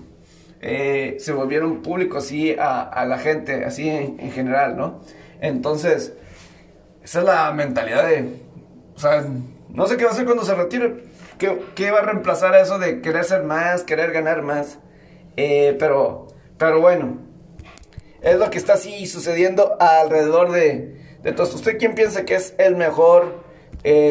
Eh, 0.61 1.17
se 1.19 1.31
volvieron 1.31 1.81
públicos 1.81 2.25
así 2.25 2.55
a, 2.59 3.05
la 3.07 3.17
gente, 3.17 3.63
así 3.63 3.87
en, 3.87 4.19
en, 4.19 4.31
general, 4.31 4.75
¿no? 4.75 5.01
Entonces, 5.39 6.13
esa 7.03 7.19
es 7.19 7.25
la 7.25 7.51
mentalidad 7.53 8.07
de, 8.07 8.25
o 8.95 8.99
sea, 8.99 9.25
no 9.69 9.87
sé 9.87 9.95
qué 9.95 10.03
va 10.03 10.09
a 10.09 10.13
hacer 10.13 10.25
cuando 10.25 10.43
se 10.43 10.53
retire. 10.55 11.09
¿Qué, 11.37 11.89
va 11.89 11.99
a 11.99 12.01
reemplazar 12.01 12.53
a 12.53 12.59
eso 12.59 12.79
de 12.79 12.99
querer 12.99 13.23
ser 13.23 13.43
más, 13.43 13.83
querer 13.83 14.11
ganar 14.11 14.41
más? 14.41 14.77
Eh, 15.37 15.77
pero, 15.79 16.27
pero 16.57 16.81
bueno, 16.81 17.17
es 18.21 18.37
lo 18.37 18.49
que 18.49 18.57
está 18.57 18.73
así 18.73 19.07
sucediendo 19.07 19.77
alrededor 19.79 20.51
de, 20.51 20.97
de 21.23 21.31
todos. 21.31 21.55
¿Usted 21.55 21.77
quién 21.77 21.95
piensa 21.95 22.25
que 22.25 22.35
es 22.35 22.55
el 22.57 22.75
mejor? 22.75 23.41
Eh, 23.85 24.07